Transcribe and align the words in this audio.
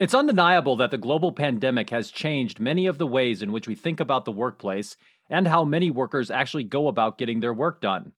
It's 0.00 0.14
undeniable 0.14 0.76
that 0.76 0.90
the 0.90 0.96
global 0.96 1.30
pandemic 1.30 1.90
has 1.90 2.10
changed 2.10 2.58
many 2.58 2.86
of 2.86 2.96
the 2.96 3.06
ways 3.06 3.42
in 3.42 3.52
which 3.52 3.68
we 3.68 3.74
think 3.74 4.00
about 4.00 4.24
the 4.24 4.32
workplace 4.32 4.96
and 5.28 5.46
how 5.46 5.62
many 5.62 5.90
workers 5.90 6.30
actually 6.30 6.64
go 6.64 6.88
about 6.88 7.18
getting 7.18 7.40
their 7.40 7.52
work 7.52 7.82
done. 7.82 8.12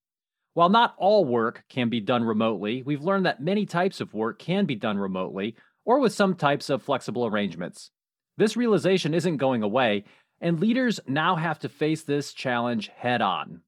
While 0.54 0.68
not 0.68 0.95
all 0.96 1.24
work 1.24 1.64
can 1.68 1.88
be 1.88 1.98
done 1.98 2.22
remotely, 2.22 2.84
we've 2.84 3.03
learned 3.03 3.26
that 3.26 3.42
many 3.42 3.66
types 3.66 4.00
of 4.00 4.14
work 4.14 4.38
can 4.38 4.64
be 4.64 4.76
done 4.76 4.96
remotely 4.96 5.56
or 5.84 5.98
with 5.98 6.12
some 6.12 6.36
types 6.36 6.70
of 6.70 6.84
flexible 6.84 7.26
arrangements. 7.26 7.90
This 8.36 8.56
realization 8.56 9.12
isn't 9.12 9.38
going 9.38 9.64
away, 9.64 10.04
and 10.40 10.60
leaders 10.60 11.00
now 11.08 11.34
have 11.34 11.58
to 11.58 11.68
face 11.68 12.04
this 12.04 12.32
challenge 12.32 12.92
head 12.96 13.20
on. 13.20 13.62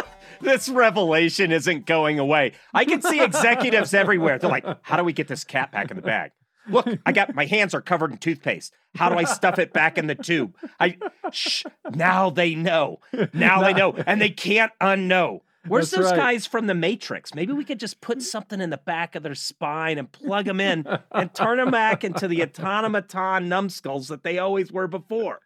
this 0.40 0.68
revelation 0.68 1.52
isn't 1.52 1.86
going 1.86 2.18
away. 2.18 2.54
I 2.74 2.84
can 2.86 3.02
see 3.02 3.22
executives 3.22 3.94
everywhere. 3.94 4.40
They're 4.40 4.50
like, 4.50 4.66
how 4.82 4.96
do 4.96 5.04
we 5.04 5.12
get 5.12 5.28
this 5.28 5.44
cat 5.44 5.70
back 5.70 5.92
in 5.92 5.96
the 5.96 6.02
bag? 6.02 6.32
Look, 6.70 6.86
I 7.06 7.12
got 7.12 7.34
my 7.34 7.46
hands 7.46 7.74
are 7.74 7.80
covered 7.80 8.12
in 8.12 8.18
toothpaste. 8.18 8.72
How 8.94 9.08
do 9.08 9.16
I 9.16 9.24
stuff 9.24 9.58
it 9.58 9.72
back 9.72 9.98
in 9.98 10.06
the 10.06 10.14
tube? 10.14 10.56
I 10.78 10.96
shh, 11.32 11.64
now 11.94 12.30
they 12.30 12.54
know. 12.54 13.00
Now 13.32 13.62
they 13.62 13.72
know, 13.72 13.94
and 14.06 14.20
they 14.20 14.30
can't 14.30 14.72
unknow. 14.80 15.40
Where's 15.66 15.90
That's 15.90 16.04
those 16.04 16.12
right. 16.12 16.32
guys 16.32 16.46
from 16.46 16.66
the 16.66 16.74
Matrix? 16.74 17.34
Maybe 17.34 17.52
we 17.52 17.64
could 17.64 17.78
just 17.78 18.00
put 18.00 18.22
something 18.22 18.62
in 18.62 18.70
the 18.70 18.78
back 18.78 19.14
of 19.14 19.22
their 19.22 19.34
spine 19.34 19.98
and 19.98 20.10
plug 20.10 20.46
them 20.46 20.58
in 20.58 20.86
and 21.12 21.34
turn 21.34 21.58
them 21.58 21.70
back 21.70 22.02
into 22.02 22.26
the 22.26 22.42
automaton 22.42 23.48
numbskulls 23.48 24.08
that 24.08 24.22
they 24.22 24.38
always 24.38 24.72
were 24.72 24.88
before. 24.88 25.40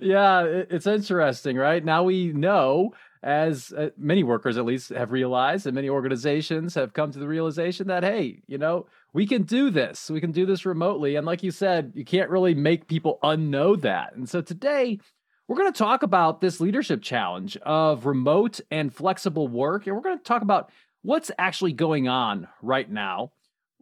Yeah, 0.00 0.44
it's 0.44 0.86
interesting, 0.86 1.56
right? 1.56 1.84
Now 1.84 2.02
we 2.02 2.32
know 2.32 2.94
as 3.22 3.72
uh, 3.72 3.90
many 3.96 4.22
workers 4.22 4.56
at 4.56 4.64
least 4.64 4.90
have 4.90 5.10
realized 5.10 5.66
and 5.66 5.74
many 5.74 5.88
organizations 5.88 6.74
have 6.74 6.92
come 6.92 7.10
to 7.10 7.18
the 7.18 7.26
realization 7.26 7.88
that 7.88 8.04
hey 8.04 8.40
you 8.46 8.56
know 8.56 8.86
we 9.12 9.26
can 9.26 9.42
do 9.42 9.70
this. 9.70 10.10
We 10.10 10.20
can 10.20 10.32
do 10.32 10.46
this 10.46 10.66
remotely. 10.66 11.16
And 11.16 11.26
like 11.26 11.42
you 11.42 11.50
said 11.50 11.92
you 11.94 12.04
can't 12.04 12.30
really 12.30 12.54
make 12.54 12.88
people 12.88 13.18
unknow 13.22 13.80
that. 13.80 14.14
And 14.14 14.28
so 14.28 14.40
today 14.40 14.98
we're 15.46 15.56
going 15.56 15.72
to 15.72 15.78
talk 15.78 16.02
about 16.02 16.40
this 16.40 16.60
leadership 16.60 17.02
challenge 17.02 17.56
of 17.58 18.06
remote 18.06 18.60
and 18.70 18.94
flexible 18.94 19.48
work 19.48 19.86
and 19.86 19.96
we're 19.96 20.02
going 20.02 20.18
to 20.18 20.24
talk 20.24 20.42
about 20.42 20.70
what's 21.02 21.30
actually 21.38 21.72
going 21.72 22.08
on 22.08 22.48
right 22.62 22.90
now. 22.90 23.32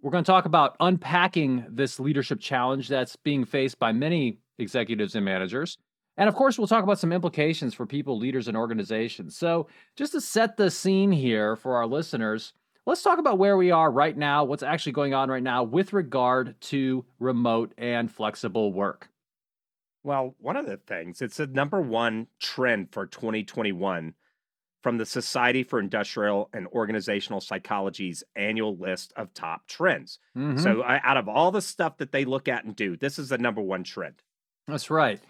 We're 0.00 0.12
going 0.12 0.24
to 0.24 0.30
talk 0.30 0.44
about 0.44 0.76
unpacking 0.78 1.66
this 1.68 1.98
leadership 1.98 2.38
challenge 2.40 2.88
that's 2.88 3.16
being 3.16 3.44
faced 3.44 3.78
by 3.78 3.92
many 3.92 4.38
executives 4.58 5.14
and 5.14 5.24
managers. 5.24 5.78
And 6.16 6.28
of 6.28 6.34
course, 6.34 6.58
we'll 6.58 6.66
talk 6.66 6.84
about 6.84 6.98
some 6.98 7.12
implications 7.12 7.74
for 7.74 7.86
people, 7.86 8.18
leaders, 8.18 8.48
and 8.48 8.56
organizations. 8.56 9.36
So, 9.36 9.68
just 9.96 10.12
to 10.12 10.20
set 10.20 10.56
the 10.56 10.70
scene 10.70 11.12
here 11.12 11.56
for 11.56 11.76
our 11.76 11.86
listeners, 11.86 12.54
let's 12.86 13.02
talk 13.02 13.18
about 13.18 13.38
where 13.38 13.56
we 13.56 13.70
are 13.70 13.90
right 13.90 14.16
now, 14.16 14.44
what's 14.44 14.62
actually 14.62 14.92
going 14.92 15.12
on 15.12 15.28
right 15.28 15.42
now 15.42 15.64
with 15.64 15.92
regard 15.92 16.58
to 16.62 17.04
remote 17.18 17.72
and 17.76 18.10
flexible 18.10 18.72
work. 18.72 19.08
Well, 20.04 20.36
one 20.38 20.56
of 20.56 20.66
the 20.66 20.76
things, 20.76 21.20
it's 21.20 21.38
the 21.38 21.48
number 21.48 21.80
one 21.80 22.28
trend 22.40 22.92
for 22.92 23.06
2021 23.06 24.14
from 24.82 24.98
the 24.98 25.04
Society 25.04 25.64
for 25.64 25.80
Industrial 25.80 26.48
and 26.52 26.68
Organizational 26.68 27.40
Psychology's 27.40 28.22
annual 28.36 28.76
list 28.76 29.12
of 29.16 29.34
top 29.34 29.66
trends. 29.66 30.20
Mm-hmm. 30.38 30.58
So, 30.58 30.84
out 30.86 31.16
of 31.16 31.28
all 31.28 31.50
the 31.50 31.60
stuff 31.60 31.96
that 31.96 32.12
they 32.12 32.24
look 32.24 32.46
at 32.46 32.64
and 32.64 32.76
do, 32.76 32.96
this 32.96 33.18
is 33.18 33.30
the 33.30 33.38
number 33.38 33.60
one 33.60 33.82
trend. 33.82 34.22
That's 34.68 34.88
right. 34.88 35.20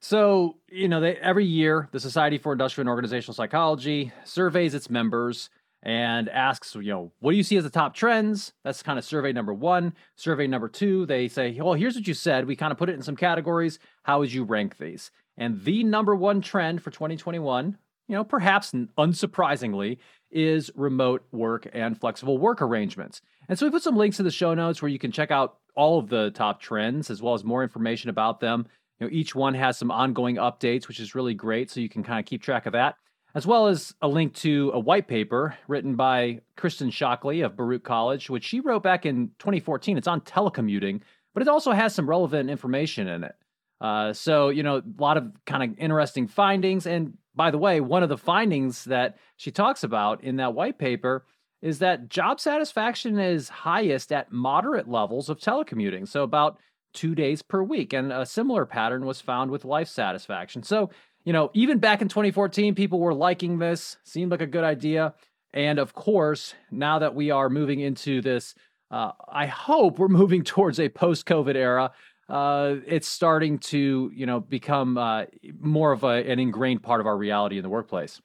So, 0.00 0.58
you 0.68 0.88
know, 0.88 1.00
they, 1.00 1.16
every 1.16 1.46
year, 1.46 1.88
the 1.92 2.00
Society 2.00 2.36
for 2.36 2.52
Industrial 2.52 2.82
and 2.82 2.90
Organizational 2.90 3.34
Psychology 3.34 4.12
surveys 4.24 4.74
its 4.74 4.90
members 4.90 5.48
and 5.86 6.28
asks, 6.30 6.74
you 6.74 6.90
know, 6.90 7.12
what 7.20 7.30
do 7.30 7.36
you 7.36 7.44
see 7.44 7.56
as 7.56 7.62
the 7.62 7.70
top 7.70 7.94
trends? 7.94 8.52
That's 8.64 8.82
kind 8.82 8.98
of 8.98 9.04
survey 9.04 9.32
number 9.32 9.54
one. 9.54 9.94
Survey 10.16 10.48
number 10.48 10.68
two, 10.68 11.06
they 11.06 11.28
say, 11.28 11.56
well, 11.60 11.74
here's 11.74 11.94
what 11.94 12.08
you 12.08 12.12
said. 12.12 12.44
We 12.44 12.56
kind 12.56 12.72
of 12.72 12.76
put 12.76 12.90
it 12.90 12.96
in 12.96 13.02
some 13.02 13.14
categories. 13.14 13.78
How 14.02 14.18
would 14.18 14.32
you 14.32 14.42
rank 14.42 14.78
these? 14.78 15.12
And 15.36 15.62
the 15.62 15.84
number 15.84 16.16
one 16.16 16.40
trend 16.40 16.82
for 16.82 16.90
2021, 16.90 17.78
you 18.08 18.16
know, 18.16 18.24
perhaps 18.24 18.72
unsurprisingly, 18.72 19.98
is 20.32 20.72
remote 20.74 21.24
work 21.30 21.68
and 21.72 21.98
flexible 21.98 22.36
work 22.36 22.60
arrangements. 22.60 23.22
And 23.48 23.56
so 23.56 23.64
we 23.64 23.70
put 23.70 23.84
some 23.84 23.96
links 23.96 24.18
in 24.18 24.24
the 24.24 24.32
show 24.32 24.54
notes 24.54 24.82
where 24.82 24.88
you 24.88 24.98
can 24.98 25.12
check 25.12 25.30
out 25.30 25.58
all 25.76 26.00
of 26.00 26.08
the 26.08 26.32
top 26.32 26.60
trends 26.60 27.10
as 27.10 27.22
well 27.22 27.34
as 27.34 27.44
more 27.44 27.62
information 27.62 28.10
about 28.10 28.40
them 28.40 28.66
you 28.98 29.06
know, 29.06 29.12
each 29.12 29.34
one 29.34 29.54
has 29.54 29.76
some 29.78 29.90
ongoing 29.90 30.36
updates, 30.36 30.88
which 30.88 31.00
is 31.00 31.14
really 31.14 31.34
great. 31.34 31.70
So 31.70 31.80
you 31.80 31.88
can 31.88 32.02
kind 32.02 32.18
of 32.18 32.26
keep 32.26 32.42
track 32.42 32.66
of 32.66 32.72
that, 32.72 32.96
as 33.36 33.46
well 33.46 33.66
as 33.66 33.94
a 34.00 34.08
link 34.08 34.32
to 34.32 34.70
a 34.72 34.80
white 34.80 35.06
paper 35.06 35.54
written 35.68 35.94
by 35.94 36.40
Kristen 36.56 36.88
Shockley 36.88 37.42
of 37.42 37.54
Baruch 37.54 37.84
College, 37.84 38.30
which 38.30 38.44
she 38.44 38.60
wrote 38.60 38.82
back 38.82 39.04
in 39.04 39.30
2014. 39.38 39.98
It's 39.98 40.08
on 40.08 40.22
telecommuting, 40.22 41.02
but 41.34 41.42
it 41.42 41.48
also 41.48 41.72
has 41.72 41.94
some 41.94 42.08
relevant 42.08 42.48
information 42.48 43.06
in 43.06 43.24
it. 43.24 43.34
Uh, 43.78 44.14
so, 44.14 44.48
you 44.48 44.62
know, 44.62 44.78
a 44.78 44.82
lot 44.98 45.18
of 45.18 45.30
kind 45.44 45.62
of 45.62 45.78
interesting 45.78 46.26
findings. 46.26 46.86
And 46.86 47.18
by 47.34 47.50
the 47.50 47.58
way, 47.58 47.78
one 47.82 48.02
of 48.02 48.08
the 48.08 48.16
findings 48.16 48.84
that 48.84 49.18
she 49.36 49.50
talks 49.50 49.84
about 49.84 50.24
in 50.24 50.36
that 50.36 50.54
white 50.54 50.78
paper 50.78 51.26
is 51.60 51.80
that 51.80 52.08
job 52.08 52.40
satisfaction 52.40 53.18
is 53.18 53.50
highest 53.50 54.12
at 54.12 54.32
moderate 54.32 54.88
levels 54.88 55.28
of 55.28 55.38
telecommuting. 55.38 56.08
So, 56.08 56.22
about 56.22 56.58
two 56.94 57.14
days 57.14 57.42
per 57.42 57.62
week. 57.62 57.92
And 57.92 58.10
a 58.10 58.24
similar 58.24 58.64
pattern 58.64 59.04
was 59.04 59.20
found 59.20 59.50
with 59.50 59.66
life 59.66 59.88
satisfaction. 59.88 60.62
So, 60.62 60.88
you 61.26 61.32
know, 61.32 61.50
even 61.52 61.78
back 61.78 62.00
in 62.00 62.08
2014, 62.08 62.74
people 62.74 63.00
were 63.00 63.12
liking 63.12 63.58
this, 63.58 63.98
seemed 64.04 64.30
like 64.30 64.40
a 64.40 64.46
good 64.46 64.64
idea. 64.64 65.12
And 65.52 65.78
of 65.78 65.92
course, 65.92 66.54
now 66.70 67.00
that 67.00 67.14
we 67.14 67.30
are 67.30 67.50
moving 67.50 67.80
into 67.80 68.22
this, 68.22 68.54
uh, 68.90 69.10
I 69.28 69.46
hope 69.46 69.98
we're 69.98 70.08
moving 70.08 70.42
towards 70.44 70.80
a 70.80 70.88
post 70.88 71.26
COVID 71.26 71.56
era. 71.56 71.90
Uh, 72.28 72.76
it's 72.86 73.08
starting 73.08 73.58
to, 73.58 74.10
you 74.14 74.24
know, 74.24 74.40
become 74.40 74.96
uh, 74.96 75.24
more 75.60 75.92
of 75.92 76.04
a, 76.04 76.28
an 76.30 76.38
ingrained 76.38 76.82
part 76.82 77.00
of 77.00 77.06
our 77.06 77.16
reality 77.16 77.56
in 77.56 77.62
the 77.62 77.68
workplace. 77.68 78.20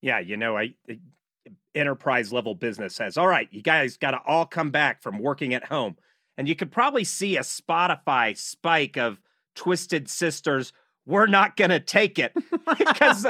Yeah, 0.00 0.18
you 0.18 0.36
know, 0.36 0.56
I, 0.56 0.74
I 0.88 0.98
enterprise 1.74 2.32
level 2.32 2.54
business 2.54 2.94
says, 2.94 3.16
all 3.16 3.28
right, 3.28 3.48
you 3.50 3.62
guys 3.62 3.96
got 3.96 4.12
to 4.12 4.20
all 4.26 4.46
come 4.46 4.70
back 4.70 5.02
from 5.02 5.18
working 5.18 5.54
at 5.54 5.64
home 5.64 5.96
and 6.36 6.48
you 6.48 6.54
could 6.54 6.72
probably 6.72 7.04
see 7.04 7.36
a 7.36 7.40
Spotify 7.42 8.36
spike 8.36 8.96
of 8.96 9.20
Twisted 9.54 10.08
Sisters. 10.08 10.72
We're 11.06 11.26
not 11.26 11.56
going 11.56 11.70
to 11.70 11.80
take 11.80 12.18
it 12.18 12.32
because 12.78 13.26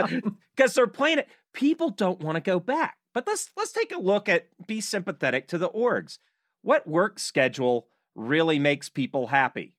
because 0.56 0.74
they're 0.74 0.86
playing 0.86 1.18
it. 1.18 1.28
People 1.52 1.90
don't 1.90 2.20
want 2.20 2.36
to 2.36 2.40
go 2.40 2.60
back. 2.60 2.96
But 3.14 3.26
let's 3.26 3.50
let's 3.56 3.72
take 3.72 3.92
a 3.92 4.00
look 4.00 4.28
at 4.28 4.48
be 4.66 4.80
sympathetic 4.80 5.48
to 5.48 5.58
the 5.58 5.68
orgs. 5.68 6.18
What 6.62 6.86
work 6.86 7.18
schedule 7.18 7.88
really 8.14 8.58
makes 8.58 8.88
people 8.88 9.28
happy? 9.28 9.74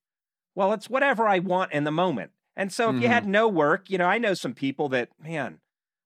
Well, 0.55 0.73
it's 0.73 0.89
whatever 0.89 1.27
I 1.27 1.39
want 1.39 1.71
in 1.71 1.83
the 1.83 1.91
moment. 1.91 2.31
And 2.55 2.71
so 2.71 2.89
if 2.89 2.95
mm-hmm. 2.95 3.01
you 3.03 3.07
had 3.07 3.23
mm-hmm. 3.23 3.31
no 3.31 3.47
work, 3.47 3.89
you 3.89 3.97
know, 3.97 4.05
I 4.05 4.19
know 4.19 4.35
some 4.35 4.53
people 4.53 4.89
that, 4.89 5.09
man, 5.21 5.59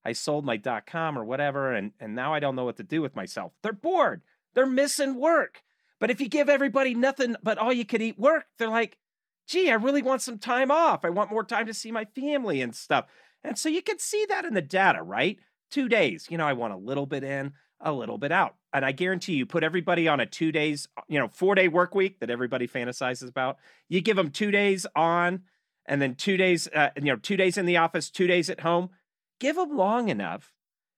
I 0.06 0.14
sold 0.14 0.46
my 0.46 0.56
dot 0.56 0.86
com 0.86 1.18
or 1.18 1.26
whatever, 1.26 1.74
and, 1.74 1.92
and 2.00 2.16
now 2.16 2.34
I 2.34 2.40
don't 2.40 2.56
know 2.56 2.64
what 2.64 2.78
to 2.78 2.84
do 2.84 3.02
with 3.02 3.16
myself. 3.16 3.52
They're 3.62 3.74
bored. 3.74 4.22
They're 4.54 4.66
missing 4.66 5.16
work. 5.16 5.64
But 6.00 6.10
if 6.12 6.22
you 6.22 6.30
give 6.30 6.48
everybody 6.48 6.94
nothing 6.94 7.36
but 7.44 7.58
all 7.58 7.74
you 7.74 7.84
could 7.84 8.02
eat 8.02 8.18
work, 8.18 8.46
they're 8.58 8.70
like, 8.70 8.98
gee, 9.48 9.72
I 9.72 9.76
really 9.76 10.02
want 10.02 10.22
some 10.22 10.38
time 10.38 10.72
off. 10.72 11.06
I 11.06 11.10
want 11.10 11.32
more 11.32 11.44
time 11.44 11.66
to 11.68 11.74
see 11.74 11.92
my 11.92 12.06
family 12.06 12.62
and 12.62 12.76
stuff. 12.76 13.06
And 13.44 13.58
so 13.58 13.70
you 13.70 13.82
can 13.82 14.00
see 14.00 14.26
that 14.30 14.46
in 14.46 14.54
the 14.54 14.62
data, 14.62 15.02
right? 15.02 15.38
Two 15.72 15.90
days, 15.90 16.28
you 16.30 16.38
know, 16.38 16.46
I 16.46 16.54
want 16.54 16.74
a 16.74 16.78
little 16.78 17.06
bit 17.06 17.24
in, 17.24 17.54
a 17.80 17.92
little 17.92 18.18
bit 18.18 18.32
out. 18.32 18.56
And 18.74 18.86
I 18.86 18.92
guarantee 18.92 19.34
you 19.34 19.46
put 19.46 19.64
everybody 19.64 20.08
on 20.08 20.20
a 20.20 20.26
two 20.26 20.52
days, 20.52 20.88
you 21.08 21.20
know, 21.20 21.28
four 21.28 21.56
day 21.56 21.68
work 21.68 21.96
week 21.96 22.20
that 22.20 22.30
everybody 22.30 22.68
fantasizes 22.68 23.30
about. 23.30 23.58
You 23.90 24.02
give 24.02 24.18
them 24.18 24.32
two 24.32 24.52
days 24.52 24.86
on 24.96 25.42
and 25.86 26.02
then 26.02 26.16
two 26.16 26.38
days, 26.38 26.68
uh, 26.74 26.90
you 26.98 27.04
know, 27.04 27.16
two 27.16 27.38
days 27.38 27.58
in 27.58 27.66
the 27.66 27.78
office, 27.78 28.10
two 28.10 28.28
days 28.28 28.50
at 28.50 28.62
home. 28.62 28.90
Give 29.40 29.56
them 29.56 29.76
long 29.76 30.10
enough. 30.10 30.54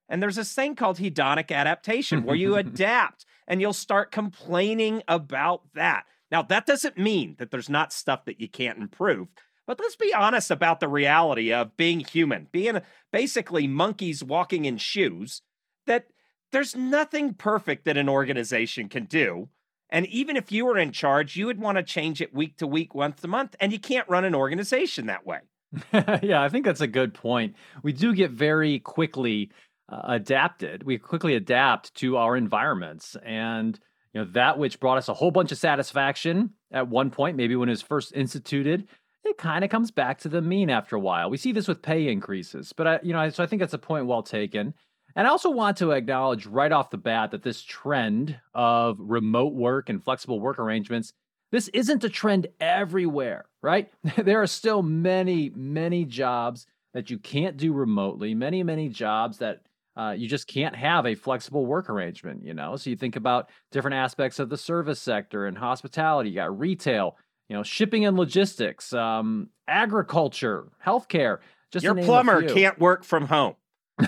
And 0.07 0.23
there's 0.23 0.37
this 0.37 0.53
thing 0.53 0.75
called 0.75 0.97
hedonic 0.97 1.51
adaptation 1.51 2.23
where 2.23 2.35
you 2.35 2.55
adapt 2.57 3.25
and 3.47 3.61
you'll 3.61 3.73
start 3.73 4.11
complaining 4.11 5.03
about 5.07 5.61
that. 5.75 6.05
Now, 6.31 6.43
that 6.43 6.65
doesn't 6.65 6.97
mean 6.97 7.35
that 7.39 7.51
there's 7.51 7.69
not 7.69 7.93
stuff 7.93 8.25
that 8.25 8.39
you 8.39 8.47
can't 8.47 8.77
improve, 8.77 9.27
but 9.65 9.79
let's 9.79 9.95
be 9.95 10.13
honest 10.13 10.51
about 10.51 10.79
the 10.79 10.87
reality 10.87 11.51
of 11.53 11.77
being 11.77 11.99
human, 11.99 12.47
being 12.51 12.81
basically 13.11 13.67
monkeys 13.67 14.23
walking 14.23 14.65
in 14.65 14.77
shoes, 14.77 15.41
that 15.85 16.05
there's 16.51 16.75
nothing 16.75 17.33
perfect 17.33 17.85
that 17.85 17.97
an 17.97 18.09
organization 18.09 18.89
can 18.89 19.05
do. 19.05 19.49
And 19.89 20.05
even 20.07 20.37
if 20.37 20.51
you 20.51 20.65
were 20.65 20.77
in 20.77 20.91
charge, 20.91 21.35
you 21.35 21.47
would 21.47 21.59
want 21.59 21.77
to 21.77 21.83
change 21.83 22.21
it 22.21 22.33
week 22.33 22.57
to 22.57 22.67
week, 22.67 22.93
month 22.93 23.21
to 23.21 23.27
month, 23.27 23.55
and 23.59 23.71
you 23.71 23.79
can't 23.79 24.09
run 24.09 24.25
an 24.25 24.35
organization 24.35 25.07
that 25.07 25.25
way. 25.25 25.39
yeah, 25.93 26.41
I 26.41 26.49
think 26.49 26.65
that's 26.65 26.81
a 26.81 26.87
good 26.87 27.13
point. 27.13 27.55
We 27.83 27.93
do 27.93 28.13
get 28.13 28.31
very 28.31 28.79
quickly 28.79 29.51
uh, 29.87 30.01
adapted. 30.05 30.83
We 30.83 30.97
quickly 30.97 31.35
adapt 31.35 31.93
to 31.95 32.17
our 32.17 32.35
environments 32.35 33.15
and 33.23 33.79
you 34.13 34.21
know 34.21 34.31
that 34.31 34.57
which 34.57 34.79
brought 34.79 34.97
us 34.97 35.09
a 35.09 35.13
whole 35.13 35.31
bunch 35.31 35.51
of 35.51 35.57
satisfaction 35.57 36.51
at 36.71 36.87
one 36.87 37.11
point, 37.11 37.37
maybe 37.37 37.55
when 37.55 37.69
it 37.69 37.73
was 37.73 37.81
first 37.81 38.13
instituted, 38.15 38.87
it 39.23 39.37
kind 39.37 39.63
of 39.63 39.69
comes 39.69 39.91
back 39.91 40.19
to 40.19 40.29
the 40.29 40.41
mean 40.41 40.69
after 40.69 40.95
a 40.95 40.99
while. 40.99 41.29
We 41.29 41.37
see 41.37 41.51
this 41.51 41.67
with 41.67 41.81
pay 41.81 42.07
increases, 42.07 42.73
but 42.73 42.87
I, 42.87 42.99
you 43.03 43.13
know, 43.13 43.29
so 43.29 43.43
I 43.43 43.47
think 43.47 43.59
that's 43.59 43.73
a 43.73 43.79
point 43.79 44.05
well 44.05 44.23
taken. 44.23 44.73
And 45.15 45.27
I 45.27 45.31
also 45.31 45.49
want 45.49 45.77
to 45.77 45.91
acknowledge 45.91 46.45
right 46.45 46.71
off 46.71 46.91
the 46.91 46.97
bat 46.97 47.31
that 47.31 47.43
this 47.43 47.61
trend 47.61 48.39
of 48.53 48.97
remote 48.99 49.53
work 49.53 49.89
and 49.89 50.03
flexible 50.03 50.39
work 50.39 50.59
arrangements, 50.59 51.13
this 51.51 51.67
isn't 51.69 52.03
a 52.03 52.09
trend 52.09 52.47
everywhere, 52.59 53.45
right? 53.61 53.91
there 54.17 54.41
are 54.41 54.47
still 54.47 54.83
many, 54.83 55.51
many 55.55 56.05
jobs 56.05 56.67
that 56.93 57.09
you 57.09 57.17
can't 57.17 57.57
do 57.57 57.73
remotely, 57.73 58.33
many, 58.33 58.63
many 58.63 58.89
jobs 58.89 59.39
that 59.39 59.61
uh, 59.95 60.11
you 60.11 60.27
just 60.27 60.47
can't 60.47 60.75
have 60.75 61.05
a 61.05 61.15
flexible 61.15 61.65
work 61.65 61.89
arrangement, 61.89 62.43
you 62.43 62.53
know? 62.53 62.75
So 62.75 62.89
you 62.89 62.95
think 62.95 63.15
about 63.15 63.49
different 63.71 63.95
aspects 63.95 64.39
of 64.39 64.49
the 64.49 64.57
service 64.57 65.01
sector 65.01 65.45
and 65.45 65.57
hospitality, 65.57 66.29
you 66.29 66.35
got 66.35 66.57
retail, 66.57 67.17
you 67.49 67.55
know, 67.55 67.63
shipping 67.63 68.05
and 68.05 68.17
logistics, 68.17 68.93
um, 68.93 69.49
agriculture, 69.67 70.67
healthcare. 70.85 71.39
Just 71.71 71.83
your 71.83 71.95
plumber 71.95 72.47
can't 72.47 72.79
work 72.79 73.03
from 73.03 73.27
home. 73.27 73.55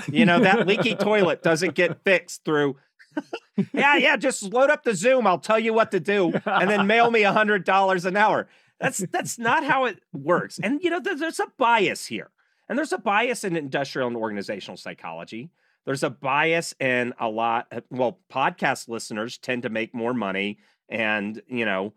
You 0.10 0.26
know, 0.26 0.40
that 0.40 0.68
leaky 0.68 0.96
toilet 0.96 1.44
doesn't 1.44 1.76
get 1.76 2.04
fixed 2.04 2.46
through. 2.46 2.78
yeah, 3.74 3.98
yeah, 3.98 4.16
just 4.16 4.44
load 4.44 4.70
up 4.70 4.84
the 4.84 4.96
Zoom. 4.96 5.28
I'll 5.28 5.38
tell 5.38 5.60
you 5.60 5.74
what 5.74 5.92
to 5.92 6.00
do, 6.00 6.34
and 6.46 6.70
then 6.70 6.88
mail 6.88 7.12
me 7.12 7.24
a 7.24 7.34
hundred 7.34 7.66
dollars 7.66 8.06
an 8.06 8.16
hour. 8.16 8.48
That's 8.80 9.00
that's 9.12 9.38
not 9.38 9.64
how 9.64 9.86
it 9.86 10.00
works. 10.14 10.60
And 10.64 10.82
you 10.82 10.90
know, 10.90 11.00
there's 11.00 11.40
a 11.40 11.48
bias 11.58 12.06
here, 12.06 12.32
and 12.70 12.78
there's 12.78 12.94
a 12.94 12.98
bias 12.98 13.44
in 13.44 13.56
industrial 13.56 14.08
and 14.08 14.16
organizational 14.16 14.78
psychology. 14.78 15.50
There's 15.86 16.04
a 16.04 16.10
bias 16.10 16.76
in 16.80 17.14
a 17.20 17.28
lot. 17.28 17.72
Well, 17.90 18.20
podcast 18.32 18.88
listeners 18.88 19.38
tend 19.38 19.64
to 19.64 19.70
make 19.70 19.96
more 19.96 20.14
money, 20.14 20.60
and 20.90 21.42
you 21.48 21.66
know, 21.66 21.94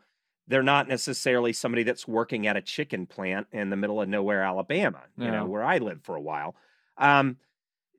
they're 0.47 0.63
not 0.63 0.89
necessarily 0.89 1.53
somebody 1.53 1.83
that's 1.83 2.09
working 2.09 2.47
at 2.47 2.57
a 2.57 2.63
chicken 2.63 3.07
plant 3.07 3.47
in 3.53 3.71
the 3.71 3.77
middle 3.77 4.01
of 4.01 4.09
nowhere, 4.09 4.43
Alabama, 4.43 5.03
you 5.17 5.31
know, 5.31 5.47
where 5.47 5.65
I 5.65 5.79
lived 5.79 6.05
for 6.05 6.17
a 6.17 6.21
while. 6.21 6.55
Um, 6.99 7.37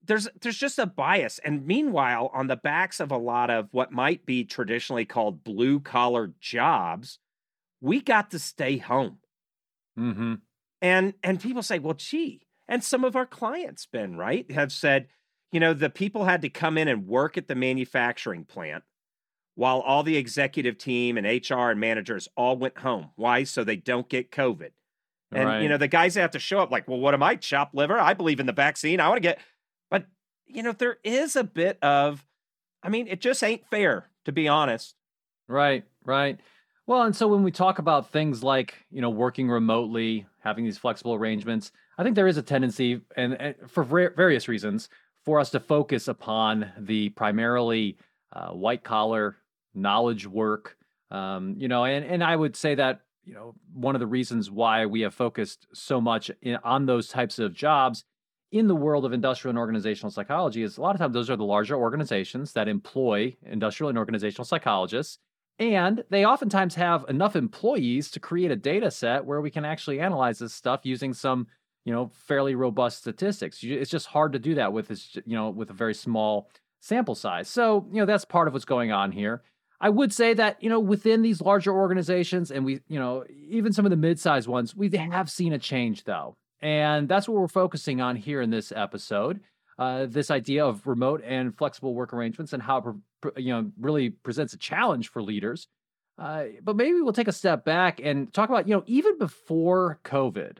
there's 0.03 0.27
there's 0.41 0.57
just 0.57 0.79
a 0.79 0.85
bias, 0.85 1.39
and 1.43 1.65
meanwhile, 1.65 2.29
on 2.33 2.47
the 2.47 2.55
backs 2.55 2.99
of 2.99 3.11
a 3.11 3.17
lot 3.17 3.49
of 3.49 3.69
what 3.71 3.91
might 3.91 4.25
be 4.25 4.43
traditionally 4.43 5.05
called 5.05 5.43
blue 5.43 5.79
collar 5.79 6.33
jobs, 6.39 7.19
we 7.81 8.01
got 8.01 8.31
to 8.31 8.39
stay 8.39 8.77
home. 8.77 9.17
Mm-hmm. 9.97 10.35
And 10.81 11.13
and 11.23 11.41
people 11.41 11.63
say, 11.63 11.79
well, 11.79 11.95
gee, 11.95 12.45
and 12.67 12.83
some 12.83 13.03
of 13.03 13.15
our 13.15 13.25
clients, 13.25 13.88
Ben, 13.91 14.15
right, 14.15 14.49
have 14.51 14.71
said, 14.71 15.07
you 15.55 15.61
know, 15.61 15.73
the 15.73 15.89
people 15.89 16.25
had 16.25 16.41
to 16.41 16.49
come 16.49 16.77
in 16.77 16.89
and 16.89 17.07
work 17.07 17.37
at 17.37 17.47
the 17.47 17.55
manufacturing 17.55 18.43
plant 18.43 18.83
while 19.53 19.79
all 19.79 20.03
the 20.03 20.17
executive 20.17 20.77
team 20.77 21.17
and 21.17 21.25
HR 21.25 21.69
and 21.69 21.79
managers 21.79 22.27
all 22.35 22.57
went 22.57 22.79
home. 22.79 23.11
Why? 23.15 23.45
So 23.45 23.63
they 23.63 23.77
don't 23.77 24.09
get 24.09 24.31
COVID. 24.31 24.71
And 25.31 25.47
right. 25.47 25.61
you 25.61 25.69
know, 25.69 25.77
the 25.77 25.87
guys 25.87 26.15
have 26.15 26.31
to 26.31 26.39
show 26.39 26.59
up 26.59 26.71
like, 26.71 26.89
well, 26.89 26.99
what 26.99 27.13
am 27.13 27.23
I? 27.23 27.37
Chop 27.37 27.69
liver? 27.71 27.97
I 27.97 28.13
believe 28.13 28.41
in 28.41 28.47
the 28.47 28.51
vaccine. 28.51 28.99
I 28.99 29.07
want 29.07 29.15
to 29.15 29.21
get 29.21 29.39
but 29.89 30.07
you 30.45 30.61
know, 30.61 30.73
there 30.73 30.97
is 31.05 31.37
a 31.37 31.43
bit 31.45 31.77
of 31.81 32.25
I 32.83 32.89
mean, 32.89 33.07
it 33.07 33.21
just 33.21 33.41
ain't 33.41 33.65
fair, 33.71 34.09
to 34.25 34.33
be 34.33 34.49
honest. 34.49 34.95
Right, 35.47 35.85
right. 36.03 36.37
Well, 36.85 37.03
and 37.03 37.15
so 37.15 37.29
when 37.29 37.43
we 37.43 37.51
talk 37.51 37.79
about 37.79 38.11
things 38.11 38.43
like, 38.43 38.75
you 38.91 38.99
know, 38.99 39.09
working 39.09 39.49
remotely, 39.49 40.25
having 40.43 40.65
these 40.65 40.77
flexible 40.77 41.13
arrangements, 41.13 41.71
I 41.97 42.03
think 42.03 42.15
there 42.15 42.27
is 42.27 42.37
a 42.37 42.43
tendency, 42.43 43.01
and, 43.15 43.33
and 43.39 43.55
for 43.67 43.85
various 43.85 44.49
reasons, 44.49 44.89
for 45.25 45.39
us 45.39 45.50
to 45.51 45.60
focus 45.60 46.07
upon 46.07 46.72
the 46.77 47.10
primarily 47.10 47.98
uh, 48.31 48.50
white 48.50 48.83
collar 48.83 49.38
knowledge 49.74 50.27
work. 50.27 50.77
Um, 51.12 51.56
you 51.57 51.68
know, 51.68 51.86
and 51.86 52.06
and 52.06 52.24
I 52.24 52.36
would 52.36 52.56
say 52.56 52.75
that 52.75 53.01
you 53.24 53.33
know 53.33 53.56
one 53.74 53.95
of 53.95 54.00
the 54.00 54.07
reasons 54.07 54.50
why 54.50 54.86
we 54.86 55.01
have 55.01 55.13
focused 55.13 55.68
so 55.74 56.00
much 56.00 56.31
in, 56.42 56.57
on 56.63 56.86
those 56.86 57.07
types 57.07 57.39
of 57.39 57.54
jobs 57.54 58.06
in 58.51 58.68
the 58.68 58.75
world 58.75 59.06
of 59.06 59.12
industrial 59.12 59.50
and 59.50 59.60
organizational 59.60 60.12
psychology 60.12 60.63
is 60.63 60.77
a 60.77 60.81
lot 60.81 60.95
of 60.95 61.00
times 61.00 61.13
those 61.13 61.30
are 61.30 61.36
the 61.36 61.44
larger 61.44 61.75
organizations 61.75 62.54
that 62.54 62.68
employ 62.68 63.36
industrial 63.44 63.89
and 63.89 63.98
organizational 63.98 64.45
psychologists 64.45 65.18
and 65.57 66.04
they 66.10 66.25
oftentimes 66.25 66.75
have 66.75 67.06
enough 67.07 67.36
employees 67.36 68.12
to 68.12 68.19
create 68.19 68.51
a 68.51 68.56
data 68.56 68.92
set 68.92 69.25
where 69.25 69.42
we 69.42 69.50
can 69.50 69.66
actually 69.66 70.00
analyze 70.00 70.39
this 70.39 70.54
stuff 70.54 70.81
using 70.83 71.13
some 71.13 71.48
you 71.85 71.93
know 71.93 72.11
fairly 72.27 72.55
robust 72.55 72.97
statistics 72.97 73.59
it's 73.63 73.91
just 73.91 74.07
hard 74.07 74.33
to 74.33 74.39
do 74.39 74.55
that 74.55 74.73
with 74.73 74.89
this 74.89 75.15
you 75.25 75.35
know 75.35 75.49
with 75.49 75.69
a 75.69 75.73
very 75.73 75.93
small 75.93 76.49
sample 76.81 77.15
size 77.15 77.47
so 77.47 77.87
you 77.91 77.99
know 77.99 78.05
that's 78.05 78.25
part 78.25 78.47
of 78.47 78.53
what's 78.53 78.65
going 78.65 78.91
on 78.91 79.11
here 79.11 79.41
I 79.79 79.89
would 79.89 80.13
say 80.13 80.33
that, 80.33 80.61
you 80.63 80.69
know, 80.69 80.79
within 80.79 81.21
these 81.21 81.41
larger 81.41 81.73
organizations 81.73 82.51
and 82.51 82.65
we, 82.65 82.79
you 82.87 82.97
know, 82.99 83.25
even 83.49 83.73
some 83.73 83.85
of 83.85 83.91
the 83.91 83.97
mid-sized 83.97 84.47
ones, 84.47 84.75
we 84.75 84.89
have 84.97 85.29
seen 85.29 85.53
a 85.53 85.59
change 85.59 86.05
though. 86.05 86.37
And 86.61 87.09
that's 87.09 87.27
what 87.27 87.37
we're 87.37 87.47
focusing 87.47 88.01
on 88.01 88.15
here 88.15 88.41
in 88.41 88.49
this 88.49 88.71
episode. 88.71 89.41
Uh, 89.77 90.05
this 90.05 90.31
idea 90.31 90.65
of 90.65 90.88
remote 90.88 91.21
and 91.25 91.55
flexible 91.57 91.93
work 91.93 92.13
arrangements 92.13 92.53
and 92.53 92.63
how 92.63 92.77
it, 93.25 93.43
you 93.43 93.53
know, 93.53 93.69
really 93.77 94.09
presents 94.09 94.53
a 94.53 94.57
challenge 94.57 95.09
for 95.09 95.21
leaders. 95.21 95.67
Uh, 96.17 96.45
but 96.63 96.77
maybe 96.77 97.01
we'll 97.01 97.11
take 97.11 97.27
a 97.27 97.33
step 97.33 97.65
back 97.65 97.99
and 98.01 98.33
talk 98.33 98.49
about, 98.49 98.69
you 98.69 98.73
know, 98.73 98.83
even 98.88 99.17
before 99.17 99.99
COVID, 100.05 100.59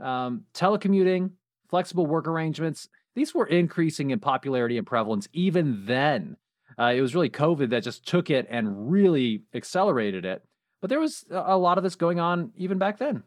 um, 0.00 0.44
telecommuting, 0.54 1.30
flexible 1.68 2.06
work 2.06 2.26
arrangements, 2.26 2.88
these 3.14 3.34
were 3.34 3.46
increasing 3.46 4.10
in 4.10 4.20
popularity 4.20 4.78
and 4.78 4.86
prevalence 4.86 5.28
even 5.32 5.86
then. 5.86 6.36
Uh, 6.78 6.92
it 6.94 7.00
was 7.00 7.14
really 7.14 7.30
COVID 7.30 7.70
that 7.70 7.82
just 7.82 8.06
took 8.06 8.30
it 8.30 8.46
and 8.48 8.90
really 8.90 9.42
accelerated 9.54 10.24
it. 10.24 10.42
But 10.80 10.88
there 10.88 11.00
was 11.00 11.24
a 11.30 11.58
lot 11.58 11.76
of 11.76 11.84
this 11.84 11.96
going 11.96 12.20
on 12.20 12.52
even 12.56 12.78
back 12.78 12.98
then. 12.98 13.24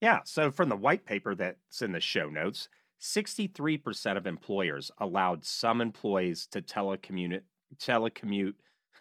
Yeah. 0.00 0.20
So 0.24 0.50
from 0.50 0.70
the 0.70 0.76
white 0.76 1.04
paper 1.04 1.34
that's 1.34 1.82
in 1.82 1.92
the 1.92 2.00
show 2.00 2.30
notes, 2.30 2.68
63% 3.00 4.16
of 4.16 4.26
employers 4.26 4.90
allowed 4.98 5.44
some 5.44 5.80
employees 5.80 6.46
to 6.52 6.62
telecommute, 6.62 7.42
telecommute, 7.76 8.54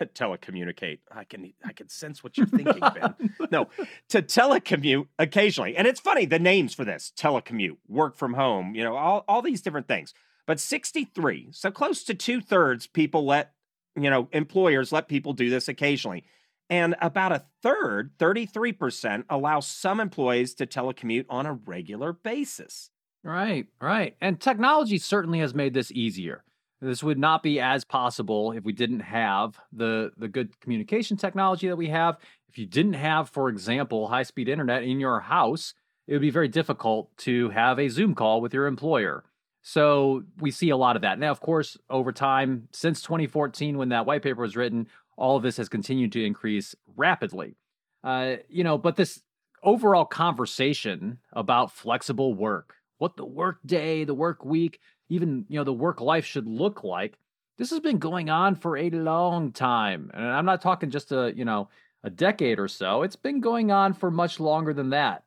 telecommunicate. 0.06 1.00
I 1.12 1.24
can 1.24 1.54
I 1.64 1.74
can 1.74 1.90
sense 1.90 2.24
what 2.24 2.38
you're 2.38 2.48
thinking, 2.48 2.80
Ben. 2.80 3.16
no, 3.52 3.68
to 4.10 4.22
telecommute 4.22 5.08
occasionally. 5.18 5.76
And 5.76 5.88
it's 5.88 6.00
funny, 6.00 6.26
the 6.26 6.40
names 6.40 6.74
for 6.74 6.86
this, 6.86 7.12
telecommute, 7.18 7.78
work 7.88 8.18
from 8.18 8.34
home, 8.34 8.76
you 8.76 8.84
know, 8.84 8.96
all, 8.96 9.26
all 9.28 9.42
these 9.42 9.62
different 9.62 9.88
things. 9.88 10.14
But 10.46 10.60
63, 10.60 11.50
so 11.52 11.70
close 11.70 12.04
to 12.06 12.16
two 12.16 12.42
thirds 12.42 12.88
people 12.88 13.26
let, 13.26 13.54
you 13.96 14.10
know, 14.10 14.30
employers 14.32 14.92
let 14.92 15.08
people 15.08 15.34
do 15.34 15.50
this 15.50 15.68
occasionally. 15.68 16.24
And 16.72 16.96
about 17.02 17.32
a 17.32 17.46
third, 17.64 18.12
33%, 18.20 19.26
allow 19.30 19.60
some 19.60 20.00
employees 20.00 20.54
to 20.56 20.68
telecommute 20.68 21.26
on 21.30 21.46
a 21.46 21.54
regular 21.54 22.14
basis. 22.14 22.92
Right, 23.24 23.68
right. 23.82 24.16
And 24.22 24.40
technology 24.40 24.98
certainly 24.98 25.40
has 25.40 25.54
made 25.54 25.74
this 25.74 25.92
easier. 25.92 26.44
This 26.82 27.04
would 27.04 27.20
not 27.20 27.44
be 27.44 27.60
as 27.60 27.84
possible 27.84 28.54
if 28.54 28.64
we 28.64 28.72
didn't 28.72 29.02
have 29.02 29.60
the, 29.72 30.12
the 30.18 30.28
good 30.28 30.60
communication 30.62 31.18
technology 31.18 31.68
that 31.68 31.76
we 31.76 31.90
have. 31.90 32.18
If 32.48 32.58
you 32.58 32.66
didn't 32.66 32.94
have, 32.94 33.30
for 33.30 33.50
example, 33.50 34.08
high 34.08 34.24
speed 34.24 34.48
internet 34.48 34.84
in 34.84 35.00
your 35.00 35.20
house, 35.20 35.74
it 36.08 36.14
would 36.14 36.22
be 36.22 36.30
very 36.30 36.48
difficult 36.48 37.16
to 37.18 37.50
have 37.50 37.80
a 37.80 37.90
Zoom 37.90 38.16
call 38.16 38.42
with 38.42 38.54
your 38.54 38.66
employer. 38.66 39.26
So 39.62 40.24
we 40.40 40.52
see 40.52 40.70
a 40.70 40.78
lot 40.78 40.96
of 40.96 41.02
that. 41.02 41.20
Now, 41.20 41.32
of 41.32 41.42
course, 41.42 41.78
over 41.90 42.12
time, 42.12 42.70
since 42.72 43.02
2014, 43.02 43.78
when 43.78 43.90
that 43.90 44.06
white 44.06 44.24
paper 44.24 44.42
was 44.42 44.56
written, 44.56 44.88
all 45.18 45.36
of 45.36 45.44
this 45.44 45.58
has 45.58 45.68
continued 45.68 46.14
to 46.14 46.26
increase 46.26 46.76
rapidly. 46.96 47.58
Uh, 48.04 48.38
you 48.48 48.64
know, 48.64 48.78
but 48.78 48.96
this 48.96 49.22
overall 49.62 50.06
conversation 50.06 51.20
about 51.34 51.72
flexible 51.72 52.34
work, 52.34 52.76
what 52.98 53.18
the 53.18 53.26
work 53.26 53.60
day, 53.66 54.06
the 54.06 54.14
work 54.14 54.46
week, 54.46 54.80
even 55.10 55.46
you 55.50 55.60
know 55.60 55.64
the 55.64 55.74
work 55.74 56.02
life 56.02 56.26
should 56.26 56.48
look 56.48 56.84
like, 56.84 57.18
this 57.58 57.70
has 57.72 57.80
been 57.80 57.98
going 57.98 58.30
on 58.30 58.56
for 58.56 58.78
a 58.78 58.90
long 58.90 59.52
time, 59.52 60.12
and 60.14 60.26
I'm 60.26 60.46
not 60.46 60.62
talking 60.62 60.90
just 60.90 61.12
a 61.12 61.34
you 61.36 61.46
know 61.46 61.70
a 62.04 62.10
decade 62.10 62.60
or 62.60 62.68
so. 62.68 63.04
It's 63.04 63.16
been 63.16 63.42
going 63.42 63.72
on 63.72 63.94
for 63.94 64.10
much 64.10 64.40
longer 64.40 64.74
than 64.74 64.92
that. 64.92 65.24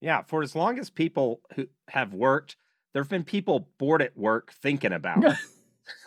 Yeah, 0.00 0.22
for 0.22 0.42
as 0.42 0.54
long 0.54 0.78
as 0.78 0.90
people 0.90 1.40
who 1.54 1.66
have 1.88 2.12
worked 2.12 2.56
there 2.94 3.02
have 3.02 3.10
been 3.10 3.24
people 3.24 3.68
bored 3.76 4.00
at 4.00 4.16
work 4.16 4.54
thinking 4.62 4.92
about 4.92 5.24
it. 5.24 5.36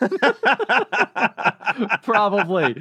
Probably 2.02 2.74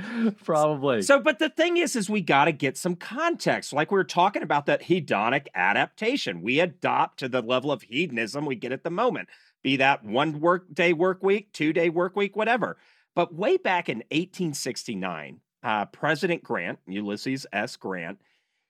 probably. 0.43 1.03
So 1.03 1.19
but 1.19 1.37
the 1.37 1.49
thing 1.49 1.77
is 1.77 1.95
is 1.95 2.09
we 2.09 2.21
got 2.21 2.45
to 2.45 2.51
get 2.51 2.75
some 2.75 2.95
context. 2.95 3.71
Like 3.71 3.91
we 3.91 3.97
were 3.97 4.03
talking 4.03 4.41
about 4.41 4.65
that 4.65 4.81
hedonic 4.81 5.45
adaptation. 5.53 6.41
We 6.41 6.59
adopt 6.59 7.19
to 7.19 7.29
the 7.29 7.43
level 7.43 7.71
of 7.71 7.83
hedonism 7.83 8.47
we 8.47 8.55
get 8.55 8.71
at 8.71 8.83
the 8.83 8.89
moment 8.89 9.29
be 9.67 9.77
that 9.77 10.03
one 10.03 10.39
work 10.39 10.73
day 10.73 10.93
work 10.93 11.23
week 11.23 11.51
two 11.53 11.73
day 11.73 11.89
work 11.89 12.15
week 12.15 12.35
whatever 12.35 12.77
but 13.15 13.33
way 13.33 13.57
back 13.57 13.89
in 13.89 13.97
1869 14.11 15.39
uh, 15.63 15.85
president 15.85 16.43
grant 16.43 16.79
ulysses 16.87 17.45
s 17.51 17.75
grant 17.75 18.19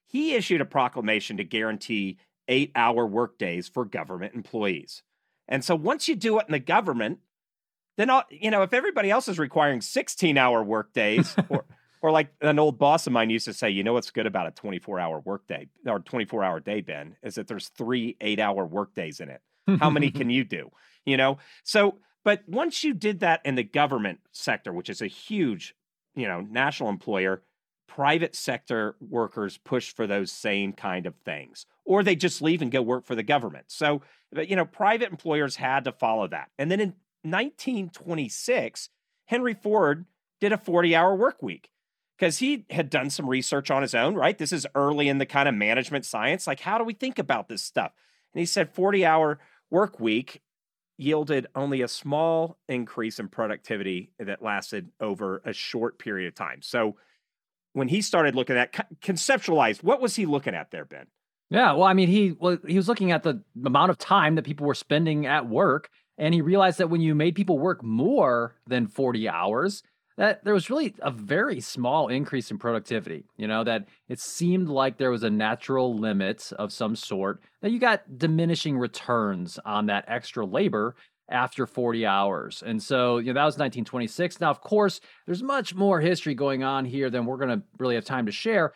he 0.07 0.33
issued 0.35 0.61
a 0.61 0.65
proclamation 0.65 1.37
to 1.37 1.43
guarantee 1.43 2.17
eight 2.47 2.71
hour 2.75 3.05
workdays 3.05 3.67
for 3.67 3.85
government 3.85 4.33
employees. 4.33 5.03
And 5.47 5.63
so 5.63 5.75
once 5.75 6.07
you 6.07 6.15
do 6.15 6.39
it 6.39 6.45
in 6.47 6.53
the 6.53 6.59
government, 6.59 7.19
then 7.97 8.09
I'll, 8.09 8.23
you 8.29 8.51
know 8.51 8.63
if 8.63 8.73
everybody 8.73 9.11
else 9.11 9.27
is 9.27 9.39
requiring 9.39 9.81
16 9.81 10.37
hour 10.37 10.63
workdays 10.63 11.35
or 11.49 11.65
or 12.01 12.11
like 12.11 12.29
an 12.41 12.59
old 12.59 12.77
boss 12.77 13.07
of 13.07 13.13
mine 13.13 13.29
used 13.29 13.45
to 13.45 13.53
say, 13.53 13.69
you 13.69 13.83
know 13.83 13.93
what's 13.93 14.11
good 14.11 14.27
about 14.27 14.47
a 14.47 14.51
24 14.51 14.99
hour 14.99 15.19
workday 15.19 15.67
or 15.85 15.99
24 15.99 16.43
hour 16.43 16.59
day, 16.59 16.81
Ben, 16.81 17.15
is 17.23 17.35
that 17.35 17.47
there's 17.47 17.69
three 17.69 18.15
eight 18.21 18.39
hour 18.39 18.65
workdays 18.65 19.19
in 19.19 19.29
it. 19.29 19.41
How 19.79 19.89
many 19.89 20.11
can 20.11 20.29
you 20.29 20.43
do? 20.43 20.71
You 21.05 21.17
know, 21.17 21.37
so 21.63 21.99
but 22.27 22.43
once 22.45 22.83
you 22.83 22.93
did 22.93 23.21
that 23.21 23.39
in 23.45 23.55
the 23.55 23.63
government 23.63 24.19
sector, 24.33 24.73
which 24.73 24.89
is 24.89 25.01
a 25.01 25.07
huge, 25.07 25.73
you 26.13 26.27
know, 26.27 26.41
national 26.41 26.89
employer, 26.89 27.41
private 27.87 28.35
sector 28.35 28.97
workers 28.99 29.57
push 29.57 29.93
for 29.93 30.05
those 30.05 30.29
same 30.29 30.73
kind 30.73 31.05
of 31.05 31.15
things, 31.23 31.65
or 31.85 32.03
they 32.03 32.17
just 32.17 32.41
leave 32.41 32.61
and 32.61 32.69
go 32.69 32.81
work 32.81 33.05
for 33.05 33.15
the 33.15 33.23
government. 33.23 33.67
So, 33.69 34.01
you 34.35 34.57
know, 34.57 34.65
private 34.65 35.09
employers 35.09 35.55
had 35.55 35.85
to 35.85 35.93
follow 35.93 36.27
that. 36.27 36.49
And 36.59 36.69
then 36.69 36.81
in 36.81 36.93
1926, 37.23 38.89
Henry 39.27 39.53
Ford 39.53 40.05
did 40.41 40.51
a 40.51 40.57
40 40.57 40.95
hour 40.97 41.15
work 41.15 41.41
week 41.41 41.69
because 42.17 42.39
he 42.39 42.65
had 42.69 42.89
done 42.89 43.09
some 43.09 43.29
research 43.29 43.71
on 43.71 43.83
his 43.83 43.95
own, 43.95 44.15
right? 44.15 44.37
This 44.37 44.51
is 44.51 44.67
early 44.75 45.07
in 45.07 45.17
the 45.17 45.25
kind 45.25 45.47
of 45.47 45.55
management 45.55 46.05
science. 46.05 46.45
Like, 46.45 46.59
how 46.59 46.77
do 46.77 46.83
we 46.83 46.93
think 46.93 47.19
about 47.19 47.47
this 47.47 47.63
stuff? 47.63 47.93
And 48.33 48.39
he 48.41 48.45
said 48.45 48.73
40 48.73 49.05
hour 49.05 49.39
work 49.69 49.99
week 49.99 50.41
yielded 50.97 51.47
only 51.55 51.81
a 51.81 51.87
small 51.87 52.57
increase 52.67 53.19
in 53.19 53.27
productivity 53.27 54.11
that 54.19 54.41
lasted 54.41 54.89
over 54.99 55.41
a 55.45 55.53
short 55.53 55.99
period 55.99 56.27
of 56.27 56.35
time. 56.35 56.61
So 56.61 56.95
when 57.73 57.87
he 57.87 58.01
started 58.01 58.35
looking 58.35 58.57
at 58.57 58.73
conceptualized, 59.01 59.83
what 59.83 60.01
was 60.01 60.15
he 60.15 60.25
looking 60.25 60.55
at 60.55 60.71
there, 60.71 60.85
Ben? 60.85 61.05
Yeah, 61.49 61.73
well, 61.73 61.83
I 61.83 61.93
mean, 61.93 62.09
he 62.09 62.35
well, 62.37 62.57
he 62.67 62.75
was 62.75 62.87
looking 62.87 63.11
at 63.11 63.23
the 63.23 63.41
amount 63.63 63.91
of 63.91 63.97
time 63.97 64.35
that 64.35 64.43
people 64.43 64.67
were 64.67 64.75
spending 64.75 65.25
at 65.25 65.47
work, 65.47 65.89
and 66.17 66.33
he 66.33 66.41
realized 66.41 66.79
that 66.79 66.89
when 66.89 66.99
you 66.99 67.15
made 67.15 67.35
people 67.35 67.57
work 67.57 67.83
more 67.83 68.55
than 68.67 68.87
40 68.87 69.29
hours, 69.29 69.83
that 70.17 70.43
there 70.43 70.53
was 70.53 70.69
really 70.69 70.95
a 70.99 71.11
very 71.11 71.59
small 71.61 72.07
increase 72.07 72.51
in 72.51 72.57
productivity. 72.57 73.25
You 73.37 73.47
know, 73.47 73.63
that 73.63 73.87
it 74.09 74.19
seemed 74.19 74.67
like 74.67 74.97
there 74.97 75.11
was 75.11 75.23
a 75.23 75.29
natural 75.29 75.97
limit 75.97 76.51
of 76.57 76.73
some 76.73 76.95
sort, 76.95 77.41
that 77.61 77.71
you 77.71 77.79
got 77.79 78.17
diminishing 78.17 78.77
returns 78.77 79.59
on 79.65 79.85
that 79.87 80.05
extra 80.07 80.45
labor 80.45 80.95
after 81.29 81.67
40 81.67 82.05
hours. 82.05 82.63
And 82.65 82.81
so, 82.81 83.17
you 83.17 83.27
know, 83.27 83.33
that 83.33 83.45
was 83.45 83.55
1926. 83.55 84.39
Now, 84.39 84.49
of 84.49 84.61
course, 84.61 85.01
there's 85.25 85.43
much 85.43 85.75
more 85.75 85.99
history 85.99 86.33
going 86.33 86.63
on 86.63 86.85
here 86.85 87.09
than 87.09 87.25
we're 87.25 87.37
going 87.37 87.59
to 87.59 87.61
really 87.77 87.95
have 87.95 88.05
time 88.05 88.25
to 88.25 88.31
share 88.31 88.73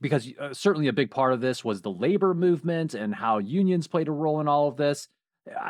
because 0.00 0.28
uh, 0.38 0.52
certainly 0.52 0.88
a 0.88 0.92
big 0.92 1.10
part 1.10 1.32
of 1.32 1.40
this 1.40 1.64
was 1.64 1.80
the 1.80 1.90
labor 1.90 2.34
movement 2.34 2.94
and 2.94 3.14
how 3.14 3.38
unions 3.38 3.86
played 3.86 4.08
a 4.08 4.12
role 4.12 4.40
in 4.40 4.48
all 4.48 4.68
of 4.68 4.76
this. 4.76 5.08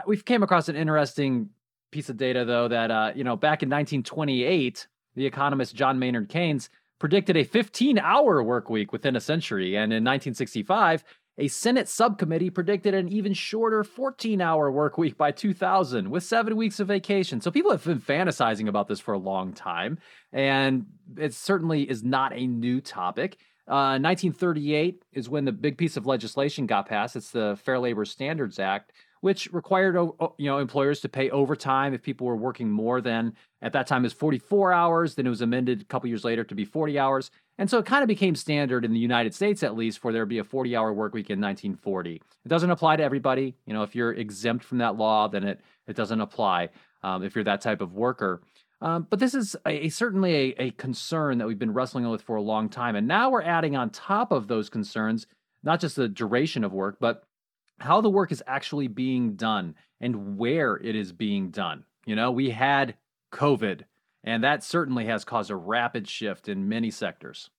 We've 0.06 0.24
came 0.24 0.42
across 0.42 0.68
an 0.68 0.76
interesting 0.76 1.50
piece 1.90 2.08
of 2.08 2.16
data 2.16 2.44
though 2.44 2.68
that 2.68 2.90
uh, 2.90 3.12
you 3.14 3.22
know 3.22 3.36
back 3.36 3.62
in 3.62 3.68
1928 3.68 4.86
the 5.14 5.26
economist 5.26 5.74
John 5.74 5.98
Maynard 5.98 6.28
Keynes 6.28 6.70
predicted 6.98 7.36
a 7.36 7.44
15 7.44 7.98
hour 7.98 8.42
work 8.42 8.70
week 8.70 8.92
within 8.92 9.16
a 9.16 9.20
century. 9.20 9.76
And 9.76 9.92
in 9.92 10.04
1965, 10.04 11.04
a 11.38 11.48
Senate 11.48 11.88
subcommittee 11.88 12.50
predicted 12.50 12.94
an 12.94 13.08
even 13.08 13.32
shorter 13.32 13.82
14 13.84 14.40
hour 14.40 14.70
work 14.70 14.98
week 14.98 15.16
by 15.16 15.32
2000 15.32 16.10
with 16.10 16.22
seven 16.22 16.56
weeks 16.56 16.78
of 16.78 16.88
vacation. 16.88 17.40
So 17.40 17.50
people 17.50 17.70
have 17.70 17.84
been 17.84 18.00
fantasizing 18.00 18.68
about 18.68 18.86
this 18.86 19.00
for 19.00 19.14
a 19.14 19.18
long 19.18 19.52
time. 19.52 19.98
And 20.32 20.86
it 21.16 21.32
certainly 21.34 21.88
is 21.88 22.04
not 22.04 22.32
a 22.34 22.46
new 22.46 22.80
topic. 22.80 23.38
Uh, 23.66 23.96
1938 23.98 25.04
is 25.12 25.28
when 25.28 25.44
the 25.44 25.52
big 25.52 25.78
piece 25.78 25.96
of 25.96 26.06
legislation 26.06 26.66
got 26.66 26.88
passed. 26.88 27.16
It's 27.16 27.30
the 27.30 27.58
Fair 27.62 27.78
Labor 27.78 28.04
Standards 28.04 28.58
Act, 28.58 28.92
which 29.22 29.48
required 29.52 29.94
you 30.36 30.50
know 30.50 30.58
employers 30.58 31.00
to 31.00 31.08
pay 31.08 31.30
overtime 31.30 31.94
if 31.94 32.02
people 32.02 32.26
were 32.26 32.36
working 32.36 32.68
more 32.68 33.00
than 33.00 33.34
at 33.62 33.72
that 33.72 33.86
time 33.86 34.04
is 34.04 34.12
44 34.12 34.72
hours. 34.72 35.14
Then 35.14 35.26
it 35.26 35.30
was 35.30 35.40
amended 35.40 35.80
a 35.80 35.84
couple 35.84 36.08
years 36.08 36.24
later 36.24 36.44
to 36.44 36.54
be 36.54 36.64
40 36.64 36.98
hours, 36.98 37.30
and 37.56 37.70
so 37.70 37.78
it 37.78 37.86
kind 37.86 38.02
of 38.02 38.08
became 38.08 38.34
standard 38.34 38.84
in 38.84 38.92
the 38.92 38.98
United 38.98 39.32
States 39.32 39.62
at 39.62 39.76
least 39.76 40.00
for 40.00 40.12
there 40.12 40.22
to 40.22 40.26
be 40.26 40.38
a 40.38 40.44
40-hour 40.44 40.92
work 40.92 41.14
week 41.14 41.30
in 41.30 41.40
1940. 41.40 42.16
It 42.16 42.48
doesn't 42.48 42.70
apply 42.70 42.96
to 42.96 43.02
everybody. 43.02 43.54
You 43.64 43.72
know, 43.72 43.84
if 43.84 43.94
you're 43.94 44.12
exempt 44.12 44.64
from 44.64 44.78
that 44.78 44.96
law, 44.96 45.28
then 45.28 45.44
it 45.44 45.60
it 45.86 45.96
doesn't 45.96 46.20
apply 46.20 46.70
um, 47.02 47.22
if 47.22 47.34
you're 47.34 47.44
that 47.44 47.62
type 47.62 47.80
of 47.80 47.94
worker. 47.94 48.42
Um, 48.80 49.06
but 49.08 49.20
this 49.20 49.34
is 49.34 49.54
a, 49.64 49.86
a 49.86 49.88
certainly 49.88 50.34
a, 50.58 50.64
a 50.64 50.70
concern 50.72 51.38
that 51.38 51.46
we've 51.46 51.58
been 51.58 51.72
wrestling 51.72 52.08
with 52.10 52.22
for 52.22 52.34
a 52.34 52.42
long 52.42 52.68
time, 52.68 52.96
and 52.96 53.06
now 53.06 53.30
we're 53.30 53.42
adding 53.42 53.76
on 53.76 53.90
top 53.90 54.32
of 54.32 54.48
those 54.48 54.68
concerns 54.68 55.26
not 55.62 55.80
just 55.80 55.96
the 55.96 56.08
duration 56.08 56.64
of 56.64 56.72
work, 56.72 56.96
but 56.98 57.22
how 57.82 58.00
the 58.00 58.10
work 58.10 58.30
is 58.30 58.42
actually 58.46 58.86
being 58.86 59.34
done 59.34 59.74
and 60.00 60.38
where 60.38 60.76
it 60.76 60.94
is 60.94 61.12
being 61.12 61.50
done. 61.50 61.84
You 62.06 62.16
know, 62.16 62.30
we 62.30 62.50
had 62.50 62.94
COVID, 63.32 63.82
and 64.24 64.44
that 64.44 64.62
certainly 64.62 65.06
has 65.06 65.24
caused 65.24 65.50
a 65.50 65.56
rapid 65.56 66.08
shift 66.08 66.48
in 66.48 66.68
many 66.68 66.90
sectors. 66.90 67.50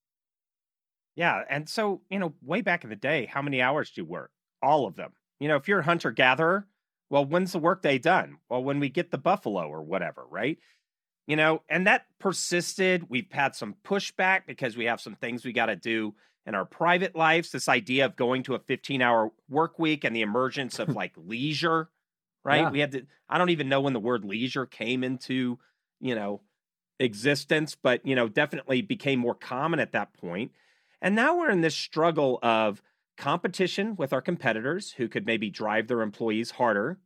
Yeah. 1.15 1.43
And 1.49 1.67
so, 1.67 2.01
you 2.09 2.19
know, 2.19 2.33
way 2.41 2.61
back 2.61 2.83
in 2.83 2.89
the 2.89 2.95
day, 2.95 3.25
how 3.25 3.41
many 3.41 3.61
hours 3.61 3.91
do 3.91 4.01
you 4.01 4.05
work? 4.05 4.31
All 4.61 4.87
of 4.87 4.95
them. 4.95 5.11
You 5.39 5.47
know, 5.47 5.57
if 5.57 5.67
you're 5.67 5.79
a 5.79 5.83
hunter 5.83 6.11
gatherer, 6.11 6.67
well, 7.09 7.25
when's 7.25 7.51
the 7.51 7.59
workday 7.59 7.97
done? 7.97 8.37
Well, 8.49 8.63
when 8.63 8.79
we 8.79 8.89
get 8.89 9.11
the 9.11 9.17
buffalo 9.17 9.67
or 9.67 9.83
whatever, 9.83 10.25
right? 10.29 10.57
You 11.27 11.35
know, 11.35 11.61
and 11.69 11.85
that 11.85 12.05
persisted. 12.19 13.09
We've 13.09 13.31
had 13.31 13.55
some 13.55 13.75
pushback 13.83 14.41
because 14.47 14.75
we 14.75 14.85
have 14.85 15.01
some 15.01 15.15
things 15.15 15.45
we 15.45 15.53
got 15.53 15.67
to 15.67 15.75
do 15.75 16.15
in 16.45 16.55
our 16.55 16.65
private 16.65 17.15
lives, 17.15 17.51
this 17.51 17.69
idea 17.69 18.05
of 18.05 18.15
going 18.15 18.43
to 18.43 18.55
a 18.55 18.59
15 18.59 19.01
hour 19.01 19.31
work 19.49 19.79
week 19.79 20.03
and 20.03 20.15
the 20.15 20.21
emergence 20.21 20.79
of 20.79 20.89
like 20.95 21.13
leisure, 21.15 21.89
right? 22.43 22.61
Yeah. 22.61 22.71
We 22.71 22.79
had 22.79 22.91
to, 22.91 23.05
I 23.29 23.37
don't 23.37 23.49
even 23.49 23.69
know 23.69 23.81
when 23.81 23.93
the 23.93 23.99
word 23.99 24.25
leisure 24.25 24.65
came 24.65 25.03
into, 25.03 25.59
you 25.99 26.15
know, 26.15 26.41
existence, 26.99 27.75
but, 27.81 28.05
you 28.05 28.15
know, 28.15 28.27
definitely 28.27 28.81
became 28.81 29.19
more 29.19 29.35
common 29.35 29.79
at 29.79 29.93
that 29.93 30.13
point. 30.13 30.51
And 31.01 31.15
now 31.15 31.37
we're 31.37 31.49
in 31.49 31.61
this 31.61 31.75
struggle 31.75 32.39
of 32.43 32.81
competition 33.17 33.95
with 33.95 34.13
our 34.13 34.21
competitors 34.21 34.91
who 34.91 35.07
could 35.07 35.25
maybe 35.25 35.49
drive 35.49 35.87
their 35.87 36.01
employees 36.01 36.51
harder 36.51 36.99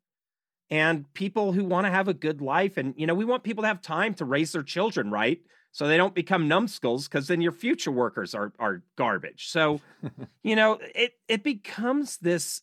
and 0.69 1.11
people 1.13 1.53
who 1.53 1.63
want 1.63 1.85
to 1.85 1.91
have 1.91 2.07
a 2.07 2.13
good 2.13 2.41
life. 2.41 2.77
And, 2.77 2.93
you 2.97 3.07
know, 3.07 3.15
we 3.15 3.25
want 3.25 3.43
people 3.43 3.63
to 3.63 3.67
have 3.67 3.81
time 3.81 4.13
to 4.15 4.25
raise 4.25 4.51
their 4.51 4.63
children, 4.63 5.11
right? 5.11 5.41
So 5.71 5.87
they 5.87 5.97
don't 5.97 6.15
become 6.15 6.47
numbskulls 6.47 7.07
because 7.07 7.27
then 7.27 7.41
your 7.41 7.51
future 7.51 7.91
workers 7.91 8.33
are 8.33 8.51
are 8.59 8.83
garbage. 8.95 9.49
So, 9.49 9.81
you 10.43 10.55
know, 10.55 10.79
it 10.95 11.13
it 11.27 11.43
becomes 11.43 12.17
this 12.17 12.61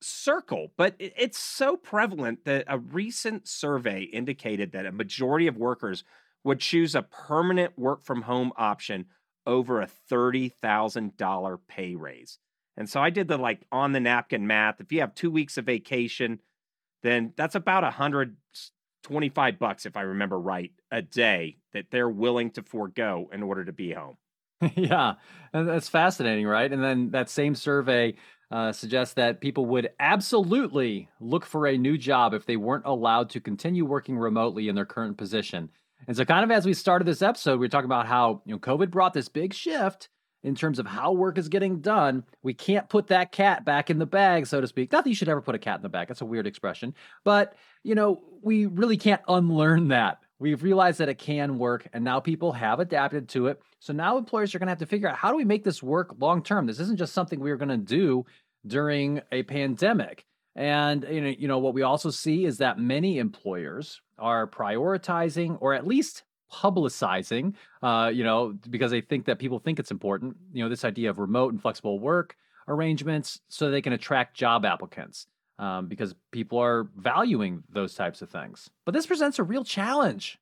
circle, 0.00 0.72
but 0.76 0.94
it, 0.98 1.12
it's 1.16 1.38
so 1.38 1.76
prevalent 1.76 2.44
that 2.44 2.64
a 2.68 2.78
recent 2.78 3.48
survey 3.48 4.02
indicated 4.02 4.72
that 4.72 4.86
a 4.86 4.92
majority 4.92 5.46
of 5.46 5.56
workers 5.56 6.04
would 6.44 6.60
choose 6.60 6.94
a 6.94 7.02
permanent 7.02 7.78
work 7.78 8.04
from 8.04 8.22
home 8.22 8.52
option 8.56 9.06
over 9.46 9.80
a 9.80 9.88
$30,000 10.10 11.58
pay 11.68 11.94
raise. 11.94 12.38
And 12.76 12.88
so 12.88 13.00
I 13.00 13.10
did 13.10 13.28
the 13.28 13.38
like 13.38 13.60
on 13.72 13.92
the 13.92 14.00
napkin 14.00 14.46
math. 14.46 14.80
If 14.80 14.92
you 14.92 15.00
have 15.00 15.14
2 15.14 15.30
weeks 15.30 15.56
of 15.56 15.64
vacation, 15.64 16.40
then 17.02 17.32
that's 17.36 17.54
about 17.54 17.84
a 17.84 17.88
100 17.88 18.36
25 19.04 19.58
bucks, 19.58 19.86
if 19.86 19.96
I 19.96 20.00
remember 20.00 20.40
right, 20.40 20.72
a 20.94 21.02
day 21.02 21.56
that 21.72 21.86
they're 21.90 22.08
willing 22.08 22.50
to 22.52 22.62
forego 22.62 23.28
in 23.32 23.42
order 23.42 23.64
to 23.64 23.72
be 23.72 23.92
home. 23.92 24.16
yeah, 24.76 25.14
that's 25.52 25.88
fascinating, 25.88 26.46
right? 26.46 26.72
And 26.72 26.82
then 26.82 27.10
that 27.10 27.28
same 27.28 27.56
survey 27.56 28.14
uh, 28.52 28.70
suggests 28.70 29.14
that 29.14 29.40
people 29.40 29.66
would 29.66 29.90
absolutely 29.98 31.08
look 31.20 31.44
for 31.44 31.66
a 31.66 31.76
new 31.76 31.98
job 31.98 32.32
if 32.32 32.46
they 32.46 32.56
weren't 32.56 32.86
allowed 32.86 33.28
to 33.30 33.40
continue 33.40 33.84
working 33.84 34.16
remotely 34.16 34.68
in 34.68 34.76
their 34.76 34.86
current 34.86 35.18
position. 35.18 35.68
And 36.06 36.16
so, 36.16 36.24
kind 36.24 36.44
of 36.44 36.50
as 36.52 36.64
we 36.64 36.74
started 36.74 37.06
this 37.06 37.22
episode, 37.22 37.58
we 37.58 37.66
are 37.66 37.70
talking 37.70 37.86
about 37.86 38.06
how 38.06 38.42
you 38.46 38.52
know 38.52 38.60
COVID 38.60 38.90
brought 38.90 39.14
this 39.14 39.28
big 39.28 39.52
shift 39.52 40.08
in 40.44 40.54
terms 40.54 40.78
of 40.78 40.86
how 40.86 41.10
work 41.10 41.38
is 41.38 41.48
getting 41.48 41.80
done. 41.80 42.22
We 42.42 42.54
can't 42.54 42.88
put 42.88 43.08
that 43.08 43.32
cat 43.32 43.64
back 43.64 43.90
in 43.90 43.98
the 43.98 44.06
bag, 44.06 44.46
so 44.46 44.60
to 44.60 44.66
speak. 44.68 44.92
Not 44.92 45.02
that 45.02 45.10
you 45.10 45.16
should 45.16 45.30
ever 45.30 45.40
put 45.40 45.54
a 45.54 45.58
cat 45.58 45.76
in 45.76 45.82
the 45.82 45.88
bag. 45.88 46.06
That's 46.06 46.20
a 46.20 46.26
weird 46.26 46.46
expression. 46.46 46.94
But, 47.24 47.56
you 47.82 47.94
know, 47.94 48.22
we 48.42 48.66
really 48.66 48.98
can't 48.98 49.22
unlearn 49.26 49.88
that. 49.88 50.18
We've 50.38 50.62
realized 50.62 50.98
that 50.98 51.08
it 51.08 51.18
can 51.18 51.58
work, 51.58 51.86
and 51.92 52.04
now 52.04 52.20
people 52.20 52.52
have 52.52 52.80
adapted 52.80 53.28
to 53.30 53.46
it. 53.46 53.60
So 53.78 53.92
now 53.92 54.18
employers 54.18 54.54
are 54.54 54.58
going 54.58 54.66
to 54.66 54.72
have 54.72 54.78
to 54.78 54.86
figure 54.86 55.08
out 55.08 55.16
how 55.16 55.30
do 55.30 55.36
we 55.36 55.44
make 55.44 55.64
this 55.64 55.82
work 55.82 56.14
long 56.18 56.42
term? 56.42 56.66
This 56.66 56.80
isn't 56.80 56.98
just 56.98 57.12
something 57.12 57.38
we 57.38 57.50
are 57.50 57.56
going 57.56 57.68
to 57.68 57.76
do 57.76 58.26
during 58.66 59.20
a 59.30 59.42
pandemic. 59.44 60.24
And 60.56 61.04
you 61.08 61.20
know, 61.20 61.28
you 61.28 61.48
know 61.48 61.58
what 61.58 61.74
we 61.74 61.82
also 61.82 62.10
see 62.10 62.44
is 62.44 62.58
that 62.58 62.78
many 62.78 63.18
employers 63.18 64.00
are 64.18 64.46
prioritizing 64.46 65.58
or 65.60 65.74
at 65.74 65.86
least 65.86 66.22
publicizing, 66.52 67.54
uh, 67.82 68.10
you 68.12 68.22
know, 68.22 68.56
because 68.70 68.90
they 68.90 69.00
think 69.00 69.26
that 69.26 69.38
people 69.38 69.58
think 69.58 69.78
it's 69.78 69.90
important, 69.90 70.36
you 70.52 70.62
know, 70.62 70.68
this 70.68 70.84
idea 70.84 71.10
of 71.10 71.18
remote 71.18 71.52
and 71.52 71.60
flexible 71.60 71.98
work 71.98 72.36
arrangements 72.68 73.40
so 73.48 73.70
they 73.70 73.82
can 73.82 73.92
attract 73.92 74.36
job 74.36 74.64
applicants 74.64 75.26
um, 75.58 75.86
because 75.86 76.14
people 76.32 76.58
are 76.58 76.88
valuing 76.96 77.62
those 77.70 77.94
types 77.94 78.22
of 78.22 78.30
things. 78.30 78.70
But 78.84 78.92
this 78.92 79.06
presents 79.06 79.38
a 79.38 79.44
real 79.44 79.64
challenge. 79.64 80.38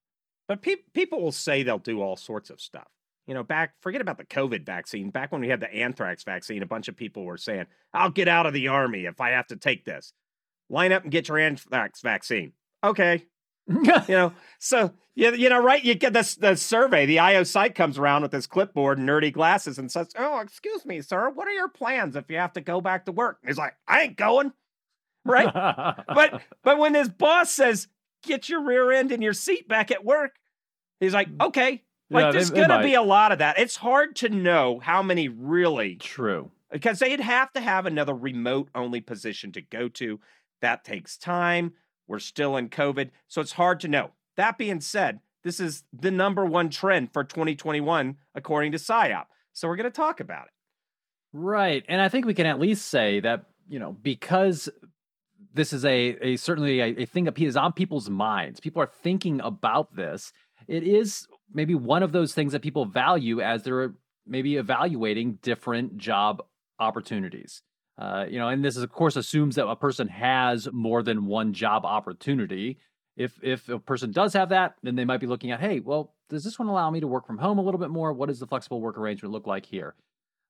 But 0.48 0.62
pe- 0.62 0.76
people 0.94 1.22
will 1.22 1.32
say 1.32 1.62
they'll 1.62 1.78
do 1.78 2.02
all 2.02 2.16
sorts 2.16 2.50
of 2.50 2.60
stuff. 2.60 2.88
You 3.26 3.34
know, 3.34 3.44
back, 3.44 3.74
forget 3.80 4.00
about 4.00 4.18
the 4.18 4.24
COVID 4.24 4.66
vaccine. 4.66 5.10
Back 5.10 5.30
when 5.30 5.40
we 5.40 5.48
had 5.48 5.60
the 5.60 5.72
anthrax 5.72 6.24
vaccine, 6.24 6.62
a 6.62 6.66
bunch 6.66 6.88
of 6.88 6.96
people 6.96 7.24
were 7.24 7.36
saying, 7.36 7.66
I'll 7.94 8.10
get 8.10 8.26
out 8.26 8.46
of 8.46 8.52
the 8.52 8.68
army 8.68 9.04
if 9.04 9.20
I 9.20 9.30
have 9.30 9.46
to 9.48 9.56
take 9.56 9.84
this. 9.84 10.12
Line 10.68 10.92
up 10.92 11.04
and 11.04 11.12
get 11.12 11.28
your 11.28 11.38
anthrax 11.38 12.00
vaccine. 12.00 12.52
Okay. 12.82 13.26
you 13.68 13.82
know, 14.08 14.32
so, 14.58 14.92
you, 15.14 15.32
you 15.34 15.48
know, 15.48 15.62
right? 15.62 15.84
You 15.84 15.94
get 15.94 16.12
this 16.12 16.34
the 16.34 16.56
survey. 16.56 17.06
The 17.06 17.20
IO 17.20 17.44
psych 17.44 17.76
comes 17.76 17.96
around 17.96 18.22
with 18.22 18.32
his 18.32 18.48
clipboard 18.48 18.98
and 18.98 19.08
nerdy 19.08 19.32
glasses 19.32 19.78
and 19.78 19.90
says, 19.90 20.08
Oh, 20.18 20.40
excuse 20.40 20.84
me, 20.84 21.00
sir. 21.00 21.30
What 21.30 21.46
are 21.46 21.52
your 21.52 21.68
plans 21.68 22.16
if 22.16 22.28
you 22.28 22.38
have 22.38 22.54
to 22.54 22.60
go 22.60 22.80
back 22.80 23.06
to 23.06 23.12
work? 23.12 23.38
And 23.42 23.50
he's 23.50 23.58
like, 23.58 23.74
I 23.86 24.02
ain't 24.02 24.16
going. 24.16 24.52
Right. 25.24 25.52
but, 26.06 26.42
but 26.62 26.78
when 26.78 26.94
his 26.94 27.08
boss 27.08 27.50
says, 27.50 27.88
Get 28.24 28.48
your 28.48 28.64
rear 28.64 28.92
end 28.92 29.10
and 29.10 29.20
your 29.20 29.32
seat 29.32 29.66
back 29.66 29.90
at 29.90 30.04
work, 30.04 30.36
he's 31.00 31.12
like, 31.12 31.28
mm. 31.28 31.44
Okay, 31.44 31.82
like 32.08 32.26
Yeah, 32.26 32.30
there's 32.30 32.50
gonna 32.50 32.76
might. 32.76 32.84
be 32.84 32.94
a 32.94 33.02
lot 33.02 33.32
of 33.32 33.38
that. 33.38 33.58
It's 33.58 33.76
hard 33.76 34.14
to 34.16 34.28
know 34.28 34.78
how 34.80 35.02
many 35.02 35.28
really 35.28 35.96
True. 35.96 36.52
because 36.70 37.00
they'd 37.00 37.18
have 37.18 37.52
to 37.54 37.60
have 37.60 37.84
another 37.84 38.14
remote 38.14 38.68
only 38.76 39.00
position 39.00 39.50
to 39.52 39.60
go 39.60 39.88
to. 39.88 40.20
That 40.60 40.84
takes 40.84 41.18
time. 41.18 41.72
We're 42.06 42.20
still 42.20 42.56
in 42.56 42.68
COVID, 42.68 43.10
so 43.26 43.40
it's 43.40 43.52
hard 43.52 43.80
to 43.80 43.88
know. 43.88 44.10
That 44.36 44.56
being 44.56 44.80
said, 44.80 45.18
this 45.42 45.58
is 45.58 45.84
the 45.92 46.10
number 46.10 46.44
one 46.44 46.70
trend 46.70 47.12
for 47.12 47.24
2021 47.24 48.16
according 48.34 48.72
to 48.72 48.78
SIOP. 48.78 49.24
So 49.52 49.68
we're 49.68 49.76
going 49.76 49.84
to 49.84 49.90
talk 49.90 50.20
about 50.20 50.46
it. 50.46 50.52
Right. 51.32 51.84
And 51.88 52.00
I 52.00 52.08
think 52.08 52.26
we 52.26 52.34
can 52.34 52.46
at 52.46 52.60
least 52.60 52.88
say 52.88 53.20
that, 53.20 53.46
you 53.68 53.78
know, 53.78 53.92
because 53.92 54.68
this 55.54 55.72
is 55.72 55.84
a, 55.84 56.16
a 56.20 56.36
certainly 56.36 56.80
a, 56.80 57.02
a 57.02 57.06
thing 57.06 57.24
that 57.24 57.38
is 57.38 57.56
on 57.56 57.72
people's 57.72 58.08
minds, 58.08 58.60
people 58.60 58.82
are 58.82 58.90
thinking 59.02 59.40
about 59.40 59.94
this. 59.94 60.32
It 60.68 60.82
is 60.82 61.26
maybe 61.52 61.74
one 61.74 62.02
of 62.02 62.12
those 62.12 62.34
things 62.34 62.52
that 62.52 62.62
people 62.62 62.84
value 62.84 63.40
as 63.40 63.62
they're 63.62 63.94
maybe 64.26 64.56
evaluating 64.56 65.38
different 65.42 65.96
job 65.98 66.42
opportunities. 66.78 67.62
Uh, 67.98 68.24
you 68.28 68.38
know, 68.38 68.48
and 68.48 68.64
this 68.64 68.76
is, 68.76 68.82
of 68.82 68.90
course 68.90 69.16
assumes 69.16 69.56
that 69.56 69.66
a 69.66 69.76
person 69.76 70.08
has 70.08 70.68
more 70.72 71.02
than 71.02 71.26
one 71.26 71.52
job 71.52 71.84
opportunity. 71.84 72.78
If 73.16 73.38
if 73.42 73.68
a 73.68 73.78
person 73.78 74.12
does 74.12 74.32
have 74.32 74.48
that, 74.48 74.76
then 74.82 74.96
they 74.96 75.04
might 75.04 75.20
be 75.20 75.26
looking 75.26 75.50
at, 75.50 75.60
hey, 75.60 75.80
well, 75.80 76.14
does 76.30 76.44
this 76.44 76.58
one 76.58 76.68
allow 76.68 76.90
me 76.90 77.00
to 77.00 77.06
work 77.06 77.26
from 77.26 77.38
home 77.38 77.58
a 77.58 77.62
little 77.62 77.80
bit 77.80 77.90
more? 77.90 78.12
What 78.12 78.28
does 78.28 78.40
the 78.40 78.46
flexible 78.46 78.80
work 78.80 78.96
arrangement 78.96 79.32
look 79.32 79.46
like 79.46 79.66
here? 79.66 79.94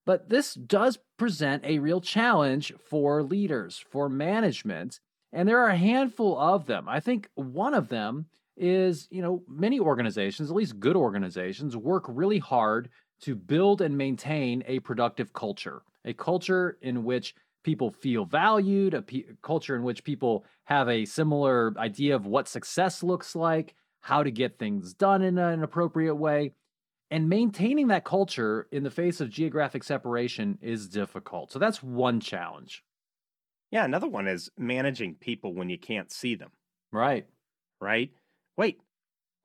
But 0.04 0.28
this 0.28 0.54
does 0.54 0.98
present 1.16 1.64
a 1.64 1.78
real 1.78 2.00
challenge 2.00 2.72
for 2.88 3.22
leaders, 3.22 3.84
for 3.90 4.08
management, 4.08 5.00
and 5.32 5.48
there 5.48 5.60
are 5.60 5.68
a 5.68 5.76
handful 5.76 6.38
of 6.38 6.66
them. 6.66 6.88
I 6.88 7.00
think 7.00 7.28
one 7.34 7.74
of 7.74 7.88
them 7.88 8.26
is, 8.56 9.08
you 9.10 9.22
know, 9.22 9.42
many 9.48 9.80
organizations, 9.80 10.50
at 10.50 10.56
least 10.56 10.80
good 10.80 10.96
organizations, 10.96 11.76
work 11.76 12.04
really 12.08 12.38
hard 12.38 12.90
to 13.22 13.34
build 13.34 13.80
and 13.80 13.96
maintain 13.96 14.62
a 14.66 14.80
productive 14.80 15.32
culture, 15.32 15.82
a 16.04 16.12
culture 16.12 16.76
in 16.82 17.04
which 17.04 17.34
people 17.62 17.90
feel 17.92 18.24
valued, 18.24 18.92
a 18.92 19.04
culture 19.42 19.76
in 19.76 19.84
which 19.84 20.02
people 20.04 20.44
have 20.64 20.88
a 20.88 21.04
similar 21.04 21.72
idea 21.78 22.16
of 22.16 22.26
what 22.26 22.48
success 22.48 23.02
looks 23.02 23.36
like, 23.36 23.74
how 24.00 24.22
to 24.24 24.32
get 24.32 24.58
things 24.58 24.92
done 24.94 25.22
in 25.22 25.38
an 25.38 25.62
appropriate 25.62 26.16
way. 26.16 26.52
And 27.12 27.28
maintaining 27.28 27.88
that 27.88 28.04
culture 28.06 28.66
in 28.72 28.84
the 28.84 28.90
face 28.90 29.20
of 29.20 29.28
geographic 29.28 29.84
separation 29.84 30.58
is 30.62 30.88
difficult. 30.88 31.52
So 31.52 31.58
that's 31.58 31.82
one 31.82 32.20
challenge. 32.20 32.82
Yeah, 33.70 33.84
another 33.84 34.08
one 34.08 34.26
is 34.26 34.50
managing 34.56 35.16
people 35.16 35.52
when 35.52 35.68
you 35.68 35.76
can't 35.76 36.10
see 36.10 36.34
them, 36.36 36.52
Right. 36.90 37.26
right? 37.82 38.10
Wait, 38.56 38.80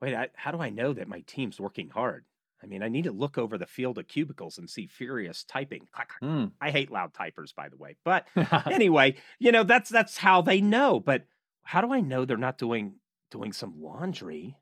wait, 0.02 0.16
I, 0.16 0.30
how 0.34 0.52
do 0.52 0.62
I 0.62 0.70
know 0.70 0.94
that 0.94 1.10
my 1.10 1.20
team's 1.28 1.60
working 1.60 1.90
hard? 1.90 2.24
I 2.64 2.68
mean, 2.68 2.82
I 2.82 2.88
need 2.88 3.04
to 3.04 3.12
look 3.12 3.38
over 3.38 3.58
the 3.58 3.66
field 3.66 3.98
of 3.98 4.08
cubicles 4.08 4.58
and 4.58 4.70
see 4.70 4.88
furious 4.88 5.44
typing. 5.44 5.90
Mm. 6.24 6.54
I 6.62 6.72
hate 6.72 6.90
loud 6.90 7.14
typers, 7.14 7.54
by 7.54 7.68
the 7.68 7.76
way. 7.78 7.98
But 8.06 8.28
anyway, 8.72 9.16
you 9.40 9.52
know, 9.52 9.64
that's 9.64 9.90
that's 9.90 10.18
how 10.18 10.42
they 10.42 10.62
know. 10.62 11.02
But 11.02 11.26
how 11.64 11.82
do 11.82 11.92
I 11.92 12.00
know 12.00 12.24
they're 12.24 12.38
not 12.38 12.58
doing 12.58 12.94
doing 13.30 13.52
some 13.52 13.74
laundry 13.82 14.56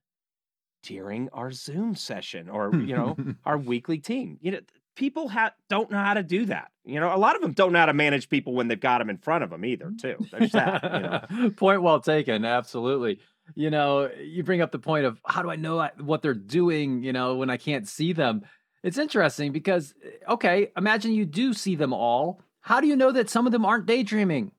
during 0.85 1.29
our 1.33 1.51
Zoom 1.51 1.95
session 1.95 2.49
or 2.49 2.73
you 2.73 2.95
know 2.95 3.17
our 3.45 3.57
weekly 3.57 3.97
team? 3.97 4.37
You 4.41 4.51
know, 4.51 4.59
people 4.95 5.29
ha- 5.29 5.53
don't 5.69 5.91
know 5.91 5.97
how 5.97 6.13
to 6.13 6.23
do 6.23 6.45
that. 6.45 6.71
You 6.83 6.99
know, 6.99 7.13
a 7.13 7.17
lot 7.17 7.35
of 7.35 7.41
them 7.41 7.53
don't 7.53 7.73
know 7.73 7.79
how 7.79 7.85
to 7.87 7.93
manage 7.93 8.29
people 8.29 8.53
when 8.53 8.67
they've 8.67 8.79
got 8.79 8.99
them 8.99 9.09
in 9.09 9.17
front 9.17 9.43
of 9.43 9.49
them 9.49 9.65
either. 9.65 9.87
Mm. 9.87 10.01
Too. 10.01 10.25
There's 10.31 10.51
that. 10.51 10.83
You 10.83 11.39
know. 11.39 11.49
point 11.57 11.81
well 11.81 11.99
taken. 11.99 12.45
Absolutely. 12.45 13.19
You 13.53 13.69
know, 13.69 14.09
you 14.19 14.43
bring 14.43 14.61
up 14.61 14.71
the 14.71 14.79
point 14.79 15.05
of 15.05 15.19
how 15.25 15.41
do 15.43 15.49
I 15.49 15.55
know 15.55 15.87
what 15.99 16.21
they're 16.21 16.33
doing, 16.33 17.03
you 17.03 17.13
know, 17.13 17.35
when 17.35 17.49
I 17.49 17.57
can't 17.57 17.87
see 17.87 18.13
them? 18.13 18.43
It's 18.81 18.97
interesting 18.97 19.51
because, 19.51 19.93
eh, 20.03 20.31
okay, 20.33 20.71
imagine 20.77 21.13
you 21.13 21.25
do 21.25 21.53
see 21.53 21.75
them 21.75 21.93
all. 21.93 22.41
How 22.61 22.81
do 22.81 22.87
you 22.87 22.95
know 22.95 23.11
that 23.11 23.29
some 23.29 23.45
of 23.45 23.51
them 23.51 23.65
aren't 23.65 23.85
daydreaming? 23.85 24.51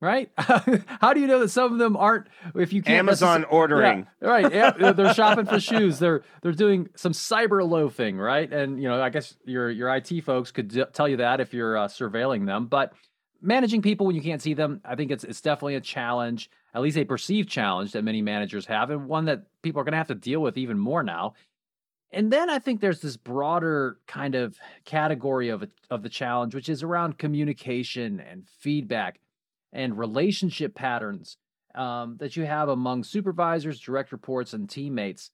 Right? 0.00 0.30
how 0.36 1.12
do 1.12 1.20
you 1.20 1.26
know 1.26 1.40
that 1.40 1.48
some 1.48 1.72
of 1.72 1.78
them 1.78 1.96
aren't? 1.96 2.28
If 2.54 2.72
you 2.72 2.82
can't 2.82 2.98
Amazon 2.98 3.42
necess- 3.42 3.52
ordering. 3.52 4.06
Yeah, 4.22 4.28
right. 4.28 4.52
Yeah, 4.52 4.92
they're 4.92 5.12
shopping 5.12 5.46
for 5.46 5.58
shoes. 5.58 5.98
They're 5.98 6.22
they're 6.40 6.52
doing 6.52 6.88
some 6.94 7.12
cyber 7.12 7.68
loafing, 7.68 8.16
right? 8.16 8.52
And 8.52 8.80
you 8.80 8.88
know, 8.88 9.02
I 9.02 9.10
guess 9.10 9.36
your 9.44 9.70
your 9.70 9.92
IT 9.96 10.20
folks 10.24 10.52
could 10.52 10.68
d- 10.68 10.84
tell 10.92 11.08
you 11.08 11.16
that 11.16 11.40
if 11.40 11.52
you're 11.52 11.76
uh, 11.76 11.88
surveilling 11.88 12.46
them. 12.46 12.66
But 12.66 12.92
managing 13.40 13.82
people 13.82 14.06
when 14.06 14.14
you 14.14 14.22
can't 14.22 14.42
see 14.42 14.54
them, 14.54 14.80
I 14.84 14.94
think 14.94 15.10
it's 15.10 15.24
it's 15.24 15.40
definitely 15.40 15.74
a 15.74 15.80
challenge, 15.80 16.48
at 16.74 16.82
least 16.82 16.96
a 16.96 17.04
perceived 17.04 17.48
challenge 17.48 17.92
that 17.92 18.04
many 18.04 18.22
managers 18.22 18.66
have, 18.66 18.90
and 18.90 19.08
one 19.08 19.24
that 19.24 19.46
people 19.62 19.80
are 19.80 19.84
going 19.84 19.92
to 19.92 19.98
have 19.98 20.08
to 20.08 20.14
deal 20.14 20.40
with 20.40 20.56
even 20.56 20.78
more 20.78 21.02
now. 21.02 21.34
And 22.10 22.32
then 22.32 22.48
I 22.48 22.58
think 22.58 22.80
there's 22.80 23.00
this 23.00 23.16
broader 23.16 23.98
kind 24.06 24.34
of 24.34 24.56
category 24.84 25.48
of 25.48 25.68
of 25.90 26.02
the 26.02 26.08
challenge, 26.08 26.54
which 26.54 26.68
is 26.68 26.82
around 26.82 27.18
communication 27.18 28.20
and 28.20 28.46
feedback 28.60 29.18
and 29.72 29.98
relationship 29.98 30.74
patterns 30.74 31.36
um, 31.74 32.16
that 32.18 32.36
you 32.36 32.44
have 32.44 32.68
among 32.68 33.04
supervisors, 33.04 33.80
direct 33.80 34.12
reports, 34.12 34.52
and 34.52 34.68
teammates. 34.68 35.30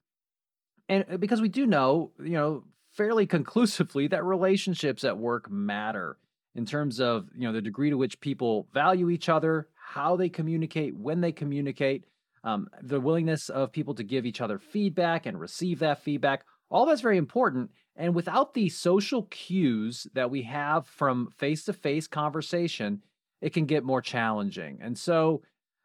And 0.89 1.05
uh, 1.11 1.17
because 1.17 1.41
we 1.41 1.49
do 1.49 1.65
know, 1.65 2.11
you 2.19 2.31
know, 2.31 2.63
fairly 2.91 3.25
conclusively 3.37 4.07
that 4.07 4.23
relationships 4.23 5.03
at 5.03 5.17
work 5.17 5.49
matter 5.49 6.17
in 6.53 6.65
terms 6.65 7.01
of, 7.01 7.29
you 7.35 7.47
know, 7.47 7.53
the 7.53 7.61
degree 7.61 7.89
to 7.89 7.97
which 7.97 8.21
people 8.21 8.67
value 8.73 9.09
each 9.09 9.27
other, 9.27 9.67
how 9.75 10.15
they 10.15 10.29
communicate, 10.29 10.95
when 10.95 11.19
they 11.19 11.31
communicate, 11.31 12.05
um, 12.45 12.69
the 12.81 13.01
willingness 13.01 13.49
of 13.49 13.71
people 13.71 13.95
to 13.95 14.03
give 14.03 14.25
each 14.25 14.39
other 14.39 14.59
feedback 14.59 15.25
and 15.25 15.39
receive 15.39 15.79
that 15.79 16.03
feedback. 16.03 16.45
All 16.69 16.85
that's 16.85 17.01
very 17.01 17.17
important. 17.17 17.71
And 17.95 18.13
without 18.13 18.53
the 18.53 18.69
social 18.69 19.23
cues 19.23 20.07
that 20.13 20.29
we 20.29 20.43
have 20.43 20.85
from 20.85 21.29
face 21.37 21.65
to 21.65 21.73
face 21.73 22.07
conversation, 22.07 23.01
it 23.41 23.53
can 23.53 23.65
get 23.65 23.83
more 23.83 24.01
challenging. 24.01 24.79
And 24.81 24.97
so 24.97 25.41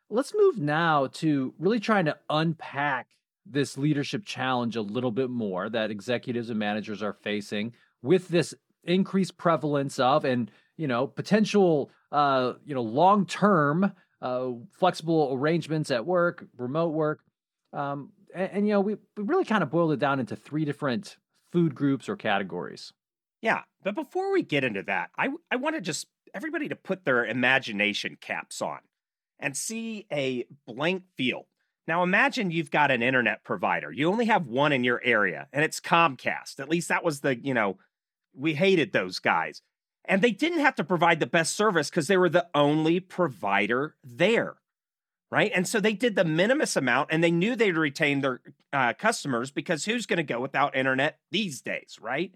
let's 0.09 0.35
move 0.35 0.59
now 0.59 1.07
to 1.09 1.55
really 1.59 1.81
trying 1.81 2.07
to 2.07 2.17
unpack 2.29 3.09
this 3.47 3.79
leadership 3.79 4.25
challenge 4.25 4.77
a 4.77 4.83
little 4.83 5.11
bit 5.11 5.31
more 5.31 5.69
that 5.69 5.91
executives 5.91 6.51
and 6.51 6.59
managers 6.59 7.03
are 7.03 7.13
facing 7.13 7.73
with 8.03 8.29
this 8.29 8.55
increased 8.85 9.37
prevalence 9.37 9.99
of 9.99 10.25
and 10.25 10.51
you 10.77 10.87
know 10.87 11.07
potential 11.07 11.91
uh 12.13 12.55
you 12.65 12.75
know 12.75 12.83
long 12.83 13.27
term 13.27 13.93
uh 14.23 14.51
flexible 14.73 15.31
arrangements 15.35 15.91
at 15.91 16.07
work 16.07 16.47
remote 16.57 16.93
work 16.93 17.21
um 17.73 18.11
and, 18.35 18.51
and 18.53 18.67
you 18.67 18.73
know 18.73 18.81
we, 18.81 18.95
we 19.17 19.23
really 19.25 19.45
kind 19.45 19.63
of 19.63 19.71
boiled 19.71 19.93
it 19.93 19.99
down 19.99 20.19
into 20.21 20.35
three 20.37 20.65
different 20.65 21.17
food 21.53 21.75
groups 21.75 22.09
or 22.09 22.17
categories 22.17 22.93
Yeah, 23.43 23.63
but 23.83 23.95
before 23.95 24.33
we 24.33 24.43
get 24.43 24.65
into 24.65 24.83
that, 24.85 25.11
I 25.17 25.29
I 25.51 25.57
want 25.57 25.77
to 25.77 25.81
just 25.81 26.07
everybody 26.35 26.69
to 26.69 26.77
put 26.77 27.05
their 27.05 27.25
imagination 27.25 28.17
caps 28.21 28.61
on 28.61 28.81
and 29.39 29.57
see 29.57 30.07
a 30.13 30.47
blank 30.67 31.05
field. 31.17 31.47
Now 31.87 32.03
imagine 32.03 32.51
you've 32.51 32.71
got 32.71 32.91
an 32.91 33.03
internet 33.03 33.43
provider. 33.45 33.91
You 33.91 34.09
only 34.11 34.27
have 34.27 34.47
one 34.47 34.73
in 34.73 34.85
your 34.85 35.01
area 35.05 35.49
and 35.53 35.65
it's 35.65 35.81
Comcast. 35.81 36.61
At 36.61 36.69
least 36.69 36.89
that 36.89 37.05
was 37.05 37.21
the, 37.21 37.37
you 37.37 37.55
know, 37.55 37.79
we 38.35 38.55
hated 38.55 38.93
those 38.93 39.19
guys. 39.19 39.63
And 40.05 40.23
they 40.23 40.31
didn't 40.31 40.61
have 40.61 40.77
to 40.77 40.85
provide 40.85 41.21
the 41.21 41.27
best 41.27 41.57
service 41.57 41.91
cuz 41.91 42.07
they 42.07 42.17
were 42.17 42.29
the 42.29 42.49
only 42.55 43.01
provider 43.01 43.97
there. 44.05 44.57
Right? 45.31 45.53
And 45.55 45.67
so 45.67 45.79
they 45.79 45.93
did 45.93 46.17
the 46.17 46.25
minimus 46.25 46.77
amount 46.77 47.11
and 47.13 47.23
they 47.23 47.31
knew 47.31 47.55
they'd 47.55 47.77
retain 47.77 48.21
their 48.21 48.41
uh, 48.73 48.95
customers 48.95 49.51
because 49.51 49.85
who's 49.85 50.07
going 50.07 50.17
to 50.17 50.23
go 50.25 50.41
without 50.41 50.75
internet 50.75 51.21
these 51.31 51.61
days, 51.61 51.99
right? 52.01 52.35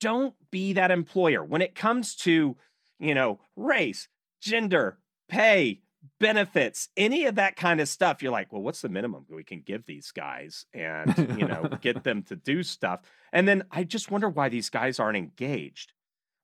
don't 0.00 0.34
be 0.50 0.72
that 0.74 0.90
employer 0.90 1.42
when 1.42 1.62
it 1.62 1.74
comes 1.74 2.14
to 2.14 2.56
you 2.98 3.14
know 3.14 3.40
race 3.56 4.08
gender 4.40 4.98
pay 5.28 5.80
benefits 6.20 6.88
any 6.96 7.26
of 7.26 7.34
that 7.34 7.56
kind 7.56 7.80
of 7.80 7.88
stuff 7.88 8.22
you're 8.22 8.32
like 8.32 8.52
well 8.52 8.62
what's 8.62 8.80
the 8.80 8.88
minimum 8.88 9.26
we 9.28 9.42
can 9.42 9.60
give 9.60 9.84
these 9.86 10.12
guys 10.12 10.66
and 10.72 11.16
you 11.38 11.46
know 11.46 11.68
get 11.80 12.04
them 12.04 12.22
to 12.22 12.36
do 12.36 12.62
stuff? 12.62 13.00
And 13.32 13.46
then 13.46 13.64
i 13.70 13.84
just 13.84 14.10
wonder 14.10 14.28
why 14.28 14.48
these 14.48 14.70
guys 14.70 15.00
aren't 15.00 15.18
engaged 15.18 15.92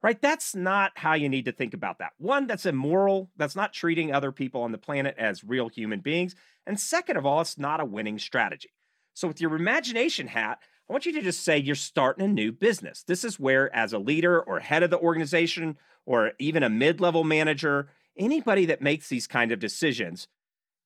right? 0.03 0.21
That's 0.21 0.55
not 0.55 0.93
how 0.97 1.15
you 1.15 1.29
need 1.29 1.45
to 1.45 1.53
think 1.53 1.75
about 1.75 1.99
that. 1.99 2.12
One 2.19 2.47
that's 2.47 2.67
immoral. 2.67 3.31
That's 3.37 3.57
not 3.57 3.73
treating 3.73 4.12
other 4.12 4.33
people 4.33 4.62
on 4.62 4.73
the 4.73 4.79
planet 4.79 5.15
as 5.17 5.45
real 5.45 5.69
human 5.69 6.01
beings. 6.01 6.35
And 6.67 6.79
second 6.79 7.17
of 7.17 7.25
all 7.25 7.41
it's 7.41 7.59
not 7.59 7.81
a 7.81 7.85
winning 7.85 8.19
strategy. 8.19 8.71
So 9.15 9.29
with 9.29 9.41
your 9.41 9.55
imagination 9.55 10.27
hat 10.27 10.59
I 10.88 10.92
want 10.92 11.07
you 11.07 11.12
to 11.12 11.23
just 11.23 11.45
say 11.45 11.59
you're 11.59 11.75
starting 11.75 12.25
a 12.25 12.29
new 12.29 12.53
business. 12.53 13.03
This 13.03 13.25
is 13.25 13.40
where, 13.40 13.75
as 13.75 13.92
a 13.92 13.99
leader 13.99 14.40
or 14.40 14.61
head 14.61 14.83
of 14.83 14.90
the 14.90 14.99
organization, 14.99 15.77
or 16.05 16.33
even 16.38 16.62
a 16.62 16.68
mid 16.68 17.01
level 17.01 17.25
manager, 17.25 17.88
anybody 18.18 18.66
that 18.66 18.83
makes 18.83 19.09
these 19.09 19.27
kind 19.27 19.53
of 19.53 19.59
decisions, 19.59 20.29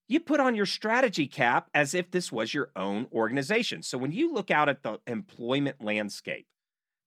you 0.08 0.20
put 0.20 0.40
on 0.40 0.54
your 0.54 0.66
strategy 0.66 1.26
cap 1.26 1.68
as 1.74 1.94
if 1.94 2.10
this 2.10 2.30
was 2.30 2.54
your 2.54 2.70
own 2.76 3.06
organization. 3.12 3.82
So 3.82 3.98
when 3.98 4.12
you 4.12 4.32
look 4.32 4.50
out 4.50 4.68
at 4.68 4.82
the 4.82 5.00
employment 5.06 5.82
landscape, 5.82 6.46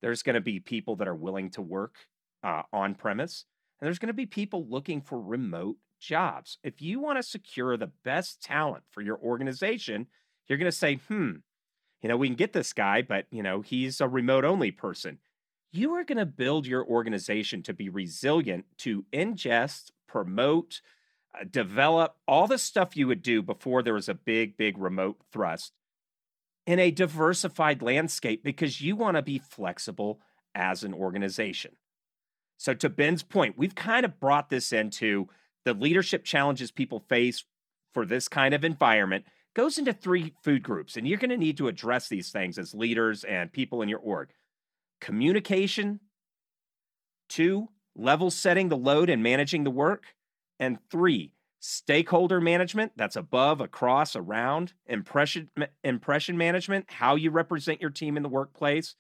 there's 0.02 0.24
going 0.24 0.36
to 0.36 0.42
be 0.42 0.60
people 0.60 0.96
that 0.98 1.08
are 1.08 1.16
willing 1.16 1.50
to 1.52 1.62
work 1.62 1.96
uh, 2.44 2.64
on 2.74 2.96
premise, 2.96 3.46
and 3.80 3.86
there's 3.86 4.00
going 4.00 4.08
to 4.08 4.14
be 4.14 4.26
people 4.26 4.66
looking 4.68 5.02
for 5.02 5.22
remote 5.22 5.78
jobs. 6.00 6.58
If 6.64 6.82
you 6.82 7.00
want 7.00 7.20
to 7.20 7.24
secure 7.24 7.78
the 7.78 7.92
best 8.04 8.42
talent 8.42 8.84
for 8.92 9.02
your 9.02 9.18
organization, 9.18 10.08
you're 10.48 10.58
going 10.58 10.72
to 10.72 10.78
say, 10.78 10.96
hmm, 10.96 11.32
you 12.02 12.10
know, 12.10 12.18
we 12.18 12.28
can 12.28 12.36
get 12.36 12.54
this 12.54 12.74
guy, 12.74 13.02
but, 13.02 13.26
you 13.32 13.44
know, 13.44 13.62
he's 13.62 14.00
a 14.00 14.08
remote 14.08 14.46
only 14.46 14.72
person. 14.72 15.20
You 15.72 15.94
are 15.94 16.04
going 16.04 16.18
to 16.18 16.26
build 16.26 16.66
your 16.66 16.86
organization 16.86 17.62
to 17.64 17.74
be 17.74 17.90
resilient 17.90 18.66
to 18.80 19.06
ingest, 19.14 19.92
promote, 20.08 20.82
uh, 21.40 21.46
develop 21.50 22.16
all 22.28 22.48
the 22.48 22.58
stuff 22.58 22.98
you 22.98 23.08
would 23.08 23.22
do 23.22 23.42
before 23.42 23.84
there 23.84 23.94
was 23.94 24.10
a 24.10 24.14
big, 24.14 24.58
big 24.58 24.78
remote 24.78 25.18
thrust 25.32 25.74
in 26.66 26.80
a 26.80 26.92
diversified 26.92 27.82
landscape 27.82 28.44
because 28.44 28.82
you 28.82 28.96
want 28.96 29.18
to 29.18 29.22
be 29.22 29.40
flexible 29.40 30.20
as 30.56 30.84
an 30.84 30.94
organization. 30.94 31.72
So, 32.58 32.74
to 32.74 32.90
Ben's 32.90 33.24
point, 33.24 33.58
we've 33.58 33.76
kind 33.76 34.06
of 34.06 34.20
brought 34.20 34.50
this 34.50 34.74
into 34.74 35.30
the 35.66 35.74
leadership 35.74 36.24
challenges 36.26 36.72
people 36.72 37.00
face 37.00 37.44
for 37.94 38.06
this 38.06 38.28
kind 38.28 38.54
of 38.54 38.64
environment 38.64 39.26
goes 39.60 39.78
into 39.78 39.92
three 39.92 40.34
food 40.42 40.64
groups, 40.64 40.96
and 40.96 41.06
you're 41.06 41.18
going 41.18 41.30
to 41.30 41.38
need 41.38 41.58
to 41.58 41.68
address 41.68 42.08
these 42.08 42.32
things 42.32 42.58
as 42.58 42.74
leaders 42.74 43.26
and 43.26 43.52
people 43.52 43.82
in 43.82 43.90
your 43.90 44.00
org 44.00 44.30
communication, 45.02 46.00
two, 47.28 47.68
level 47.94 48.32
setting 48.32 48.70
the 48.70 48.78
load 48.78 49.10
and 49.10 49.22
managing 49.22 49.66
the 49.66 49.70
work, 49.70 50.16
and 50.62 50.78
three, 50.90 51.34
stakeholder 51.60 52.40
management 52.40 52.94
that's 52.96 53.18
above, 53.18 53.60
across, 53.60 54.16
around, 54.16 54.72
impression, 54.86 55.50
impression 55.84 56.38
management, 56.38 56.86
how 56.90 57.16
you 57.16 57.30
represent 57.30 57.82
your 57.82 57.90
team 57.90 58.16
in 58.16 58.24
the 58.24 58.30
workplace, 58.30 58.96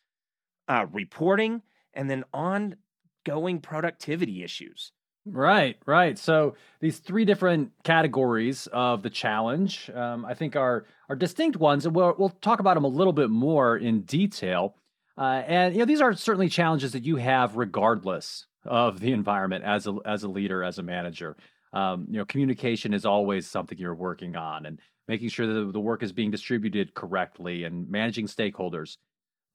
uh, 0.67 0.85
reporting, 0.91 1.61
and 1.93 2.09
then 2.09 2.25
ongoing 2.33 3.61
productivity 3.61 4.43
issues. 4.43 4.91
Right, 5.31 5.77
right. 5.85 6.17
So 6.17 6.55
these 6.79 6.99
three 6.99 7.25
different 7.25 7.71
categories 7.83 8.67
of 8.73 9.03
the 9.03 9.09
challenge, 9.09 9.89
um, 9.93 10.25
I 10.25 10.33
think, 10.33 10.55
are 10.55 10.85
are 11.07 11.15
distinct 11.15 11.57
ones, 11.57 11.85
and 11.85 11.95
we'll 11.95 12.15
we'll 12.17 12.29
talk 12.29 12.59
about 12.59 12.75
them 12.75 12.83
a 12.83 12.89
little 12.89 13.13
bit 13.13 13.29
more 13.29 13.77
in 13.77 14.01
detail. 14.01 14.75
Uh, 15.17 15.43
and 15.45 15.73
you 15.73 15.79
know, 15.79 15.85
these 15.85 16.01
are 16.01 16.13
certainly 16.13 16.49
challenges 16.49 16.93
that 16.93 17.03
you 17.03 17.17
have 17.17 17.57
regardless 17.57 18.47
of 18.65 18.99
the 18.99 19.11
environment 19.11 19.63
as 19.63 19.87
a 19.87 19.95
as 20.05 20.23
a 20.23 20.27
leader, 20.27 20.63
as 20.63 20.79
a 20.79 20.83
manager. 20.83 21.37
Um, 21.73 22.07
you 22.09 22.17
know, 22.17 22.25
communication 22.25 22.93
is 22.93 23.05
always 23.05 23.45
something 23.45 23.77
you're 23.77 23.93
working 23.93 24.35
on, 24.35 24.65
and 24.65 24.79
making 25.07 25.29
sure 25.29 25.45
that 25.45 25.71
the 25.73 25.79
work 25.79 26.01
is 26.01 26.11
being 26.11 26.31
distributed 26.31 26.95
correctly, 26.95 27.65
and 27.65 27.89
managing 27.89 28.25
stakeholders. 28.25 28.97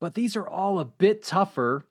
But 0.01 0.15
these 0.15 0.37
are 0.37 0.47
all 0.47 0.79
a 0.79 0.85
bit 0.85 1.25
tougher 1.25 1.87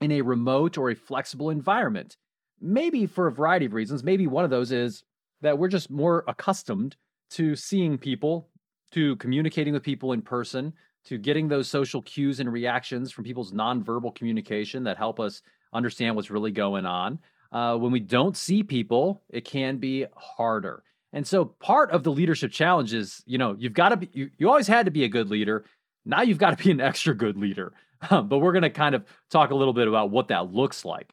in 0.00 0.12
a 0.12 0.22
remote 0.22 0.76
or 0.76 0.90
a 0.90 0.94
flexible 0.94 1.50
environment 1.50 2.16
maybe 2.60 3.06
for 3.06 3.26
a 3.26 3.32
variety 3.32 3.66
of 3.66 3.72
reasons. 3.72 4.04
Maybe 4.04 4.26
one 4.26 4.44
of 4.44 4.50
those 4.50 4.72
is 4.72 5.02
that 5.40 5.58
we're 5.58 5.68
just 5.68 5.90
more 5.90 6.24
accustomed 6.26 6.96
to 7.30 7.54
seeing 7.54 7.98
people, 7.98 8.48
to 8.92 9.16
communicating 9.16 9.72
with 9.72 9.82
people 9.82 10.12
in 10.12 10.22
person, 10.22 10.72
to 11.04 11.18
getting 11.18 11.48
those 11.48 11.68
social 11.68 12.02
cues 12.02 12.40
and 12.40 12.52
reactions 12.52 13.12
from 13.12 13.24
people's 13.24 13.52
nonverbal 13.52 14.14
communication 14.14 14.84
that 14.84 14.96
help 14.96 15.20
us 15.20 15.42
understand 15.72 16.16
what's 16.16 16.30
really 16.30 16.50
going 16.50 16.86
on. 16.86 17.18
Uh, 17.50 17.76
when 17.76 17.92
we 17.92 18.00
don't 18.00 18.36
see 18.36 18.62
people, 18.62 19.22
it 19.30 19.44
can 19.44 19.78
be 19.78 20.06
harder. 20.16 20.82
And 21.12 21.26
so 21.26 21.46
part 21.46 21.90
of 21.92 22.02
the 22.02 22.12
leadership 22.12 22.52
challenge 22.52 22.92
is, 22.92 23.22
you 23.26 23.38
know, 23.38 23.56
you've 23.58 23.72
got 23.72 23.90
to 23.90 23.96
be, 23.96 24.10
you, 24.12 24.30
you 24.36 24.48
always 24.48 24.66
had 24.66 24.84
to 24.84 24.90
be 24.90 25.04
a 25.04 25.08
good 25.08 25.30
leader. 25.30 25.64
Now 26.04 26.22
you've 26.22 26.38
got 26.38 26.56
to 26.56 26.62
be 26.62 26.70
an 26.70 26.80
extra 26.82 27.14
good 27.14 27.38
leader. 27.38 27.72
but 28.10 28.38
we're 28.38 28.52
going 28.52 28.62
to 28.62 28.70
kind 28.70 28.94
of 28.94 29.04
talk 29.30 29.50
a 29.50 29.54
little 29.54 29.72
bit 29.72 29.88
about 29.88 30.10
what 30.10 30.28
that 30.28 30.52
looks 30.52 30.84
like. 30.84 31.12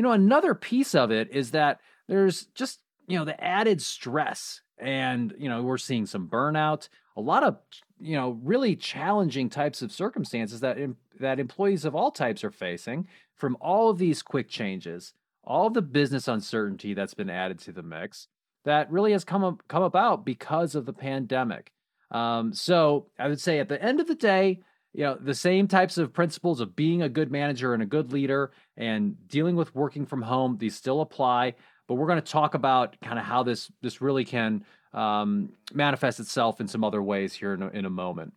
You 0.00 0.04
know, 0.04 0.12
another 0.12 0.54
piece 0.54 0.94
of 0.94 1.10
it 1.10 1.28
is 1.30 1.50
that 1.50 1.78
there's 2.08 2.46
just, 2.54 2.80
you 3.06 3.18
know, 3.18 3.26
the 3.26 3.38
added 3.38 3.82
stress. 3.82 4.62
And, 4.78 5.34
you 5.36 5.46
know, 5.46 5.62
we're 5.62 5.76
seeing 5.76 6.06
some 6.06 6.26
burnout, 6.26 6.88
a 7.18 7.20
lot 7.20 7.42
of, 7.42 7.58
you 8.00 8.16
know, 8.16 8.40
really 8.42 8.76
challenging 8.76 9.50
types 9.50 9.82
of 9.82 9.92
circumstances 9.92 10.60
that 10.60 10.78
that 11.18 11.38
employees 11.38 11.84
of 11.84 11.94
all 11.94 12.10
types 12.10 12.42
are 12.44 12.50
facing 12.50 13.08
from 13.36 13.58
all 13.60 13.90
of 13.90 13.98
these 13.98 14.22
quick 14.22 14.48
changes, 14.48 15.12
all 15.44 15.68
the 15.68 15.82
business 15.82 16.28
uncertainty 16.28 16.94
that's 16.94 17.12
been 17.12 17.28
added 17.28 17.58
to 17.58 17.70
the 17.70 17.82
mix 17.82 18.26
that 18.64 18.90
really 18.90 19.12
has 19.12 19.22
come 19.22 19.44
up, 19.44 19.60
come 19.68 19.82
about 19.82 20.24
because 20.24 20.74
of 20.74 20.86
the 20.86 20.94
pandemic. 20.94 21.72
Um, 22.10 22.54
so 22.54 23.08
I 23.18 23.28
would 23.28 23.38
say 23.38 23.58
at 23.58 23.68
the 23.68 23.82
end 23.82 24.00
of 24.00 24.06
the 24.06 24.14
day, 24.14 24.60
you 24.92 25.04
know 25.04 25.16
the 25.20 25.34
same 25.34 25.68
types 25.68 25.98
of 25.98 26.12
principles 26.12 26.60
of 26.60 26.74
being 26.74 27.02
a 27.02 27.08
good 27.08 27.30
manager 27.30 27.74
and 27.74 27.82
a 27.82 27.86
good 27.86 28.12
leader 28.12 28.52
and 28.76 29.16
dealing 29.28 29.56
with 29.56 29.74
working 29.74 30.06
from 30.06 30.22
home 30.22 30.56
these 30.58 30.74
still 30.74 31.00
apply 31.00 31.54
but 31.88 31.94
we're 31.94 32.06
going 32.06 32.22
to 32.22 32.32
talk 32.32 32.54
about 32.54 32.96
kind 33.00 33.18
of 33.18 33.24
how 33.24 33.42
this 33.42 33.70
this 33.82 34.00
really 34.00 34.24
can 34.24 34.64
um, 34.92 35.50
manifest 35.72 36.20
itself 36.20 36.60
in 36.60 36.68
some 36.68 36.84
other 36.84 37.02
ways 37.02 37.32
here 37.32 37.54
in 37.54 37.62
a, 37.62 37.68
in 37.68 37.84
a 37.84 37.90
moment. 37.90 38.32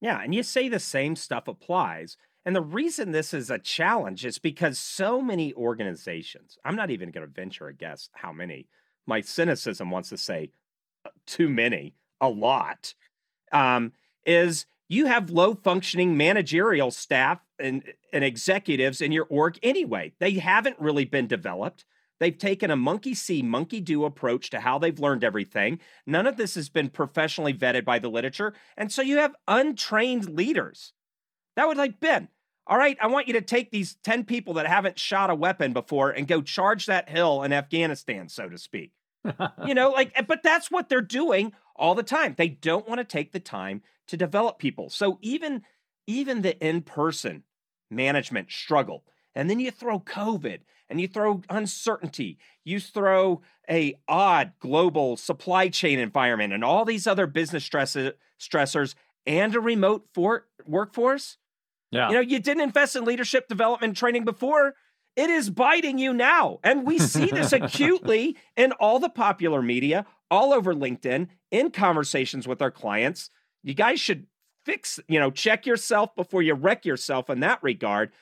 Yeah 0.00 0.20
and 0.22 0.34
you 0.34 0.42
say 0.42 0.68
the 0.68 0.78
same 0.78 1.16
stuff 1.16 1.48
applies 1.48 2.16
and 2.44 2.54
the 2.54 2.62
reason 2.62 3.10
this 3.10 3.34
is 3.34 3.50
a 3.50 3.58
challenge 3.58 4.24
is 4.24 4.38
because 4.38 4.78
so 4.78 5.20
many 5.20 5.52
organizations 5.54 6.58
i'm 6.64 6.76
not 6.76 6.90
even 6.90 7.10
going 7.10 7.26
to 7.26 7.32
venture 7.32 7.66
a 7.66 7.74
guess 7.74 8.08
how 8.12 8.32
many 8.32 8.68
my 9.06 9.20
cynicism 9.20 9.90
wants 9.90 10.10
to 10.10 10.16
say 10.16 10.50
uh, 11.04 11.10
too 11.26 11.48
many 11.48 11.94
a 12.20 12.28
lot 12.28 12.94
um, 13.52 13.92
is 14.24 14.66
you 14.88 15.06
have 15.06 15.30
low 15.30 15.54
functioning 15.54 16.16
managerial 16.16 16.90
staff 16.90 17.40
and, 17.58 17.82
and 18.12 18.24
executives 18.24 19.00
in 19.00 19.12
your 19.12 19.26
org 19.28 19.58
anyway. 19.62 20.12
They 20.18 20.32
haven't 20.32 20.78
really 20.78 21.04
been 21.04 21.26
developed. 21.26 21.84
They've 22.18 22.36
taken 22.36 22.70
a 22.70 22.76
monkey 22.76 23.14
see, 23.14 23.42
monkey 23.42 23.80
do 23.80 24.04
approach 24.04 24.50
to 24.50 24.60
how 24.60 24.78
they've 24.78 24.98
learned 24.98 25.24
everything. 25.24 25.80
None 26.06 26.26
of 26.26 26.36
this 26.36 26.54
has 26.54 26.68
been 26.68 26.88
professionally 26.88 27.52
vetted 27.52 27.84
by 27.84 27.98
the 27.98 28.08
literature. 28.08 28.54
And 28.76 28.90
so 28.90 29.02
you 29.02 29.18
have 29.18 29.34
untrained 29.46 30.28
leaders. 30.30 30.92
That 31.56 31.68
would 31.68 31.76
like, 31.76 32.00
Ben, 32.00 32.28
all 32.66 32.78
right, 32.78 32.96
I 33.00 33.06
want 33.08 33.26
you 33.26 33.34
to 33.34 33.42
take 33.42 33.70
these 33.70 33.96
10 34.02 34.24
people 34.24 34.54
that 34.54 34.66
haven't 34.66 34.98
shot 34.98 35.30
a 35.30 35.34
weapon 35.34 35.72
before 35.72 36.10
and 36.10 36.26
go 36.26 36.42
charge 36.42 36.86
that 36.86 37.08
hill 37.08 37.42
in 37.42 37.52
Afghanistan, 37.52 38.28
so 38.28 38.48
to 38.48 38.58
speak. 38.58 38.92
you 39.66 39.74
know, 39.74 39.90
like, 39.90 40.26
but 40.26 40.42
that's 40.42 40.70
what 40.70 40.88
they're 40.88 41.00
doing 41.00 41.52
all 41.78 41.94
the 41.94 42.02
time. 42.02 42.34
They 42.36 42.48
don't 42.48 42.88
want 42.88 42.98
to 42.98 43.04
take 43.04 43.32
the 43.32 43.40
time 43.40 43.82
to 44.08 44.16
develop 44.16 44.58
people. 44.58 44.90
So 44.90 45.18
even 45.22 45.62
even 46.06 46.42
the 46.42 46.56
in-person 46.64 47.42
management 47.90 48.50
struggle. 48.50 49.04
And 49.34 49.50
then 49.50 49.60
you 49.60 49.70
throw 49.70 50.00
COVID 50.00 50.60
and 50.88 51.00
you 51.00 51.08
throw 51.08 51.42
uncertainty, 51.50 52.38
you 52.64 52.80
throw 52.80 53.42
a 53.68 53.98
odd 54.08 54.52
global 54.60 55.16
supply 55.16 55.68
chain 55.68 55.98
environment 55.98 56.52
and 56.52 56.64
all 56.64 56.84
these 56.84 57.06
other 57.06 57.26
business 57.26 57.64
stress- 57.64 57.96
stressors 58.40 58.94
and 59.26 59.54
a 59.54 59.60
remote 59.60 60.06
for- 60.14 60.46
workforce. 60.64 61.38
Yeah. 61.90 62.08
You 62.08 62.14
know, 62.14 62.20
you 62.20 62.38
didn't 62.38 62.62
invest 62.62 62.96
in 62.96 63.04
leadership 63.04 63.48
development 63.48 63.96
training 63.96 64.24
before. 64.24 64.74
It 65.16 65.30
is 65.30 65.50
biting 65.50 65.98
you 65.98 66.12
now. 66.12 66.58
And 66.62 66.86
we 66.86 66.98
see 66.98 67.26
this 67.26 67.52
acutely 67.52 68.36
in 68.56 68.72
all 68.72 68.98
the 68.98 69.08
popular 69.08 69.62
media, 69.62 70.06
all 70.30 70.52
over 70.52 70.74
LinkedIn, 70.74 71.28
in 71.56 71.70
conversations 71.70 72.46
with 72.46 72.60
our 72.60 72.70
clients 72.70 73.30
you 73.66 73.74
guys 73.74 74.00
should 74.00 74.26
fix, 74.64 75.00
you 75.08 75.18
know, 75.18 75.30
check 75.32 75.66
yourself 75.66 76.14
before 76.14 76.40
you 76.40 76.54
wreck 76.54 76.86
yourself 76.86 77.28
in 77.28 77.40
that 77.40 77.58
regard. 77.62 78.12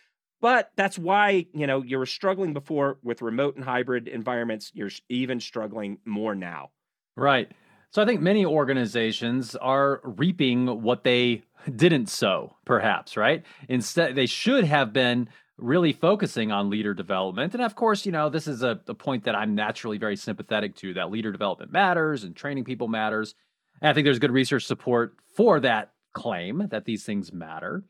But 0.40 0.72
that's 0.74 0.98
why, 0.98 1.46
you 1.52 1.66
know, 1.66 1.82
you 1.82 1.98
were 1.98 2.06
struggling 2.06 2.54
before 2.54 2.98
with 3.02 3.20
remote 3.20 3.54
and 3.54 3.64
hybrid 3.64 4.08
environments. 4.08 4.70
You're 4.74 4.90
even 5.10 5.40
struggling 5.40 5.98
more 6.06 6.34
now. 6.34 6.70
Right. 7.14 7.52
So 7.90 8.02
I 8.02 8.06
think 8.06 8.22
many 8.22 8.44
organizations 8.44 9.54
are 9.56 10.00
reaping 10.02 10.82
what 10.82 11.04
they 11.04 11.42
didn't 11.76 12.08
sow, 12.08 12.56
perhaps, 12.64 13.14
right? 13.14 13.44
Instead, 13.68 14.16
they 14.16 14.26
should 14.26 14.64
have 14.64 14.94
been 14.94 15.28
really 15.56 15.92
focusing 15.92 16.50
on 16.50 16.70
leader 16.70 16.94
development. 16.94 17.54
And 17.54 17.62
of 17.62 17.74
course, 17.74 18.04
you 18.04 18.12
know, 18.12 18.28
this 18.28 18.46
is 18.46 18.62
a, 18.62 18.80
a 18.88 18.94
point 18.94 19.24
that 19.24 19.34
I'm 19.34 19.54
naturally 19.54 19.98
very 19.98 20.16
sympathetic 20.16 20.74
to 20.76 20.94
that 20.94 21.10
leader 21.10 21.30
development 21.30 21.72
matters 21.72 22.24
and 22.24 22.34
training 22.34 22.64
people 22.64 22.88
matters. 22.88 23.34
And 23.80 23.88
I 23.90 23.92
think 23.92 24.04
there's 24.04 24.18
good 24.18 24.32
research 24.32 24.64
support 24.64 25.14
for 25.34 25.60
that 25.60 25.92
claim 26.12 26.68
that 26.70 26.84
these 26.84 27.04
things 27.04 27.32
matter. 27.32 27.84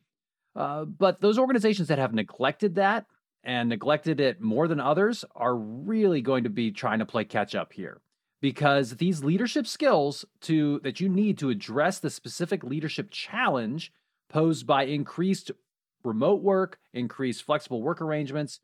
Uh, 0.54 0.84
but 0.84 1.20
those 1.20 1.38
organizations 1.38 1.88
that 1.88 1.98
have 1.98 2.14
neglected 2.14 2.74
that 2.76 3.06
and 3.42 3.68
neglected 3.68 4.20
it 4.20 4.40
more 4.40 4.68
than 4.68 4.80
others 4.80 5.24
are 5.34 5.56
really 5.56 6.20
going 6.20 6.44
to 6.44 6.50
be 6.50 6.70
trying 6.70 6.98
to 6.98 7.06
play 7.06 7.24
catch 7.24 7.54
up 7.54 7.72
here 7.72 8.00
because 8.40 8.96
these 8.96 9.24
leadership 9.24 9.66
skills 9.66 10.24
to 10.42 10.80
that 10.84 11.00
you 11.00 11.08
need 11.08 11.38
to 11.38 11.50
address 11.50 11.98
the 11.98 12.10
specific 12.10 12.62
leadership 12.62 13.08
challenge 13.10 13.92
posed 14.28 14.66
by 14.66 14.84
increased 14.84 15.50
remote 16.04 16.42
work, 16.42 16.78
increased 16.92 17.42
flexible 17.42 17.82
work 17.82 18.00
arrangements, 18.00 18.60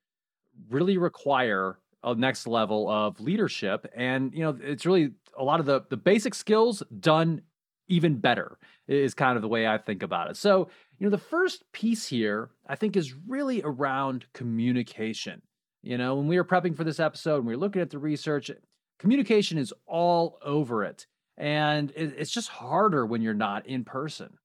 really 0.69 0.99
require 0.99 1.79
a 2.03 2.15
next 2.15 2.47
level 2.47 2.89
of 2.89 3.21
leadership. 3.21 3.91
And, 3.95 4.33
you 4.35 4.41
know, 4.41 4.57
it's 4.63 4.87
really 4.87 5.13
a 5.37 5.45
lot 5.45 5.61
of 5.61 5.67
the, 5.67 5.83
the 5.91 5.97
basic 5.97 6.35
skills 6.35 6.83
done 6.99 7.43
even 7.89 8.17
better 8.17 8.59
is 8.89 9.15
kind 9.15 9.37
of 9.37 9.43
the 9.43 9.49
way 9.49 9.67
I 9.67 9.79
think 9.79 10.03
about 10.03 10.31
it. 10.31 10.37
So, 10.37 10.69
you 10.99 11.07
know, 11.07 11.11
the 11.11 11.19
first 11.19 11.65
piece 11.73 12.07
here, 12.07 12.51
I 12.67 12.77
think, 12.77 12.97
is 12.97 13.15
really 13.27 13.63
around 13.63 14.27
communication. 14.33 15.43
You 15.83 15.99
know, 15.99 16.15
when 16.17 16.27
we 16.27 16.37
were 16.37 16.45
prepping 16.45 16.77
for 16.77 16.85
this 16.85 17.01
episode 17.01 17.37
and 17.37 17.47
we 17.47 17.55
were 17.55 17.61
looking 17.61 17.83
at 17.83 17.91
the 17.91 17.99
research, 17.99 18.51
communication 18.99 19.59
is 19.59 19.73
all 19.87 20.39
over 20.43 20.85
it. 20.85 21.07
And 21.37 21.91
it's 21.97 22.31
just 22.31 22.49
harder 22.49 23.07
when 23.07 23.23
you're 23.23 23.33
not 23.33 23.67
in 23.67 23.85
person. 23.85 24.37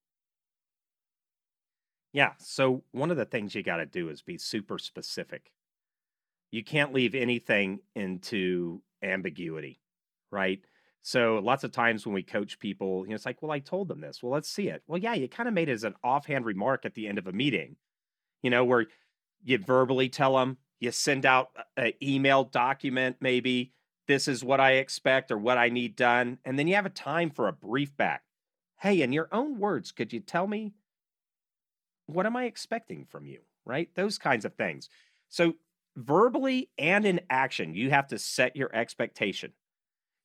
Yeah. 2.16 2.32
So, 2.40 2.82
one 2.94 3.12
of 3.12 3.18
the 3.18 3.26
things 3.26 3.54
you 3.54 3.62
got 3.62 3.78
to 3.78 3.86
do 3.86 4.08
is 4.08 4.22
be 4.22 4.38
super 4.38 4.80
specific. 4.80 5.52
You 6.50 6.64
can't 6.64 6.94
leave 6.94 7.14
anything 7.14 7.80
into 7.94 8.82
ambiguity, 9.04 9.82
right? 10.32 10.62
So 11.02 11.42
lots 11.44 11.66
of 11.66 11.74
times 11.74 12.06
when 12.06 12.16
we 12.16 12.24
coach 12.24 12.58
people, 12.58 13.04
you 13.04 13.10
know, 13.10 13.16
it's 13.16 13.26
like, 13.26 13.42
well, 13.42 13.52
I 13.52 13.60
told 13.60 13.90
them 13.90 14.00
this. 14.00 14.24
Well, 14.24 14.32
let's 14.32 14.48
see 14.48 14.70
it. 14.70 14.82
Well, 14.88 14.98
yeah, 14.98 15.14
you 15.14 15.28
kind 15.28 15.50
of 15.50 15.54
made 15.54 15.68
it 15.68 15.74
as 15.74 15.84
an 15.84 15.96
offhand 16.06 16.46
remark 16.46 16.86
at 16.86 16.94
the 16.94 17.06
end 17.06 17.18
of 17.18 17.28
a 17.28 17.34
meeting, 17.34 17.76
you 18.42 18.50
know, 18.50 18.64
where 18.64 18.86
you 19.44 19.58
verbally 19.58 20.08
tell 20.08 20.38
them, 20.38 20.58
you 20.80 20.92
send 20.92 21.26
out 21.26 21.50
an 21.76 21.92
email 22.02 22.46
document, 22.46 23.18
maybe 23.20 23.74
this 24.08 24.30
is 24.30 24.42
what 24.42 24.62
I 24.62 24.76
expect 24.76 25.32
or 25.32 25.38
what 25.38 25.58
I 25.58 25.68
need 25.68 25.98
done. 25.98 26.38
And 26.46 26.58
then 26.58 26.68
you 26.68 26.76
have 26.76 26.86
a 26.86 26.90
time 26.90 27.30
for 27.30 27.50
a 27.50 27.54
brief 27.54 27.96
back. 27.98 28.24
Hey, 28.80 29.02
in 29.02 29.12
your 29.12 29.28
own 29.34 29.60
words, 29.60 29.92
could 29.92 30.14
you 30.14 30.22
tell 30.22 30.48
me 30.48 30.76
what 32.08 32.26
am 32.26 32.36
I 32.36 32.46
expecting 32.46 33.06
from 33.06 33.26
you? 33.26 33.40
Right? 33.66 33.90
Those 33.96 34.18
kinds 34.18 34.46
of 34.46 34.54
things. 34.56 34.90
So 35.30 35.54
verbally 35.96 36.70
and 36.78 37.06
in 37.06 37.22
action, 37.30 37.74
you 37.74 37.90
have 37.90 38.08
to 38.08 38.20
set 38.20 38.56
your 38.56 38.74
expectation. 38.76 39.54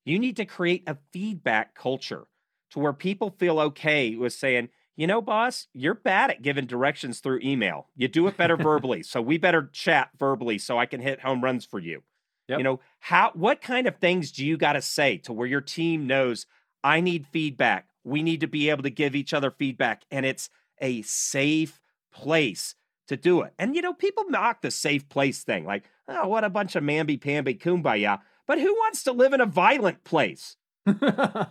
You 0.04 0.18
need 0.18 0.36
to 0.36 0.44
create 0.44 0.84
a 0.86 0.98
feedback 1.12 1.74
culture 1.74 2.26
to 2.70 2.78
where 2.78 2.92
people 2.92 3.34
feel 3.38 3.60
okay 3.60 4.14
with 4.16 4.32
saying, 4.32 4.68
you 4.96 5.06
know, 5.06 5.22
boss, 5.22 5.66
you're 5.72 5.94
bad 5.94 6.30
at 6.30 6.42
giving 6.42 6.66
directions 6.66 7.20
through 7.20 7.40
email. 7.42 7.88
You 7.96 8.08
do 8.08 8.26
it 8.26 8.36
better 8.36 8.56
verbally. 8.58 9.02
So 9.02 9.22
we 9.22 9.38
better 9.38 9.70
chat 9.72 10.10
verbally 10.18 10.58
so 10.58 10.78
I 10.78 10.86
can 10.86 11.00
hit 11.00 11.20
home 11.20 11.42
runs 11.42 11.64
for 11.64 11.78
you. 11.78 12.02
Yep. 12.48 12.58
You 12.58 12.64
know, 12.64 12.80
how 12.98 13.30
what 13.34 13.60
kind 13.60 13.86
of 13.86 13.96
things 13.96 14.32
do 14.32 14.44
you 14.44 14.56
got 14.56 14.72
to 14.72 14.82
say 14.82 15.18
to 15.18 15.32
where 15.32 15.46
your 15.46 15.60
team 15.60 16.06
knows 16.06 16.46
I 16.82 17.00
need 17.00 17.26
feedback. 17.32 17.86
We 18.04 18.22
need 18.22 18.40
to 18.40 18.46
be 18.46 18.70
able 18.70 18.82
to 18.82 18.90
give 18.90 19.14
each 19.14 19.32
other 19.32 19.50
feedback 19.50 20.02
and 20.10 20.26
it's 20.26 20.50
a 20.80 21.02
safe 21.02 21.80
place 22.12 22.74
to 23.08 23.16
do 23.16 23.42
it. 23.42 23.52
And 23.58 23.74
you 23.74 23.82
know, 23.82 23.94
people 23.94 24.24
mock 24.24 24.62
the 24.62 24.70
safe 24.70 25.08
place 25.08 25.42
thing 25.42 25.64
like, 25.64 25.84
oh, 26.08 26.28
what 26.28 26.44
a 26.44 26.50
bunch 26.50 26.76
of 26.76 26.84
mamby 26.84 27.20
pamby 27.20 27.54
kumbaya. 27.54 28.20
But 28.46 28.60
who 28.60 28.72
wants 28.72 29.02
to 29.04 29.12
live 29.12 29.32
in 29.32 29.40
a 29.40 29.46
violent 29.46 30.04
place? 30.04 30.56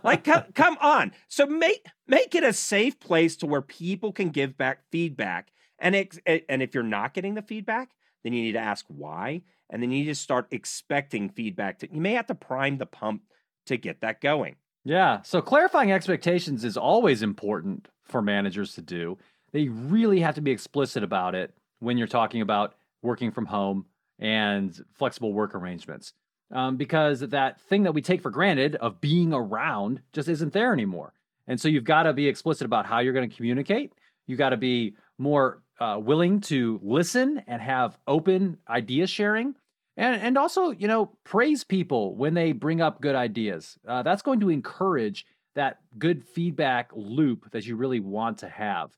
like 0.02 0.24
come, 0.24 0.44
come 0.54 0.76
on. 0.80 1.12
So 1.28 1.46
make 1.46 1.86
make 2.06 2.34
it 2.34 2.44
a 2.44 2.52
safe 2.52 2.98
place 2.98 3.36
to 3.36 3.46
where 3.46 3.62
people 3.62 4.12
can 4.12 4.30
give 4.30 4.56
back 4.56 4.80
feedback. 4.90 5.52
And 5.78 5.94
it, 5.94 6.18
and 6.26 6.62
if 6.62 6.74
you're 6.74 6.82
not 6.82 7.14
getting 7.14 7.34
the 7.34 7.42
feedback, 7.42 7.90
then 8.22 8.32
you 8.32 8.42
need 8.42 8.52
to 8.52 8.58
ask 8.58 8.84
why, 8.88 9.42
and 9.70 9.82
then 9.82 9.90
you 9.90 10.00
need 10.00 10.10
to 10.10 10.14
start 10.14 10.46
expecting 10.50 11.30
feedback. 11.30 11.78
To, 11.78 11.88
you 11.92 12.00
may 12.00 12.12
have 12.12 12.26
to 12.26 12.34
prime 12.34 12.76
the 12.76 12.86
pump 12.86 13.22
to 13.66 13.76
get 13.76 14.02
that 14.02 14.20
going. 14.20 14.56
Yeah. 14.84 15.22
So 15.22 15.40
clarifying 15.40 15.92
expectations 15.92 16.64
is 16.64 16.76
always 16.76 17.22
important 17.22 17.88
for 18.10 18.22
managers 18.22 18.74
to 18.74 18.82
do. 18.82 19.18
They 19.52 19.68
really 19.68 20.20
have 20.20 20.34
to 20.36 20.40
be 20.40 20.50
explicit 20.50 21.02
about 21.02 21.34
it 21.34 21.54
when 21.80 21.98
you're 21.98 22.06
talking 22.06 22.42
about 22.42 22.74
working 23.02 23.30
from 23.30 23.46
home 23.46 23.86
and 24.18 24.78
flexible 24.92 25.32
work 25.32 25.54
arrangements 25.54 26.12
um, 26.52 26.76
because 26.76 27.20
that 27.20 27.60
thing 27.62 27.84
that 27.84 27.92
we 27.92 28.02
take 28.02 28.22
for 28.22 28.30
granted 28.30 28.76
of 28.76 29.00
being 29.00 29.32
around 29.32 30.00
just 30.12 30.28
isn't 30.28 30.52
there 30.52 30.72
anymore. 30.72 31.12
And 31.46 31.60
so 31.60 31.68
you've 31.68 31.84
got 31.84 32.04
to 32.04 32.12
be 32.12 32.28
explicit 32.28 32.64
about 32.64 32.86
how 32.86 33.00
you're 33.00 33.12
going 33.12 33.28
to 33.28 33.34
communicate. 33.34 33.92
You 34.26 34.36
got 34.36 34.50
to 34.50 34.56
be 34.56 34.94
more 35.18 35.62
uh, 35.80 35.98
willing 36.00 36.40
to 36.42 36.78
listen 36.82 37.42
and 37.46 37.60
have 37.60 37.98
open 38.06 38.58
idea 38.68 39.06
sharing. 39.06 39.54
And, 39.96 40.20
and 40.20 40.38
also, 40.38 40.70
you 40.70 40.86
know, 40.86 41.10
praise 41.24 41.64
people 41.64 42.14
when 42.14 42.34
they 42.34 42.52
bring 42.52 42.80
up 42.80 43.00
good 43.00 43.14
ideas. 43.14 43.78
Uh, 43.86 44.02
that's 44.02 44.22
going 44.22 44.40
to 44.40 44.50
encourage 44.50 45.26
that 45.54 45.78
good 45.98 46.24
feedback 46.24 46.90
loop 46.94 47.50
that 47.52 47.66
you 47.66 47.76
really 47.76 48.00
want 48.00 48.38
to 48.38 48.48
have. 48.48 48.90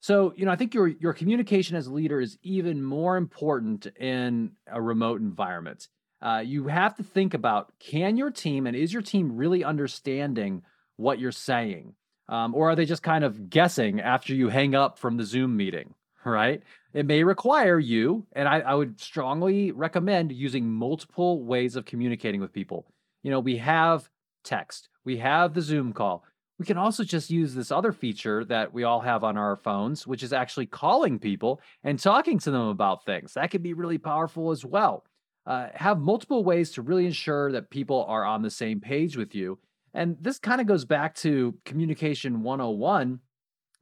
So, 0.00 0.32
you 0.36 0.44
know, 0.44 0.52
I 0.52 0.56
think 0.56 0.74
your 0.74 0.88
your 0.88 1.12
communication 1.12 1.76
as 1.76 1.86
a 1.86 1.92
leader 1.92 2.20
is 2.20 2.38
even 2.42 2.82
more 2.82 3.16
important 3.16 3.86
in 3.98 4.52
a 4.66 4.80
remote 4.80 5.20
environment 5.20 5.88
uh, 6.20 6.42
you 6.44 6.66
have 6.66 6.96
to 6.96 7.02
think 7.02 7.34
about 7.34 7.72
can 7.78 8.16
your 8.16 8.30
team 8.30 8.66
and 8.66 8.76
is 8.76 8.92
your 8.92 9.02
team 9.02 9.36
really 9.36 9.64
understanding 9.64 10.62
what 10.96 11.18
you're 11.18 11.32
saying? 11.32 11.94
Um, 12.28 12.54
or 12.54 12.70
are 12.70 12.76
they 12.76 12.84
just 12.84 13.02
kind 13.02 13.24
of 13.24 13.48
guessing 13.48 14.00
after 14.00 14.34
you 14.34 14.48
hang 14.48 14.74
up 14.74 14.98
from 14.98 15.16
the 15.16 15.24
Zoom 15.24 15.56
meeting? 15.56 15.94
Right? 16.24 16.62
It 16.92 17.06
may 17.06 17.22
require 17.22 17.78
you, 17.78 18.26
and 18.32 18.48
I, 18.48 18.58
I 18.58 18.74
would 18.74 19.00
strongly 19.00 19.70
recommend 19.70 20.32
using 20.32 20.68
multiple 20.68 21.42
ways 21.42 21.74
of 21.74 21.86
communicating 21.86 22.40
with 22.40 22.52
people. 22.52 22.84
You 23.22 23.30
know, 23.30 23.40
we 23.40 23.56
have 23.58 24.10
text, 24.44 24.88
we 25.04 25.18
have 25.18 25.54
the 25.54 25.62
Zoom 25.62 25.92
call. 25.92 26.24
We 26.58 26.66
can 26.66 26.78
also 26.78 27.04
just 27.04 27.30
use 27.30 27.54
this 27.54 27.70
other 27.70 27.92
feature 27.92 28.44
that 28.46 28.72
we 28.72 28.82
all 28.82 29.00
have 29.00 29.22
on 29.22 29.36
our 29.36 29.54
phones, 29.54 30.06
which 30.06 30.24
is 30.24 30.32
actually 30.32 30.66
calling 30.66 31.20
people 31.20 31.60
and 31.84 31.98
talking 31.98 32.38
to 32.40 32.50
them 32.50 32.68
about 32.68 33.04
things. 33.04 33.34
That 33.34 33.52
can 33.52 33.62
be 33.62 33.74
really 33.74 33.98
powerful 33.98 34.50
as 34.50 34.64
well 34.64 35.04
uh, 35.48 35.68
have 35.74 35.98
multiple 35.98 36.44
ways 36.44 36.72
to 36.72 36.82
really 36.82 37.06
ensure 37.06 37.50
that 37.52 37.70
people 37.70 38.04
are 38.06 38.22
on 38.22 38.42
the 38.42 38.50
same 38.50 38.80
page 38.80 39.16
with 39.16 39.34
you. 39.34 39.58
And 39.94 40.18
this 40.20 40.38
kind 40.38 40.60
of 40.60 40.66
goes 40.66 40.84
back 40.84 41.14
to 41.16 41.54
communication 41.64 42.42
101, 42.42 43.18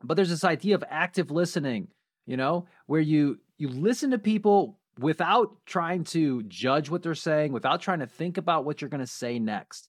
but 0.04 0.14
there's 0.14 0.30
this 0.30 0.44
idea 0.44 0.76
of 0.76 0.84
active 0.88 1.32
listening, 1.32 1.88
you 2.24 2.36
know, 2.36 2.66
where 2.86 3.00
you 3.00 3.40
you 3.58 3.68
listen 3.68 4.12
to 4.12 4.18
people 4.18 4.78
without 5.00 5.56
trying 5.66 6.04
to 6.04 6.44
judge 6.44 6.88
what 6.88 7.02
they're 7.02 7.16
saying, 7.16 7.52
without 7.52 7.80
trying 7.80 7.98
to 7.98 8.06
think 8.06 8.38
about 8.38 8.64
what 8.64 8.80
you're 8.80 8.88
going 8.88 9.00
to 9.00 9.06
say 9.06 9.40
next. 9.40 9.88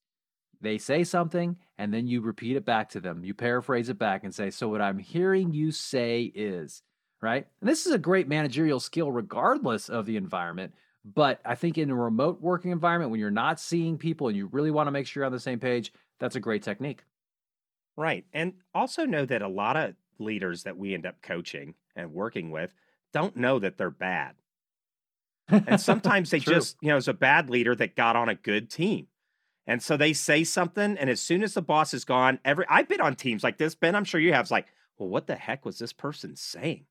They 0.61 0.77
say 0.77 1.03
something 1.03 1.57
and 1.77 1.93
then 1.93 2.07
you 2.07 2.21
repeat 2.21 2.57
it 2.57 2.65
back 2.65 2.89
to 2.89 2.99
them. 2.99 3.23
You 3.23 3.33
paraphrase 3.33 3.89
it 3.89 3.99
back 3.99 4.23
and 4.23 4.33
say, 4.33 4.49
"So 4.49 4.67
what 4.69 4.81
I'm 4.81 4.99
hearing 4.99 5.53
you 5.53 5.71
say 5.71 6.31
is," 6.33 6.81
right? 7.21 7.47
And 7.61 7.69
this 7.69 7.85
is 7.85 7.93
a 7.93 7.99
great 7.99 8.27
managerial 8.27 8.79
skill 8.79 9.11
regardless 9.11 9.89
of 9.89 10.05
the 10.05 10.17
environment 10.17 10.73
but 11.15 11.39
I 11.45 11.55
think 11.55 11.77
in 11.77 11.89
a 11.89 11.95
remote 11.95 12.41
working 12.41 12.71
environment, 12.71 13.11
when 13.11 13.19
you're 13.19 13.31
not 13.31 13.59
seeing 13.59 13.97
people 13.97 14.27
and 14.27 14.35
you 14.35 14.47
really 14.47 14.71
want 14.71 14.87
to 14.87 14.91
make 14.91 15.07
sure 15.07 15.21
you're 15.21 15.25
on 15.25 15.31
the 15.31 15.39
same 15.39 15.59
page, 15.59 15.93
that's 16.19 16.35
a 16.35 16.41
great 16.41 16.63
technique. 16.63 17.03
Right. 17.95 18.25
And 18.33 18.53
also 18.75 19.05
know 19.05 19.25
that 19.25 19.41
a 19.41 19.47
lot 19.47 19.77
of 19.77 19.95
leaders 20.19 20.63
that 20.63 20.77
we 20.77 20.93
end 20.93 21.05
up 21.05 21.21
coaching 21.21 21.75
and 21.95 22.13
working 22.13 22.51
with 22.51 22.73
don't 23.13 23.37
know 23.37 23.57
that 23.59 23.77
they're 23.77 23.89
bad. 23.89 24.35
And 25.49 25.79
sometimes 25.79 26.29
they 26.29 26.39
just, 26.39 26.75
you 26.81 26.89
know, 26.89 26.97
as 26.97 27.07
a 27.07 27.13
bad 27.13 27.49
leader 27.49 27.73
that 27.73 27.95
got 27.95 28.17
on 28.17 28.27
a 28.27 28.35
good 28.35 28.69
team. 28.69 29.07
And 29.67 29.83
so 29.83 29.97
they 29.97 30.13
say 30.13 30.45
something, 30.45 30.97
and 30.97 31.09
as 31.09 31.19
soon 31.19 31.43
as 31.43 31.53
the 31.53 31.61
boss 31.61 31.93
is 31.93 32.05
gone, 32.05 32.39
every 32.45 32.65
I've 32.69 32.87
been 32.87 33.01
on 33.01 33.15
teams 33.15 33.43
like 33.43 33.57
this, 33.57 33.75
Ben. 33.75 33.95
I'm 33.95 34.05
sure 34.05 34.19
you 34.19 34.33
have. 34.33 34.45
It's 34.45 34.51
like, 34.51 34.67
well, 34.97 35.09
what 35.09 35.27
the 35.27 35.35
heck 35.35 35.65
was 35.65 35.77
this 35.77 35.93
person 35.93 36.35
saying? 36.35 36.85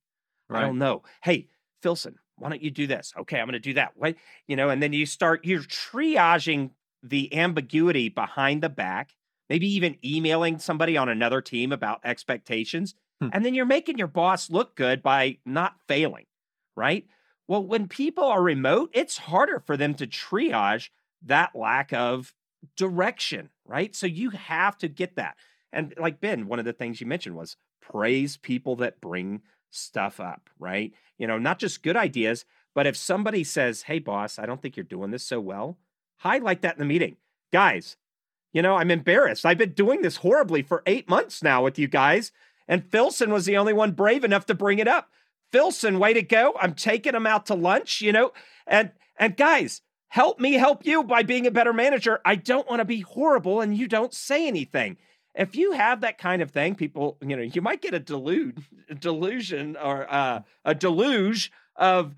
Right. 0.49 0.63
I 0.63 0.67
don't 0.67 0.79
know. 0.79 1.03
Hey, 1.23 1.49
Filson, 1.83 2.17
why 2.37 2.51
don't 2.51 2.63
you 2.63 2.71
do 2.71 2.87
this? 2.87 3.13
Okay, 3.19 3.41
I'm 3.41 3.47
going 3.47 3.55
to 3.55 3.59
do 3.59 3.75
that. 3.75 3.93
What, 3.97 4.17
you 4.47 4.57
know, 4.57 4.69
and 4.69 4.83
then 4.83 4.93
you 4.93 5.07
start, 5.07 5.45
you're 5.45 5.63
triaging 5.63 6.71
the 7.03 7.35
ambiguity 7.35 8.09
behind 8.09 8.63
the 8.63 8.69
back, 8.69 9.15
maybe 9.49 9.67
even 9.75 9.97
emailing 10.05 10.59
somebody 10.59 10.97
on 10.97 11.09
another 11.09 11.41
team 11.41 11.73
about 11.73 12.01
expectations. 12.05 12.95
Hmm. 13.21 13.29
And 13.33 13.45
then 13.45 13.55
you're 13.55 13.65
making 13.65 13.99
your 13.99 14.07
boss 14.07 14.51
look 14.51 14.77
good 14.77 15.03
by 15.03 15.39
not 15.47 15.77
failing, 15.89 16.27
right? 16.77 17.07
Well, 17.49 17.65
when 17.65 17.89
people 17.89 18.25
are 18.25 18.43
remote, 18.43 18.91
it's 18.93 19.17
harder 19.17 19.61
for 19.61 19.77
them 19.77 19.95
to 19.95 20.07
triage 20.07 20.91
that 21.23 21.57
lack 21.57 21.93
of 21.93 22.35
direction, 22.77 23.51
right? 23.67 23.95
So 23.95 24.07
you 24.07 24.31
have 24.31 24.79
to 24.79 24.89
get 24.89 25.17
that. 25.17 25.37
And 25.73 25.95
like 25.99 26.21
Ben, 26.21 26.47
one 26.47 26.59
of 26.59 26.65
the 26.65 26.73
things 26.73 27.01
you 27.01 27.07
mentioned 27.07 27.37
was 27.37 27.57
praise 27.81 28.37
people 28.37 28.77
that 28.77 29.01
bring 29.01 29.43
stuff 29.71 30.21
up, 30.21 30.49
right? 30.59 30.93
You 31.19 31.27
know, 31.27 31.39
not 31.39 31.59
just 31.59 31.83
good 31.83 31.97
ideas, 31.97 32.45
but 32.75 32.87
if 32.87 32.97
somebody 32.97 33.45
says, 33.45 33.83
Hey, 33.83 33.99
boss, 33.99 34.39
I 34.39 34.47
don't 34.47 34.61
think 34.61 34.77
you're 34.77 34.85
doing 34.85 35.11
this 35.11 35.27
so 35.27 35.41
well, 35.41 35.79
highlight 36.19 36.63
that 36.63 36.75
in 36.75 36.81
the 36.81 36.87
meeting. 36.87 37.17
Guys, 37.53 37.97
you 38.53 38.63
know, 38.63 38.77
I'm 38.77 38.91
embarrassed. 38.91 39.45
I've 39.45 39.59
been 39.59 39.73
doing 39.73 40.03
this 40.03 40.17
horribly 40.17 40.63
for 40.63 40.83
eight 40.87 41.09
months 41.09 41.43
now 41.43 41.63
with 41.63 41.79
you 41.79 41.89
guys. 41.89 42.33
And 42.69 42.91
Filson 42.91 43.33
was 43.33 43.45
the 43.45 43.57
only 43.57 43.73
one 43.73 43.93
brave 43.93 44.25
enough 44.25 44.47
to 44.47 44.55
bring 44.55 44.79
it 44.79 44.89
up. 44.89 45.11
Filson, 45.53 45.99
way 45.99 46.13
to 46.13 46.23
go. 46.23 46.55
I'm 46.61 46.75
taking 46.75 47.15
him 47.15 47.27
out 47.27 47.47
to 47.47 47.55
lunch, 47.55 48.01
you 48.01 48.13
know, 48.13 48.33
and 48.67 48.91
and 49.19 49.37
guys, 49.37 49.83
help 50.09 50.41
me 50.41 50.55
help 50.55 50.87
you 50.87 51.05
by 51.05 51.23
being 51.23 51.47
a 51.47 51.51
better 51.51 51.73
manager. 51.73 52.21
I 52.25 52.37
don't 52.37 52.69
want 52.69 52.81
to 52.81 52.85
be 52.85 53.01
horrible 53.01 53.61
and 53.61 53.77
you 53.77 53.89
don't 53.89 54.15
say 54.15 54.47
anything. 54.47 54.97
if 55.35 55.55
you 55.55 55.73
have 55.73 56.01
that 56.01 56.19
kind 56.19 56.43
of 56.43 56.51
thing, 56.51 56.75
people, 56.75 57.19
you 57.21 57.37
know, 57.37 57.43
you 57.43 57.61
might 57.61 57.83
get 57.83 57.95
a 57.95 57.99
delude, 57.99 58.59
delusion 58.99 59.77
or 59.77 60.07
uh, 60.13 60.41
a 60.65 60.75
deluge 60.75 61.53
of 61.77 62.15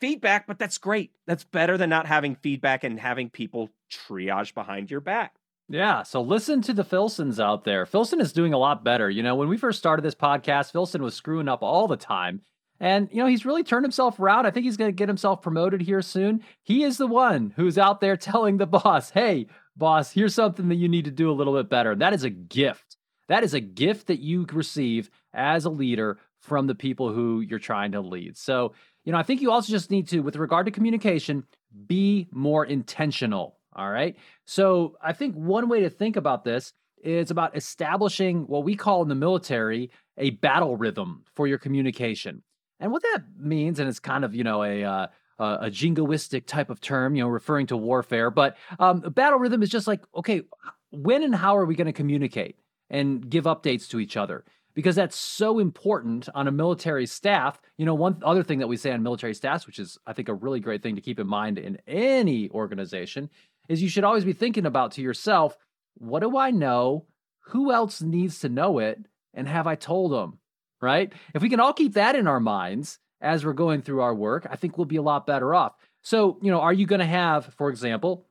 feedback, 0.00 0.46
but 0.46 0.58
that's 0.58 0.78
great. 0.78 1.10
That's 1.26 1.44
better 1.44 1.76
than 1.76 1.90
not 1.90 2.06
having 2.06 2.36
feedback 2.36 2.84
and 2.84 2.98
having 3.00 3.30
people 3.30 3.70
triage 3.90 4.54
behind 4.54 4.90
your 4.90 5.00
back. 5.00 5.34
Yeah, 5.68 6.02
so 6.02 6.20
listen 6.20 6.60
to 6.62 6.74
the 6.74 6.84
Filsons 6.84 7.40
out 7.40 7.64
there. 7.64 7.86
Filson 7.86 8.20
is 8.20 8.34
doing 8.34 8.52
a 8.52 8.58
lot 8.58 8.84
better. 8.84 9.08
You 9.08 9.22
know, 9.22 9.34
when 9.34 9.48
we 9.48 9.56
first 9.56 9.78
started 9.78 10.02
this 10.02 10.14
podcast, 10.14 10.72
Filson 10.72 11.02
was 11.02 11.14
screwing 11.14 11.48
up 11.48 11.62
all 11.62 11.88
the 11.88 11.96
time. 11.96 12.42
And, 12.80 13.08
you 13.12 13.18
know, 13.18 13.26
he's 13.26 13.46
really 13.46 13.62
turned 13.62 13.84
himself 13.84 14.18
around. 14.18 14.46
I 14.46 14.50
think 14.50 14.64
he's 14.64 14.76
going 14.76 14.88
to 14.88 14.96
get 14.96 15.08
himself 15.08 15.42
promoted 15.42 15.80
here 15.80 16.02
soon. 16.02 16.42
He 16.62 16.82
is 16.82 16.96
the 16.98 17.06
one 17.06 17.52
who's 17.56 17.78
out 17.78 18.00
there 18.00 18.16
telling 18.18 18.56
the 18.56 18.66
boss, 18.66 19.10
hey, 19.10 19.46
boss, 19.76 20.12
here's 20.12 20.34
something 20.34 20.68
that 20.68 20.76
you 20.76 20.88
need 20.88 21.04
to 21.04 21.10
do 21.10 21.30
a 21.30 21.32
little 21.32 21.54
bit 21.54 21.68
better. 21.68 21.94
That 21.94 22.14
is 22.14 22.24
a 22.24 22.30
gift. 22.30 22.96
That 23.28 23.44
is 23.44 23.54
a 23.54 23.60
gift 23.60 24.08
that 24.08 24.20
you 24.20 24.46
receive 24.52 25.10
as 25.32 25.64
a 25.64 25.70
leader 25.70 26.18
from 26.40 26.66
the 26.66 26.74
people 26.74 27.12
who 27.12 27.40
you're 27.40 27.58
trying 27.58 27.92
to 27.92 28.00
lead. 28.00 28.36
So, 28.36 28.74
you 29.04 29.12
know, 29.12 29.18
I 29.18 29.22
think 29.22 29.40
you 29.40 29.50
also 29.50 29.70
just 29.70 29.90
need 29.90 30.08
to, 30.08 30.20
with 30.20 30.36
regard 30.36 30.66
to 30.66 30.72
communication, 30.72 31.44
be 31.86 32.28
more 32.32 32.66
intentional. 32.66 33.56
All 33.74 33.90
right. 33.90 34.16
So 34.44 34.96
I 35.02 35.12
think 35.14 35.34
one 35.34 35.68
way 35.68 35.80
to 35.80 35.90
think 35.90 36.16
about 36.16 36.44
this 36.44 36.72
is 37.02 37.30
about 37.30 37.56
establishing 37.56 38.46
what 38.46 38.64
we 38.64 38.76
call 38.76 39.02
in 39.02 39.08
the 39.08 39.14
military 39.14 39.90
a 40.16 40.30
battle 40.30 40.76
rhythm 40.76 41.24
for 41.34 41.46
your 41.46 41.58
communication. 41.58 42.42
And 42.84 42.92
what 42.92 43.00
that 43.14 43.22
means, 43.38 43.78
and 43.80 43.88
it's 43.88 43.98
kind 43.98 44.26
of, 44.26 44.34
you 44.34 44.44
know, 44.44 44.62
a, 44.62 44.84
uh, 44.84 45.06
a 45.38 45.70
jingoistic 45.70 46.44
type 46.44 46.68
of 46.68 46.82
term, 46.82 47.16
you 47.16 47.22
know, 47.22 47.30
referring 47.30 47.66
to 47.68 47.78
warfare, 47.78 48.30
but 48.30 48.58
um, 48.78 49.00
battle 49.00 49.38
rhythm 49.38 49.62
is 49.62 49.70
just 49.70 49.86
like, 49.86 50.02
okay, 50.14 50.42
when 50.90 51.22
and 51.22 51.34
how 51.34 51.56
are 51.56 51.64
we 51.64 51.76
going 51.76 51.86
to 51.86 51.94
communicate 51.94 52.58
and 52.90 53.30
give 53.30 53.44
updates 53.44 53.88
to 53.88 54.00
each 54.00 54.18
other? 54.18 54.44
because 54.74 54.96
that's 54.96 55.16
so 55.16 55.60
important 55.60 56.28
on 56.34 56.48
a 56.48 56.52
military 56.52 57.06
staff. 57.06 57.60
You 57.78 57.86
know, 57.86 57.94
one 57.94 58.20
other 58.24 58.42
thing 58.42 58.58
that 58.58 58.66
we 58.66 58.76
say 58.76 58.90
on 58.90 59.04
military 59.04 59.32
staffs, 59.32 59.66
which 59.68 59.78
is 59.78 59.96
I 60.04 60.12
think 60.12 60.28
a 60.28 60.34
really 60.34 60.58
great 60.58 60.82
thing 60.82 60.96
to 60.96 61.00
keep 61.00 61.20
in 61.20 61.28
mind 61.28 61.58
in 61.58 61.78
any 61.86 62.50
organization, 62.50 63.30
is 63.68 63.80
you 63.80 63.88
should 63.88 64.02
always 64.02 64.24
be 64.24 64.32
thinking 64.32 64.66
about 64.66 64.90
to 64.92 65.00
yourself, 65.00 65.56
what 65.94 66.20
do 66.20 66.36
I 66.36 66.50
know? 66.50 67.06
Who 67.50 67.72
else 67.72 68.02
needs 68.02 68.40
to 68.40 68.48
know 68.48 68.80
it? 68.80 69.06
And 69.32 69.48
have 69.48 69.68
I 69.68 69.76
told 69.76 70.10
them? 70.10 70.40
Right? 70.84 71.12
If 71.34 71.42
we 71.42 71.48
can 71.48 71.60
all 71.60 71.72
keep 71.72 71.94
that 71.94 72.14
in 72.14 72.26
our 72.26 72.40
minds 72.40 72.98
as 73.20 73.44
we're 73.44 73.54
going 73.54 73.80
through 73.82 74.02
our 74.02 74.14
work, 74.14 74.46
I 74.50 74.56
think 74.56 74.76
we'll 74.76 74.84
be 74.84 74.96
a 74.96 75.02
lot 75.02 75.26
better 75.26 75.54
off. 75.54 75.72
So, 76.02 76.38
you 76.42 76.50
know, 76.50 76.60
are 76.60 76.72
you 76.72 76.86
going 76.86 77.00
to 77.00 77.06
have, 77.06 77.46
for 77.56 77.70
example, 77.70 78.26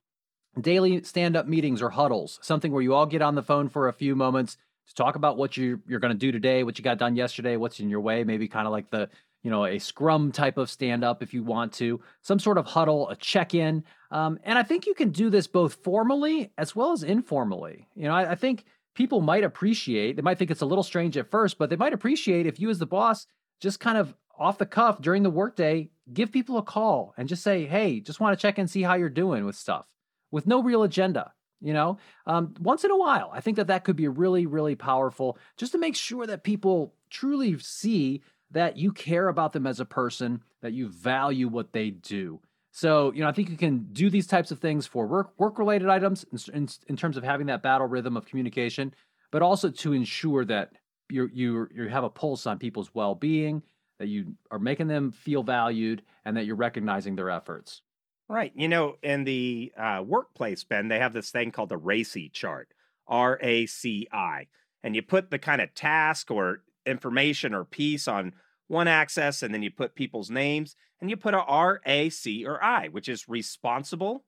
daily 0.59 1.01
stand 1.03 1.35
up 1.35 1.47
meetings 1.47 1.81
or 1.81 1.89
huddles, 1.89 2.37
something 2.43 2.71
where 2.71 2.83
you 2.83 2.93
all 2.93 3.07
get 3.07 3.23
on 3.23 3.33
the 3.33 3.41
phone 3.41 3.69
for 3.69 3.87
a 3.87 3.93
few 3.93 4.15
moments 4.15 4.57
to 4.87 4.95
talk 4.95 5.15
about 5.15 5.37
what 5.37 5.57
you 5.57 5.81
you're 5.87 5.99
going 5.99 6.13
to 6.13 6.17
do 6.17 6.31
today, 6.31 6.63
what 6.63 6.77
you 6.77 6.83
got 6.83 6.99
done 6.99 7.15
yesterday, 7.15 7.57
what's 7.57 7.79
in 7.79 7.89
your 7.89 8.01
way, 8.01 8.23
maybe 8.23 8.47
kind 8.47 8.67
of 8.67 8.71
like 8.71 8.89
the 8.91 9.09
you 9.41 9.49
know 9.49 9.65
a 9.65 9.79
scrum 9.79 10.31
type 10.31 10.57
of 10.57 10.69
stand 10.69 11.03
up 11.03 11.23
if 11.23 11.33
you 11.33 11.43
want 11.43 11.73
to, 11.73 11.99
some 12.21 12.39
sort 12.39 12.57
of 12.57 12.65
huddle, 12.65 13.09
a 13.09 13.15
check 13.15 13.53
in, 13.55 13.83
um, 14.11 14.37
and 14.43 14.59
I 14.59 14.63
think 14.63 14.85
you 14.85 14.93
can 14.93 15.09
do 15.09 15.29
this 15.29 15.47
both 15.47 15.75
formally 15.83 16.51
as 16.57 16.75
well 16.75 16.91
as 16.91 17.03
informally. 17.03 17.87
You 17.95 18.03
know, 18.03 18.13
I, 18.13 18.31
I 18.31 18.35
think 18.35 18.65
people 18.93 19.21
might 19.21 19.43
appreciate. 19.43 20.15
They 20.15 20.21
might 20.21 20.37
think 20.37 20.51
it's 20.51 20.61
a 20.61 20.65
little 20.65 20.83
strange 20.83 21.17
at 21.17 21.31
first, 21.31 21.57
but 21.57 21.69
they 21.69 21.75
might 21.75 21.93
appreciate 21.93 22.45
if 22.45 22.59
you 22.59 22.69
as 22.69 22.79
the 22.79 22.85
boss 22.85 23.27
just 23.59 23.79
kind 23.79 23.97
of 23.97 24.15
off 24.37 24.57
the 24.57 24.65
cuff 24.65 25.01
during 25.01 25.23
the 25.23 25.29
workday 25.29 25.89
give 26.11 26.31
people 26.31 26.57
a 26.57 26.63
call 26.63 27.13
and 27.17 27.29
just 27.29 27.43
say, 27.43 27.65
"Hey, 27.65 27.99
just 27.99 28.19
want 28.19 28.37
to 28.37 28.41
check 28.41 28.57
and 28.57 28.69
see 28.69 28.81
how 28.81 28.95
you're 28.95 29.09
doing 29.09 29.45
with 29.45 29.55
stuff." 29.55 29.85
With 30.31 30.47
no 30.47 30.61
real 30.61 30.83
agenda 30.83 31.33
you 31.63 31.73
know 31.73 31.97
um, 32.27 32.53
once 32.59 32.83
in 32.83 32.91
a 32.91 32.97
while 32.97 33.31
i 33.33 33.39
think 33.39 33.57
that 33.57 33.67
that 33.67 33.83
could 33.83 33.95
be 33.95 34.07
really 34.07 34.45
really 34.45 34.75
powerful 34.75 35.37
just 35.57 35.71
to 35.71 35.77
make 35.77 35.95
sure 35.95 36.27
that 36.27 36.43
people 36.43 36.93
truly 37.09 37.57
see 37.57 38.21
that 38.51 38.77
you 38.77 38.91
care 38.91 39.29
about 39.29 39.53
them 39.53 39.65
as 39.65 39.79
a 39.79 39.85
person 39.85 40.43
that 40.61 40.73
you 40.73 40.89
value 40.89 41.47
what 41.47 41.73
they 41.73 41.89
do 41.89 42.39
so 42.73 43.13
you 43.13 43.21
know 43.21 43.29
i 43.29 43.31
think 43.31 43.49
you 43.49 43.55
can 43.55 43.87
do 43.93 44.09
these 44.09 44.27
types 44.27 44.51
of 44.51 44.59
things 44.59 44.85
for 44.85 45.07
work 45.07 45.31
work 45.37 45.57
related 45.57 45.87
items 45.87 46.25
in, 46.33 46.55
in, 46.55 46.69
in 46.87 46.97
terms 46.97 47.15
of 47.15 47.23
having 47.23 47.47
that 47.47 47.63
battle 47.63 47.87
rhythm 47.87 48.17
of 48.17 48.25
communication 48.25 48.93
but 49.31 49.41
also 49.41 49.69
to 49.69 49.93
ensure 49.93 50.43
that 50.43 50.73
you 51.09 51.29
you 51.31 51.67
you 51.73 51.87
have 51.87 52.03
a 52.03 52.09
pulse 52.09 52.45
on 52.45 52.59
people's 52.59 52.93
well-being 52.93 53.63
that 53.99 54.07
you 54.07 54.33
are 54.51 54.59
making 54.59 54.87
them 54.87 55.11
feel 55.11 55.43
valued 55.43 56.01
and 56.25 56.35
that 56.35 56.45
you're 56.45 56.57
recognizing 56.57 57.15
their 57.15 57.29
efforts 57.29 57.81
Right. 58.29 58.53
You 58.55 58.67
know, 58.67 58.95
in 59.03 59.25
the 59.25 59.73
uh, 59.77 60.01
workplace, 60.05 60.63
Ben, 60.63 60.87
they 60.87 60.99
have 60.99 61.13
this 61.13 61.29
thing 61.29 61.51
called 61.51 61.69
the 61.69 61.77
RACI 61.77 62.31
chart, 62.31 62.69
R 63.07 63.37
A 63.41 63.65
C 63.65 64.07
I. 64.11 64.47
And 64.81 64.95
you 64.95 65.01
put 65.01 65.29
the 65.29 65.39
kind 65.39 65.61
of 65.61 65.73
task 65.73 66.31
or 66.31 66.63
information 66.85 67.53
or 67.53 67.63
piece 67.63 68.07
on 68.07 68.33
one 68.67 68.87
access, 68.87 69.43
and 69.43 69.53
then 69.53 69.63
you 69.63 69.71
put 69.71 69.95
people's 69.95 70.29
names, 70.29 70.75
and 71.01 71.09
you 71.09 71.17
put 71.17 71.33
a 71.33 71.43
R, 71.43 71.81
A, 71.85 72.09
C, 72.09 72.45
or 72.45 72.63
I, 72.63 72.87
which 72.87 73.09
is 73.09 73.27
responsible. 73.27 74.23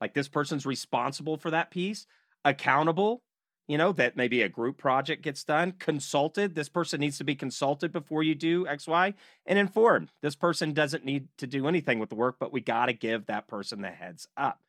Like 0.00 0.14
this 0.14 0.28
person's 0.28 0.66
responsible 0.66 1.36
for 1.36 1.50
that 1.50 1.70
piece, 1.70 2.06
accountable, 2.44 3.22
you 3.68 3.78
know, 3.78 3.92
that 3.92 4.16
maybe 4.16 4.42
a 4.42 4.48
group 4.48 4.78
project 4.78 5.22
gets 5.22 5.44
done, 5.44 5.72
consulted. 5.78 6.54
This 6.54 6.68
person 6.68 7.00
needs 7.00 7.18
to 7.18 7.24
be 7.24 7.36
consulted 7.36 7.92
before 7.92 8.22
you 8.22 8.34
do 8.34 8.64
XY, 8.64 9.14
and 9.46 9.58
informed. 9.58 10.10
This 10.22 10.34
person 10.34 10.72
doesn't 10.72 11.04
need 11.04 11.28
to 11.38 11.46
do 11.46 11.68
anything 11.68 11.98
with 11.98 12.08
the 12.08 12.16
work, 12.16 12.36
but 12.40 12.52
we 12.52 12.60
got 12.60 12.86
to 12.86 12.92
give 12.92 13.26
that 13.26 13.46
person 13.46 13.82
the 13.82 13.90
heads 13.90 14.26
up. 14.36 14.60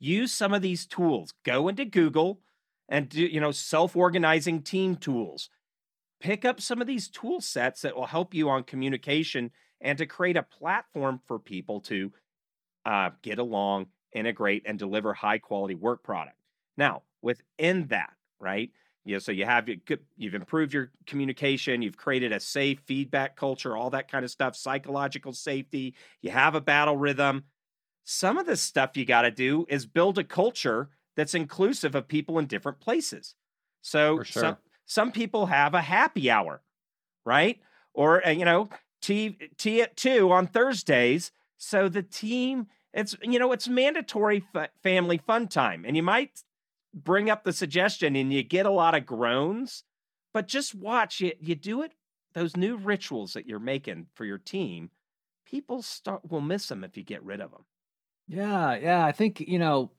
Use 0.00 0.32
some 0.32 0.52
of 0.52 0.62
these 0.62 0.86
tools. 0.86 1.32
Go 1.44 1.68
into 1.68 1.84
Google 1.84 2.40
and 2.88 3.08
do, 3.08 3.22
you 3.22 3.40
know, 3.40 3.52
self 3.52 3.94
organizing 3.94 4.62
team 4.62 4.96
tools. 4.96 5.50
Pick 6.20 6.44
up 6.44 6.60
some 6.60 6.80
of 6.80 6.86
these 6.86 7.08
tool 7.08 7.40
sets 7.40 7.82
that 7.82 7.94
will 7.96 8.06
help 8.06 8.34
you 8.34 8.48
on 8.48 8.64
communication 8.64 9.50
and 9.80 9.96
to 9.98 10.06
create 10.06 10.36
a 10.36 10.42
platform 10.42 11.20
for 11.26 11.38
people 11.38 11.80
to 11.82 12.12
uh, 12.84 13.10
get 13.22 13.38
along, 13.38 13.86
integrate, 14.12 14.62
and 14.66 14.78
deliver 14.78 15.14
high 15.14 15.38
quality 15.38 15.74
work 15.74 16.02
product. 16.02 16.36
Now, 16.76 17.02
within 17.22 17.86
that, 17.88 18.12
right? 18.40 18.70
You 19.04 19.14
know, 19.14 19.18
so 19.20 19.32
you 19.32 19.44
have 19.44 19.68
you've 20.16 20.34
improved 20.34 20.72
your 20.72 20.90
communication, 21.06 21.82
you've 21.82 21.96
created 21.96 22.32
a 22.32 22.40
safe 22.40 22.80
feedback 22.86 23.36
culture, 23.36 23.76
all 23.76 23.90
that 23.90 24.10
kind 24.10 24.24
of 24.24 24.30
stuff, 24.30 24.56
psychological 24.56 25.32
safety. 25.32 25.94
You 26.20 26.30
have 26.30 26.54
a 26.54 26.60
battle 26.60 26.96
rhythm. 26.96 27.44
Some 28.04 28.38
of 28.38 28.46
the 28.46 28.56
stuff 28.56 28.96
you 28.96 29.04
got 29.04 29.22
to 29.22 29.30
do 29.30 29.66
is 29.68 29.86
build 29.86 30.18
a 30.18 30.24
culture 30.24 30.90
that's 31.16 31.34
inclusive 31.34 31.94
of 31.94 32.06
people 32.06 32.38
in 32.38 32.46
different 32.46 32.80
places. 32.80 33.34
So 33.82 34.22
sure. 34.22 34.58
Some 34.88 35.12
people 35.12 35.46
have 35.46 35.74
a 35.74 35.82
happy 35.82 36.30
hour, 36.30 36.62
right? 37.24 37.60
Or 37.94 38.26
uh, 38.26 38.30
you 38.30 38.44
know, 38.44 38.70
tea 39.00 39.38
tea 39.56 39.82
at 39.82 39.96
two 39.96 40.32
on 40.32 40.48
Thursdays. 40.48 41.30
So 41.58 41.88
the 41.88 42.02
team, 42.02 42.66
it's 42.92 43.14
you 43.22 43.38
know, 43.38 43.52
it's 43.52 43.68
mandatory 43.68 44.42
f- 44.54 44.70
family 44.82 45.18
fun 45.18 45.46
time, 45.46 45.84
and 45.86 45.96
you 45.96 46.02
might 46.02 46.42
bring 46.94 47.28
up 47.28 47.44
the 47.44 47.52
suggestion 47.52 48.16
and 48.16 48.32
you 48.32 48.42
get 48.42 48.66
a 48.66 48.70
lot 48.70 48.94
of 48.94 49.06
groans, 49.06 49.84
but 50.32 50.48
just 50.48 50.74
watch 50.74 51.20
it. 51.20 51.36
You 51.40 51.54
do 51.54 51.82
it, 51.82 51.92
those 52.32 52.56
new 52.56 52.76
rituals 52.76 53.34
that 53.34 53.46
you're 53.46 53.58
making 53.58 54.06
for 54.14 54.24
your 54.24 54.38
team, 54.38 54.90
people 55.46 55.82
start 55.82 56.22
will 56.30 56.40
miss 56.40 56.66
them 56.66 56.82
if 56.82 56.96
you 56.96 57.04
get 57.04 57.22
rid 57.22 57.40
of 57.40 57.50
them. 57.50 57.66
Yeah, 58.26 58.74
yeah. 58.76 59.04
I 59.04 59.12
think, 59.12 59.40
you 59.40 59.58
know, 59.58 59.90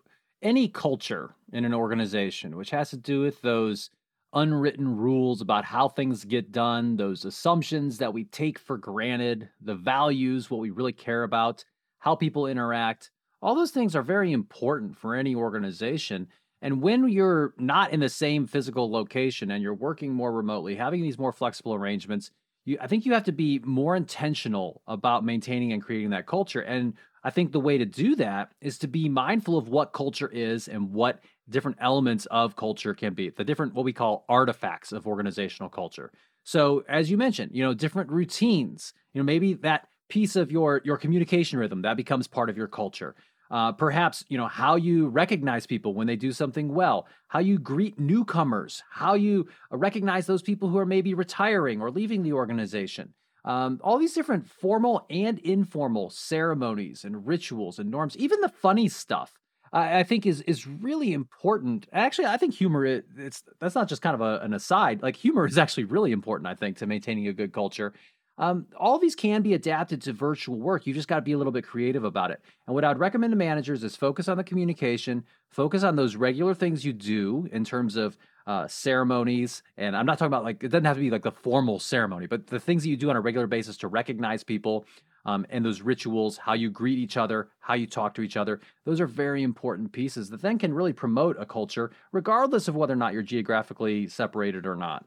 any 0.41 0.67
culture 0.67 1.35
in 1.53 1.63
an 1.63 1.73
organization, 1.75 2.57
which 2.57 2.71
has 2.71 2.89
to 2.89 2.97
do 2.97 3.21
with 3.21 3.41
those 3.41 3.91
unwritten 4.33 4.95
rules 4.95 5.41
about 5.41 5.65
how 5.65 5.87
things 5.87 6.25
get 6.25 6.51
done, 6.51 6.95
those 6.95 7.25
assumptions 7.25 7.97
that 7.97 8.13
we 8.13 8.25
take 8.25 8.59
for 8.59 8.77
granted, 8.77 9.49
the 9.61 9.75
values, 9.75 10.49
what 10.49 10.59
we 10.59 10.69
really 10.69 10.93
care 10.93 11.23
about, 11.23 11.63
how 11.99 12.15
people 12.15 12.47
interact, 12.47 13.11
all 13.41 13.55
those 13.55 13.71
things 13.71 13.95
are 13.95 14.01
very 14.01 14.31
important 14.31 14.97
for 14.97 15.15
any 15.15 15.35
organization. 15.35 16.27
And 16.61 16.81
when 16.81 17.07
you're 17.07 17.53
not 17.57 17.93
in 17.93 18.01
the 18.01 18.09
same 18.09 18.47
physical 18.47 18.91
location 18.91 19.51
and 19.51 19.63
you're 19.63 19.73
working 19.73 20.13
more 20.13 20.31
remotely, 20.31 20.75
having 20.75 21.01
these 21.01 21.17
more 21.17 21.31
flexible 21.31 21.73
arrangements, 21.73 22.31
you, 22.65 22.77
I 22.81 22.87
think 22.87 23.05
you 23.05 23.13
have 23.13 23.23
to 23.23 23.31
be 23.31 23.59
more 23.59 23.95
intentional 23.95 24.81
about 24.87 25.23
maintaining 25.23 25.71
and 25.71 25.81
creating 25.81 26.09
that 26.09 26.27
culture. 26.27 26.59
And 26.59 26.93
I 27.23 27.29
think 27.29 27.51
the 27.51 27.59
way 27.59 27.77
to 27.77 27.85
do 27.85 28.15
that 28.17 28.51
is 28.61 28.77
to 28.79 28.87
be 28.87 29.07
mindful 29.07 29.57
of 29.57 29.69
what 29.69 29.93
culture 29.93 30.29
is 30.29 30.67
and 30.67 30.91
what 30.91 31.19
different 31.49 31.77
elements 31.81 32.25
of 32.27 32.55
culture 32.55 32.93
can 32.93 33.13
be, 33.13 33.29
the 33.29 33.43
different 33.43 33.73
what 33.73 33.85
we 33.85 33.93
call 33.93 34.25
artifacts 34.29 34.91
of 34.91 35.07
organizational 35.07 35.69
culture. 35.69 36.11
So, 36.43 36.83
as 36.87 37.11
you 37.11 37.17
mentioned, 37.17 37.51
you 37.53 37.63
know, 37.63 37.73
different 37.73 38.09
routines, 38.09 38.93
you 39.13 39.21
know, 39.21 39.25
maybe 39.25 39.53
that 39.55 39.87
piece 40.09 40.35
of 40.35 40.51
your 40.51 40.81
your 40.83 40.97
communication 40.97 41.59
rhythm 41.59 41.83
that 41.83 41.97
becomes 41.97 42.27
part 42.27 42.49
of 42.49 42.57
your 42.57 42.67
culture. 42.67 43.15
Uh, 43.51 43.71
perhaps 43.71 44.23
you 44.29 44.37
know 44.37 44.47
how 44.47 44.75
you 44.75 45.07
recognize 45.07 45.65
people 45.65 45.95
when 45.95 46.05
they 46.05 46.15
do 46.15 46.31
something 46.31 46.71
well 46.71 47.07
how 47.29 47.39
you 47.39 47.57
greet 47.57 47.99
newcomers 47.99 48.83
how 48.91 49.15
you 49.15 49.47
recognize 49.71 50.27
those 50.27 50.43
people 50.43 50.69
who 50.69 50.77
are 50.77 50.85
maybe 50.85 51.15
retiring 51.15 51.81
or 51.81 51.89
leaving 51.89 52.21
the 52.21 52.31
organization 52.31 53.11
um, 53.45 53.79
all 53.83 53.97
these 53.97 54.13
different 54.13 54.47
formal 54.47 55.03
and 55.09 55.39
informal 55.39 56.11
ceremonies 56.11 57.03
and 57.03 57.25
rituals 57.25 57.79
and 57.79 57.89
norms 57.89 58.15
even 58.17 58.39
the 58.41 58.49
funny 58.49 58.87
stuff 58.87 59.38
I, 59.71 59.99
I 59.99 60.03
think 60.03 60.25
is 60.25 60.41
is 60.41 60.67
really 60.67 61.13
important. 61.13 61.87
Actually, 61.93 62.27
I 62.27 62.37
think 62.37 62.53
humor 62.53 62.85
is, 62.85 63.03
it's 63.17 63.43
that's 63.59 63.75
not 63.75 63.87
just 63.87 64.01
kind 64.01 64.15
of 64.15 64.21
a, 64.21 64.39
an 64.43 64.53
aside. 64.53 65.01
Like 65.01 65.15
humor 65.15 65.45
is 65.45 65.57
actually 65.57 65.85
really 65.85 66.11
important. 66.11 66.47
I 66.47 66.55
think 66.55 66.77
to 66.77 66.87
maintaining 66.87 67.27
a 67.27 67.33
good 67.33 67.53
culture. 67.53 67.93
Um, 68.37 68.67
all 68.77 68.97
these 68.97 69.15
can 69.15 69.41
be 69.41 69.53
adapted 69.53 70.01
to 70.03 70.13
virtual 70.13 70.57
work. 70.57 70.87
You 70.87 70.93
just 70.93 71.09
got 71.09 71.17
to 71.17 71.21
be 71.21 71.33
a 71.33 71.37
little 71.37 71.51
bit 71.51 71.65
creative 71.65 72.05
about 72.05 72.31
it. 72.31 72.39
And 72.67 72.73
what 72.73 72.85
I'd 72.85 72.97
recommend 72.97 73.31
to 73.33 73.37
managers 73.37 73.83
is 73.83 73.97
focus 73.97 74.29
on 74.29 74.37
the 74.37 74.45
communication, 74.45 75.25
focus 75.49 75.83
on 75.83 75.97
those 75.97 76.15
regular 76.15 76.53
things 76.53 76.85
you 76.85 76.93
do 76.93 77.49
in 77.51 77.65
terms 77.65 77.97
of 77.97 78.17
uh, 78.47 78.65
ceremonies. 78.65 79.61
And 79.75 79.93
I'm 79.93 80.05
not 80.05 80.17
talking 80.17 80.27
about 80.27 80.45
like, 80.45 80.63
it 80.63 80.69
doesn't 80.69 80.85
have 80.85 80.95
to 80.95 81.01
be 81.01 81.11
like 81.11 81.23
the 81.23 81.33
formal 81.33 81.79
ceremony, 81.79 82.27
but 82.27 82.47
the 82.47 82.61
things 82.61 82.83
that 82.83 82.89
you 82.89 82.95
do 82.95 83.09
on 83.09 83.17
a 83.17 83.21
regular 83.21 83.45
basis 83.45 83.75
to 83.79 83.89
recognize 83.89 84.41
people 84.45 84.85
um, 85.25 85.45
and 85.49 85.65
those 85.65 85.81
rituals, 85.81 86.37
how 86.37 86.53
you 86.53 86.69
greet 86.69 86.99
each 86.99 87.17
other, 87.17 87.49
how 87.59 87.73
you 87.73 87.87
talk 87.87 88.13
to 88.15 88.21
each 88.21 88.37
other. 88.37 88.59
Those 88.85 89.01
are 89.01 89.07
very 89.07 89.43
important 89.43 89.91
pieces 89.91 90.29
that 90.29 90.41
then 90.41 90.57
can 90.57 90.73
really 90.73 90.93
promote 90.93 91.37
a 91.39 91.45
culture, 91.45 91.91
regardless 92.11 92.67
of 92.67 92.75
whether 92.75 92.93
or 92.93 92.97
not 92.97 93.13
you're 93.13 93.23
geographically 93.23 94.07
separated 94.07 94.65
or 94.65 94.75
not 94.75 95.05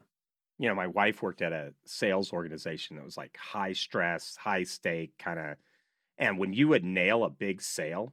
you 0.62 0.68
know, 0.68 0.76
my 0.76 0.86
wife 0.86 1.22
worked 1.22 1.42
at 1.42 1.52
a 1.52 1.74
sales 1.84 2.32
organization 2.32 2.94
that 2.94 3.04
was 3.04 3.16
like 3.16 3.36
high 3.36 3.72
stress, 3.72 4.36
high 4.36 4.62
stake 4.62 5.12
kind 5.18 5.40
of. 5.40 5.56
And 6.18 6.38
when 6.38 6.52
you 6.52 6.68
would 6.68 6.84
nail 6.84 7.24
a 7.24 7.30
big 7.30 7.60
sale, 7.60 8.12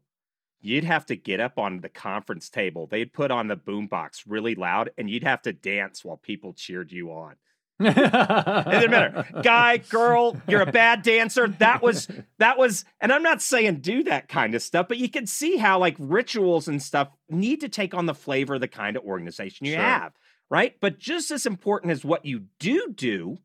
you'd 0.59 0.83
have 0.83 1.05
to 1.05 1.15
get 1.15 1.39
up 1.39 1.59
on 1.59 1.81
the 1.81 1.89
conference 1.89 2.49
table. 2.49 2.87
They'd 2.87 3.13
put 3.13 3.29
on 3.29 3.47
the 3.47 3.55
boombox 3.55 4.23
really 4.25 4.55
loud, 4.55 4.89
and 4.97 5.07
you'd 5.07 5.23
have 5.23 5.43
to 5.43 5.53
dance 5.53 6.03
while 6.03 6.17
people 6.17 6.53
cheered 6.53 6.91
you 6.91 7.11
on. 7.11 7.35
It 7.80 8.71
didn't 8.71 8.91
matter, 8.91 9.25
guy, 9.41 9.77
girl, 9.77 10.41
you're 10.47 10.61
a 10.61 10.71
bad 10.71 11.01
dancer. 11.01 11.47
That 11.47 11.82
was 11.82 12.07
that 12.38 12.57
was, 12.57 12.86
and 12.99 13.11
I'm 13.11 13.23
not 13.23 13.41
saying 13.41 13.82
do 13.82 14.03
that 14.03 14.27
kind 14.27 14.53
of 14.55 14.61
stuff, 14.61 14.88
but 14.88 14.97
you 14.97 15.09
can 15.09 15.27
see 15.27 15.57
how 15.57 15.80
like 15.80 15.95
rituals 15.97 16.67
and 16.67 16.82
stuff 16.82 17.09
need 17.30 17.61
to 17.61 17.69
take 17.69 17.93
on 17.93 18.05
the 18.05 18.13
flavor 18.13 18.55
of 18.55 18.61
the 18.61 18.67
kind 18.67 18.97
of 18.97 19.03
organization 19.03 19.65
you 19.65 19.73
sure. 19.73 19.82
have 19.82 20.13
right? 20.49 20.75
But 20.80 20.99
just 20.99 21.32
as 21.32 21.45
important 21.45 21.91
as 21.91 22.03
what 22.03 22.25
you 22.25 22.45
do 22.59 22.91
do 22.93 23.38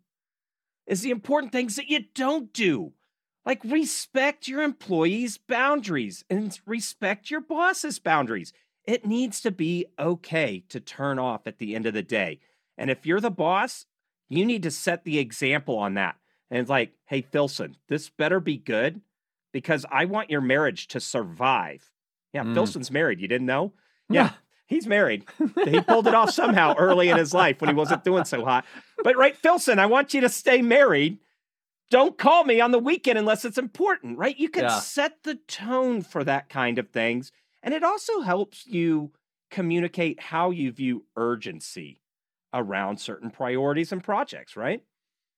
is 0.86 1.02
the 1.02 1.10
important 1.10 1.52
things 1.52 1.76
that 1.76 1.88
you 1.88 2.04
don't 2.14 2.52
do. 2.52 2.92
Like 3.46 3.62
respect 3.62 4.48
your 4.48 4.62
employees' 4.62 5.38
boundaries 5.38 6.24
and 6.30 6.58
respect 6.66 7.30
your 7.30 7.42
boss's 7.42 7.98
boundaries. 7.98 8.52
It 8.84 9.06
needs 9.06 9.40
to 9.42 9.50
be 9.50 9.86
okay 9.98 10.64
to 10.70 10.80
turn 10.80 11.18
off 11.18 11.46
at 11.46 11.58
the 11.58 11.74
end 11.74 11.86
of 11.86 11.94
the 11.94 12.02
day. 12.02 12.40
And 12.78 12.90
if 12.90 13.04
you're 13.04 13.20
the 13.20 13.30
boss, 13.30 13.86
you 14.28 14.44
need 14.44 14.62
to 14.62 14.70
set 14.70 15.04
the 15.04 15.18
example 15.18 15.76
on 15.78 15.94
that. 15.94 16.16
And 16.50 16.60
it's 16.60 16.70
like, 16.70 16.92
hey, 17.06 17.22
Filson, 17.22 17.76
this 17.88 18.10
better 18.10 18.40
be 18.40 18.56
good 18.56 19.00
because 19.52 19.86
I 19.90 20.04
want 20.04 20.30
your 20.30 20.40
marriage 20.40 20.88
to 20.88 21.00
survive. 21.00 21.90
Yeah, 22.32 22.44
mm. 22.44 22.54
Filson's 22.54 22.90
married. 22.90 23.20
You 23.20 23.28
didn't 23.28 23.46
know? 23.46 23.72
Yeah. 24.08 24.30
He's 24.66 24.86
married. 24.86 25.24
he 25.64 25.80
pulled 25.80 26.06
it 26.06 26.14
off 26.14 26.30
somehow 26.30 26.74
early 26.76 27.08
in 27.08 27.16
his 27.16 27.34
life 27.34 27.60
when 27.60 27.68
he 27.68 27.74
wasn't 27.74 28.04
doing 28.04 28.24
so 28.24 28.44
hot. 28.44 28.64
But 29.02 29.16
right, 29.16 29.36
Filson, 29.36 29.78
I 29.78 29.86
want 29.86 30.14
you 30.14 30.20
to 30.22 30.28
stay 30.28 30.62
married. 30.62 31.18
Don't 31.90 32.16
call 32.16 32.44
me 32.44 32.60
on 32.60 32.70
the 32.70 32.78
weekend 32.78 33.18
unless 33.18 33.44
it's 33.44 33.58
important, 33.58 34.18
right? 34.18 34.36
You 34.36 34.48
can 34.48 34.64
yeah. 34.64 34.80
set 34.80 35.22
the 35.22 35.36
tone 35.46 36.02
for 36.02 36.24
that 36.24 36.48
kind 36.48 36.78
of 36.78 36.88
things. 36.88 37.30
And 37.62 37.74
it 37.74 37.84
also 37.84 38.20
helps 38.22 38.66
you 38.66 39.12
communicate 39.50 40.18
how 40.18 40.50
you 40.50 40.72
view 40.72 41.04
urgency 41.16 42.00
around 42.54 42.98
certain 42.98 43.30
priorities 43.30 43.92
and 43.92 44.02
projects, 44.02 44.56
right? 44.56 44.82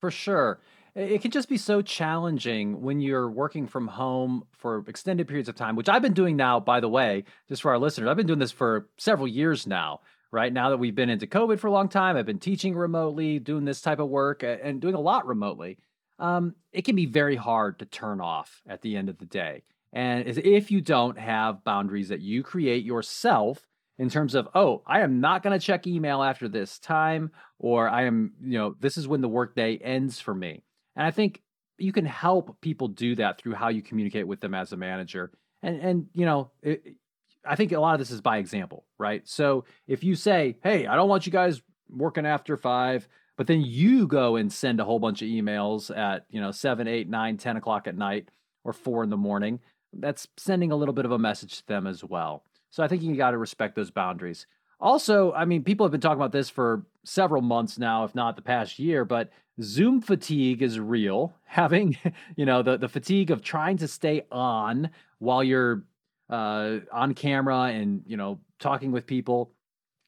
For 0.00 0.12
sure 0.12 0.60
it 0.96 1.20
can 1.20 1.30
just 1.30 1.50
be 1.50 1.58
so 1.58 1.82
challenging 1.82 2.80
when 2.80 3.00
you're 3.00 3.30
working 3.30 3.66
from 3.66 3.86
home 3.86 4.46
for 4.52 4.82
extended 4.88 5.28
periods 5.28 5.48
of 5.48 5.54
time, 5.54 5.76
which 5.76 5.90
I've 5.90 6.00
been 6.00 6.14
doing 6.14 6.36
now, 6.36 6.58
by 6.58 6.80
the 6.80 6.88
way, 6.88 7.24
just 7.50 7.60
for 7.60 7.70
our 7.70 7.78
listeners. 7.78 8.08
I've 8.08 8.16
been 8.16 8.26
doing 8.26 8.38
this 8.38 8.50
for 8.50 8.88
several 8.96 9.28
years 9.28 9.66
now, 9.66 10.00
right? 10.32 10.50
Now 10.50 10.70
that 10.70 10.78
we've 10.78 10.94
been 10.94 11.10
into 11.10 11.26
COVID 11.26 11.58
for 11.58 11.66
a 11.66 11.72
long 11.72 11.90
time, 11.90 12.16
I've 12.16 12.24
been 12.24 12.38
teaching 12.38 12.74
remotely, 12.74 13.38
doing 13.38 13.66
this 13.66 13.82
type 13.82 13.98
of 13.98 14.08
work, 14.08 14.42
and 14.42 14.80
doing 14.80 14.94
a 14.94 15.00
lot 15.00 15.26
remotely. 15.26 15.76
Um, 16.18 16.54
it 16.72 16.86
can 16.86 16.96
be 16.96 17.04
very 17.04 17.36
hard 17.36 17.78
to 17.80 17.84
turn 17.84 18.22
off 18.22 18.62
at 18.66 18.80
the 18.80 18.96
end 18.96 19.10
of 19.10 19.18
the 19.18 19.26
day. 19.26 19.64
And 19.92 20.26
if 20.26 20.70
you 20.70 20.80
don't 20.80 21.18
have 21.18 21.62
boundaries 21.62 22.08
that 22.08 22.20
you 22.20 22.42
create 22.42 22.84
yourself 22.84 23.66
in 23.98 24.10
terms 24.10 24.34
of, 24.34 24.48
oh, 24.54 24.82
I 24.86 25.00
am 25.00 25.20
not 25.20 25.42
going 25.42 25.58
to 25.58 25.64
check 25.64 25.86
email 25.86 26.22
after 26.22 26.48
this 26.48 26.78
time, 26.78 27.30
or 27.58 27.88
I 27.88 28.04
am, 28.04 28.32
you 28.42 28.58
know, 28.58 28.74
this 28.78 28.96
is 28.96 29.08
when 29.08 29.20
the 29.20 29.28
workday 29.28 29.76
ends 29.76 30.20
for 30.20 30.34
me. 30.34 30.64
And 30.94 31.06
I 31.06 31.10
think 31.10 31.42
you 31.78 31.92
can 31.92 32.04
help 32.04 32.60
people 32.60 32.88
do 32.88 33.14
that 33.16 33.38
through 33.38 33.54
how 33.54 33.68
you 33.68 33.82
communicate 33.82 34.26
with 34.26 34.40
them 34.40 34.54
as 34.54 34.72
a 34.72 34.76
manager. 34.76 35.30
And 35.62 35.80
and 35.80 36.06
you 36.12 36.26
know, 36.26 36.50
it, 36.62 36.96
I 37.44 37.56
think 37.56 37.72
a 37.72 37.80
lot 37.80 37.94
of 37.94 37.98
this 37.98 38.10
is 38.10 38.20
by 38.20 38.38
example, 38.38 38.84
right? 38.98 39.26
So 39.26 39.64
if 39.86 40.04
you 40.04 40.14
say, 40.14 40.58
"Hey, 40.62 40.86
I 40.86 40.96
don't 40.96 41.08
want 41.08 41.26
you 41.26 41.32
guys 41.32 41.62
working 41.88 42.26
after 42.26 42.56
5," 42.56 43.08
but 43.36 43.46
then 43.46 43.60
you 43.60 44.06
go 44.06 44.36
and 44.36 44.52
send 44.52 44.80
a 44.80 44.84
whole 44.84 44.98
bunch 44.98 45.22
of 45.22 45.28
emails 45.28 45.96
at, 45.96 46.24
you 46.30 46.40
know, 46.40 46.50
7, 46.50 46.88
8, 46.88 47.08
9, 47.08 47.36
10 47.36 47.56
o'clock 47.56 47.86
at 47.86 47.96
night 47.96 48.30
or 48.64 48.72
4 48.72 49.04
in 49.04 49.10
the 49.10 49.16
morning, 49.16 49.60
that's 49.92 50.26
sending 50.36 50.72
a 50.72 50.76
little 50.76 50.94
bit 50.94 51.04
of 51.04 51.12
a 51.12 51.18
message 51.18 51.58
to 51.58 51.66
them 51.66 51.86
as 51.86 52.02
well. 52.02 52.44
So 52.76 52.82
I 52.82 52.88
think 52.88 53.02
you 53.02 53.16
got 53.16 53.30
to 53.30 53.38
respect 53.38 53.74
those 53.74 53.90
boundaries. 53.90 54.46
Also, 54.80 55.32
I 55.32 55.46
mean, 55.46 55.64
people 55.64 55.86
have 55.86 55.92
been 55.92 56.00
talking 56.02 56.18
about 56.18 56.32
this 56.32 56.50
for 56.50 56.84
several 57.04 57.40
months 57.40 57.78
now, 57.78 58.04
if 58.04 58.14
not 58.14 58.36
the 58.36 58.42
past 58.42 58.78
year, 58.78 59.06
but 59.06 59.30
Zoom 59.62 60.02
fatigue 60.02 60.60
is 60.60 60.78
real. 60.78 61.34
Having, 61.46 61.96
you 62.36 62.44
know, 62.44 62.60
the, 62.62 62.76
the 62.76 62.88
fatigue 62.88 63.30
of 63.30 63.40
trying 63.40 63.78
to 63.78 63.88
stay 63.88 64.26
on 64.30 64.90
while 65.20 65.42
you're 65.42 65.84
uh, 66.28 66.80
on 66.92 67.14
camera 67.14 67.60
and, 67.72 68.02
you 68.06 68.18
know, 68.18 68.40
talking 68.60 68.92
with 68.92 69.06
people. 69.06 69.52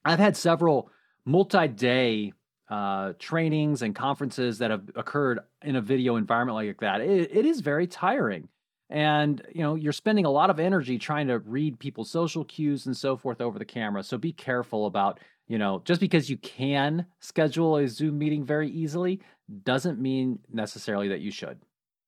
I've 0.05 0.19
had 0.19 0.37
several 0.37 0.91
multi 1.25 1.67
day 1.69 2.33
uh, 2.69 3.13
trainings 3.17 3.81
and 3.81 3.95
conferences 3.95 4.59
that 4.59 4.69
have 4.69 4.83
occurred 4.95 5.39
in 5.63 5.75
a 5.75 5.81
video 5.81 6.17
environment 6.17 6.55
like 6.55 6.81
that. 6.81 7.01
It, 7.01 7.35
it 7.35 7.45
is 7.47 7.61
very 7.61 7.87
tiring. 7.87 8.47
And, 8.89 9.41
you 9.53 9.61
know, 9.61 9.75
you're 9.75 9.93
spending 9.93 10.25
a 10.25 10.31
lot 10.31 10.49
of 10.49 10.59
energy 10.59 10.97
trying 10.97 11.27
to 11.27 11.39
read 11.39 11.79
people's 11.79 12.09
social 12.09 12.43
cues 12.43 12.87
and 12.87 12.97
so 12.97 13.15
forth 13.15 13.39
over 13.39 13.59
the 13.59 13.65
camera. 13.65 14.03
So 14.03 14.17
be 14.17 14.33
careful 14.33 14.87
about 14.87 15.19
you 15.49 15.57
know, 15.57 15.81
just 15.83 15.99
because 15.99 16.29
you 16.29 16.37
can 16.37 17.07
schedule 17.19 17.75
a 17.75 17.87
Zoom 17.87 18.19
meeting 18.19 18.45
very 18.45 18.69
easily 18.69 19.19
doesn't 19.63 19.99
mean 19.99 20.39
necessarily 20.53 21.09
that 21.09 21.21
you 21.21 21.31
should. 21.31 21.57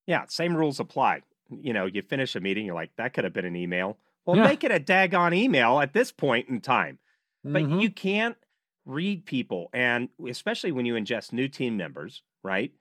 Yeah, 0.06 0.26
same 0.30 0.56
rules 0.56 0.80
apply. 0.80 1.24
You 1.50 1.74
know, 1.74 1.88
you 1.88 2.04
finish 2.04 2.36
a 2.36 2.40
meeting, 2.40 2.66
you're 2.68 2.76
like, 2.76 2.96
that 2.98 3.14
could 3.14 3.24
have 3.24 3.34
been 3.34 3.46
an 3.46 3.56
email. 3.56 3.98
Well, 4.26 4.38
yeah. 4.38 4.44
make 4.44 4.64
it 4.64 4.72
a 4.72 4.80
daggone 4.80 5.36
email 5.36 5.80
at 5.80 5.92
this 5.92 6.12
point 6.12 6.50
in 6.50 6.62
time. 6.62 7.00
But 7.44 7.64
mm-hmm. 7.64 7.80
you 7.80 7.90
can't 7.90 8.38
read 8.86 9.26
people. 9.26 9.70
And 9.74 10.10
especially 10.30 10.72
when 10.72 10.86
you 10.86 10.94
ingest 10.94 11.34
new 11.34 11.48
team 11.48 11.76
members, 11.76 12.22
right? 12.44 12.72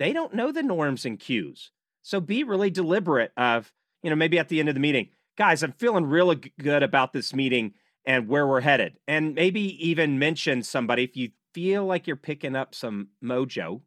They 0.00 0.12
don't 0.12 0.34
know 0.34 0.50
the 0.50 0.64
norms 0.64 1.06
and 1.06 1.18
cues. 1.18 1.70
So 2.02 2.20
be 2.20 2.44
really 2.44 2.70
deliberate 2.70 3.32
of, 3.36 3.72
you 4.02 4.10
know, 4.10 4.16
maybe 4.16 4.38
at 4.38 4.48
the 4.48 4.60
end 4.60 4.68
of 4.68 4.74
the 4.74 4.80
meeting, 4.80 5.08
guys, 5.36 5.62
I'm 5.62 5.72
feeling 5.72 6.06
really 6.06 6.40
good 6.60 6.82
about 6.82 7.12
this 7.12 7.34
meeting 7.34 7.74
and 8.04 8.28
where 8.28 8.46
we're 8.46 8.60
headed. 8.60 8.98
And 9.06 9.34
maybe 9.34 9.60
even 9.86 10.18
mention 10.18 10.62
somebody 10.62 11.04
if 11.04 11.16
you 11.16 11.30
feel 11.52 11.84
like 11.84 12.06
you're 12.06 12.16
picking 12.16 12.56
up 12.56 12.74
some 12.74 13.08
mojo. 13.22 13.82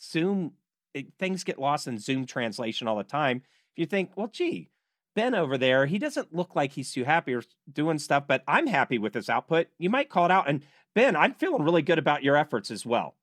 Zoom, 0.00 0.52
it, 0.94 1.08
things 1.18 1.44
get 1.44 1.58
lost 1.58 1.86
in 1.86 1.98
Zoom 1.98 2.24
translation 2.24 2.88
all 2.88 2.96
the 2.96 3.04
time. 3.04 3.42
If 3.74 3.80
you 3.80 3.86
think, 3.86 4.12
well, 4.16 4.28
gee, 4.28 4.70
Ben 5.14 5.34
over 5.34 5.58
there, 5.58 5.86
he 5.86 5.98
doesn't 5.98 6.34
look 6.34 6.54
like 6.54 6.72
he's 6.72 6.92
too 6.92 7.04
happy 7.04 7.34
or 7.34 7.42
doing 7.70 7.98
stuff, 7.98 8.24
but 8.26 8.42
I'm 8.46 8.68
happy 8.68 8.98
with 8.98 9.14
his 9.14 9.28
output. 9.28 9.66
You 9.78 9.90
might 9.90 10.08
call 10.08 10.24
it 10.26 10.30
out. 10.30 10.48
And 10.48 10.62
Ben, 10.94 11.16
I'm 11.16 11.34
feeling 11.34 11.62
really 11.62 11.82
good 11.82 11.98
about 11.98 12.22
your 12.22 12.36
efforts 12.36 12.70
as 12.70 12.86
well. 12.86 13.16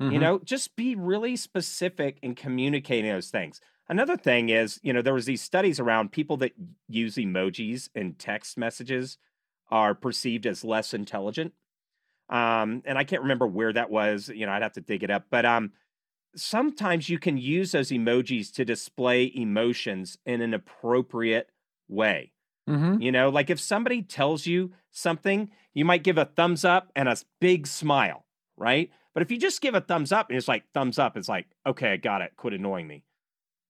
Mm-hmm. 0.00 0.12
You 0.12 0.18
know, 0.18 0.40
just 0.44 0.76
be 0.76 0.94
really 0.94 1.36
specific 1.36 2.18
in 2.22 2.34
communicating 2.34 3.10
those 3.10 3.30
things. 3.30 3.60
Another 3.88 4.16
thing 4.16 4.48
is, 4.48 4.80
you 4.82 4.92
know, 4.92 5.00
there 5.00 5.14
was 5.14 5.26
these 5.26 5.42
studies 5.42 5.78
around 5.78 6.12
people 6.12 6.36
that 6.38 6.52
use 6.88 7.14
emojis 7.14 7.88
in 7.94 8.14
text 8.14 8.58
messages 8.58 9.16
are 9.70 9.94
perceived 9.94 10.46
as 10.46 10.64
less 10.64 10.92
intelligent. 10.92 11.52
Um, 12.28 12.82
and 12.84 12.98
I 12.98 13.04
can't 13.04 13.22
remember 13.22 13.46
where 13.46 13.72
that 13.72 13.90
was. 13.90 14.28
You 14.28 14.46
know, 14.46 14.52
I'd 14.52 14.62
have 14.62 14.72
to 14.72 14.80
dig 14.80 15.04
it 15.04 15.10
up. 15.10 15.26
But 15.30 15.46
um, 15.46 15.72
sometimes 16.34 17.08
you 17.08 17.18
can 17.18 17.38
use 17.38 17.72
those 17.72 17.90
emojis 17.90 18.52
to 18.54 18.64
display 18.64 19.30
emotions 19.34 20.18
in 20.26 20.40
an 20.40 20.52
appropriate 20.52 21.50
way. 21.88 22.32
Mm-hmm. 22.68 23.00
You 23.00 23.12
know, 23.12 23.28
like 23.28 23.50
if 23.50 23.60
somebody 23.60 24.02
tells 24.02 24.46
you 24.46 24.72
something, 24.90 25.50
you 25.72 25.84
might 25.84 26.02
give 26.02 26.18
a 26.18 26.24
thumbs 26.24 26.64
up 26.64 26.90
and 26.96 27.08
a 27.08 27.16
big 27.40 27.66
smile, 27.66 28.26
right? 28.56 28.90
But 29.16 29.22
if 29.22 29.32
you 29.32 29.38
just 29.38 29.62
give 29.62 29.74
a 29.74 29.80
thumbs 29.80 30.12
up 30.12 30.28
and 30.28 30.36
it's 30.36 30.46
like 30.46 30.70
thumbs 30.74 30.98
up, 30.98 31.16
it's 31.16 31.28
like, 31.28 31.46
okay, 31.66 31.94
I 31.94 31.96
got 31.96 32.20
it. 32.20 32.34
Quit 32.36 32.52
annoying 32.52 32.86
me 32.86 33.02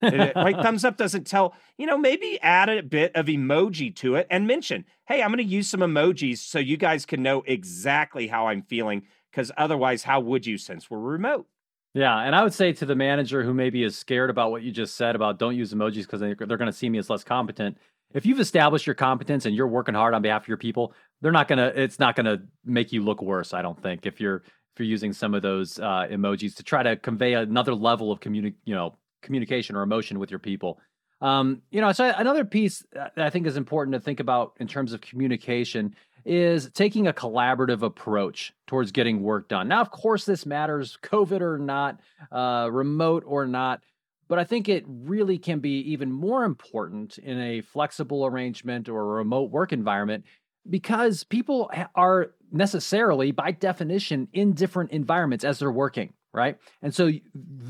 right? 0.02 0.56
Thumbs 0.62 0.84
up 0.84 0.96
doesn't 0.96 1.26
tell, 1.26 1.54
you 1.78 1.86
know, 1.86 1.98
maybe 1.98 2.38
add 2.42 2.68
a 2.68 2.82
bit 2.82 3.14
of 3.14 3.26
emoji 3.26 3.94
to 3.96 4.16
it 4.16 4.26
and 4.30 4.46
mention, 4.46 4.84
hey, 5.06 5.22
I'm 5.22 5.30
going 5.30 5.38
to 5.38 5.44
use 5.44 5.68
some 5.68 5.80
emojis 5.80 6.38
so 6.38 6.58
you 6.58 6.76
guys 6.76 7.06
can 7.06 7.22
know 7.22 7.42
exactly 7.46 8.26
how 8.26 8.48
I'm 8.48 8.62
feeling. 8.62 9.02
Because 9.30 9.52
otherwise, 9.56 10.02
how 10.02 10.20
would 10.20 10.46
you 10.46 10.56
since 10.56 10.90
we're 10.90 10.98
remote? 10.98 11.46
Yeah. 11.94 12.18
And 12.18 12.34
I 12.34 12.42
would 12.42 12.54
say 12.54 12.72
to 12.72 12.86
the 12.86 12.94
manager 12.94 13.42
who 13.42 13.54
maybe 13.54 13.82
is 13.82 13.96
scared 13.96 14.30
about 14.30 14.50
what 14.50 14.62
you 14.62 14.70
just 14.70 14.96
said 14.96 15.14
about 15.14 15.38
don't 15.38 15.56
use 15.56 15.72
emojis 15.72 16.02
because 16.02 16.20
they're, 16.20 16.36
they're 16.38 16.56
going 16.56 16.70
to 16.70 16.76
see 16.76 16.88
me 16.88 16.98
as 16.98 17.10
less 17.10 17.24
competent. 17.24 17.76
if 18.14 18.24
you've 18.24 18.40
established 18.40 18.86
your 18.86 18.94
competence 18.94 19.46
and 19.46 19.54
you're 19.54 19.66
working 19.66 19.94
hard 19.94 20.14
on 20.14 20.22
behalf 20.22 20.42
of 20.42 20.48
your 20.48 20.56
people, 20.56 20.94
they're 21.22 21.32
not 21.32 21.48
gonna. 21.48 21.72
It's 21.74 21.98
not 21.98 22.14
gonna 22.14 22.42
make 22.64 22.92
you 22.92 23.02
look 23.02 23.22
worse. 23.22 23.54
I 23.54 23.62
don't 23.62 23.80
think 23.82 24.04
if 24.04 24.20
you're 24.20 24.42
you're 24.78 24.86
using 24.86 25.12
some 25.12 25.34
of 25.34 25.42
those 25.42 25.78
uh, 25.78 26.06
emojis 26.10 26.54
to 26.56 26.62
try 26.62 26.82
to 26.82 26.96
convey 26.96 27.34
another 27.34 27.74
level 27.74 28.12
of 28.12 28.20
communi- 28.20 28.54
you 28.64 28.74
know 28.74 28.94
communication 29.22 29.76
or 29.76 29.82
emotion 29.82 30.18
with 30.18 30.30
your 30.30 30.38
people. 30.38 30.80
Um, 31.20 31.62
you 31.70 31.80
know, 31.80 31.92
so 31.92 32.12
another 32.16 32.44
piece 32.44 32.84
that 32.92 33.12
I 33.16 33.30
think 33.30 33.46
is 33.46 33.56
important 33.56 33.94
to 33.94 34.00
think 34.00 34.20
about 34.20 34.54
in 34.60 34.68
terms 34.68 34.92
of 34.92 35.00
communication 35.00 35.94
is 36.26 36.70
taking 36.74 37.06
a 37.06 37.12
collaborative 37.12 37.82
approach 37.82 38.52
towards 38.66 38.92
getting 38.92 39.22
work 39.22 39.48
done. 39.48 39.68
Now, 39.68 39.80
of 39.80 39.90
course, 39.90 40.24
this 40.24 40.44
matters, 40.44 40.98
COVID 41.02 41.40
or 41.40 41.58
not, 41.58 42.00
uh, 42.32 42.68
remote 42.70 43.22
or 43.26 43.46
not, 43.46 43.82
but 44.28 44.38
I 44.38 44.44
think 44.44 44.68
it 44.68 44.84
really 44.88 45.38
can 45.38 45.60
be 45.60 45.78
even 45.92 46.10
more 46.10 46.44
important 46.44 47.18
in 47.18 47.40
a 47.40 47.60
flexible 47.60 48.26
arrangement 48.26 48.88
or 48.88 49.00
a 49.00 49.04
remote 49.04 49.50
work 49.50 49.72
environment 49.72 50.24
because 50.68 51.24
people 51.24 51.70
are 51.94 52.32
necessarily, 52.52 53.32
by 53.32 53.52
definition, 53.52 54.28
in 54.32 54.52
different 54.52 54.90
environments 54.90 55.44
as 55.44 55.58
they're 55.58 55.70
working 55.70 56.12
right? 56.36 56.58
And 56.82 56.94
so 56.94 57.10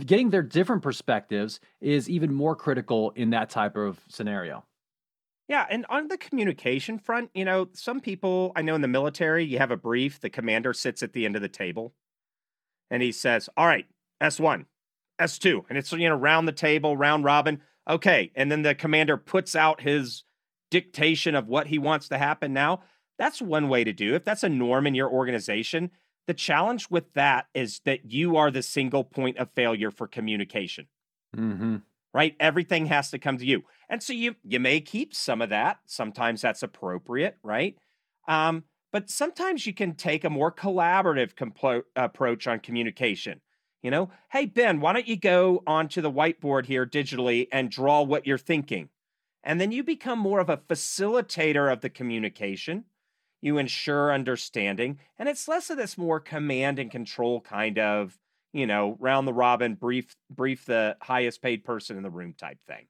getting 0.04 0.30
their 0.30 0.42
different 0.42 0.82
perspectives 0.82 1.60
is 1.80 2.10
even 2.10 2.34
more 2.34 2.56
critical 2.56 3.12
in 3.12 3.30
that 3.30 3.48
type 3.48 3.76
of 3.76 4.00
scenario. 4.08 4.64
Yeah, 5.48 5.64
and 5.70 5.86
on 5.88 6.08
the 6.08 6.18
communication 6.18 6.98
front, 6.98 7.30
you 7.32 7.44
know, 7.44 7.68
some 7.72 8.00
people 8.00 8.50
I 8.56 8.62
know 8.62 8.74
in 8.74 8.80
the 8.80 8.88
military, 8.88 9.44
you 9.44 9.58
have 9.58 9.70
a 9.70 9.76
brief, 9.76 10.20
the 10.20 10.28
commander 10.28 10.72
sits 10.72 11.04
at 11.04 11.12
the 11.12 11.24
end 11.24 11.36
of 11.36 11.42
the 11.42 11.48
table 11.48 11.94
and 12.90 13.02
he 13.02 13.12
says, 13.12 13.48
All 13.56 13.66
right, 13.66 13.86
S1, 14.20 14.64
S2. 15.20 15.64
And 15.68 15.78
it's, 15.78 15.92
you 15.92 16.08
know, 16.08 16.16
round 16.16 16.48
the 16.48 16.52
table, 16.52 16.96
round 16.96 17.22
robin. 17.22 17.62
Okay. 17.88 18.32
And 18.34 18.50
then 18.50 18.62
the 18.62 18.74
commander 18.74 19.16
puts 19.16 19.54
out 19.54 19.80
his 19.80 20.24
dictation 20.70 21.34
of 21.34 21.48
what 21.48 21.68
he 21.68 21.78
wants 21.78 22.08
to 22.08 22.18
happen 22.18 22.52
now. 22.52 22.82
That's 23.18 23.40
one 23.40 23.68
way 23.68 23.84
to 23.84 23.92
do. 23.92 24.14
If 24.14 24.24
that's 24.24 24.42
a 24.42 24.48
norm 24.48 24.86
in 24.86 24.94
your 24.94 25.10
organization, 25.10 25.90
the 26.26 26.34
challenge 26.34 26.90
with 26.90 27.12
that 27.14 27.46
is 27.54 27.80
that 27.84 28.10
you 28.10 28.36
are 28.36 28.50
the 28.50 28.62
single 28.62 29.04
point 29.04 29.38
of 29.38 29.50
failure 29.54 29.90
for 29.90 30.06
communication. 30.06 30.88
Mm-hmm. 31.36 31.76
Right? 32.12 32.34
Everything 32.40 32.86
has 32.86 33.10
to 33.10 33.18
come 33.18 33.36
to 33.38 33.46
you. 33.46 33.62
And 33.88 34.02
so 34.02 34.12
you 34.12 34.36
you 34.42 34.58
may 34.58 34.80
keep 34.80 35.14
some 35.14 35.42
of 35.42 35.50
that. 35.50 35.78
Sometimes 35.86 36.40
that's 36.40 36.62
appropriate, 36.62 37.36
right? 37.42 37.76
Um, 38.26 38.64
but 38.90 39.10
sometimes 39.10 39.66
you 39.66 39.74
can 39.74 39.94
take 39.94 40.24
a 40.24 40.30
more 40.30 40.50
collaborative 40.50 41.34
complo- 41.34 41.82
approach 41.94 42.46
on 42.46 42.60
communication. 42.60 43.42
You 43.82 43.90
know, 43.90 44.10
hey 44.30 44.46
Ben, 44.46 44.80
why 44.80 44.94
don't 44.94 45.06
you 45.06 45.16
go 45.18 45.62
onto 45.66 46.00
the 46.00 46.10
whiteboard 46.10 46.66
here 46.66 46.86
digitally 46.86 47.48
and 47.52 47.70
draw 47.70 48.02
what 48.02 48.26
you're 48.26 48.38
thinking? 48.38 48.88
And 49.46 49.60
then 49.60 49.70
you 49.70 49.84
become 49.84 50.18
more 50.18 50.40
of 50.40 50.50
a 50.50 50.56
facilitator 50.56 51.72
of 51.72 51.80
the 51.80 51.88
communication 51.88 52.84
you 53.40 53.58
ensure 53.58 54.12
understanding, 54.12 54.98
and 55.18 55.28
it's 55.28 55.46
less 55.46 55.70
of 55.70 55.76
this 55.76 55.96
more 55.96 56.18
command 56.18 56.80
and 56.80 56.90
control 56.90 57.40
kind 57.40 57.78
of, 57.78 58.18
you 58.52 58.66
know, 58.66 58.96
round 58.98 59.28
the 59.28 59.32
robin, 59.32 59.74
brief 59.74 60.16
brief 60.28 60.64
the 60.64 60.96
highest 61.00 61.42
paid 61.42 61.64
person 61.64 61.96
in 61.96 62.02
the 62.02 62.10
room 62.10 62.34
type 62.36 62.58
thing. 62.66 62.86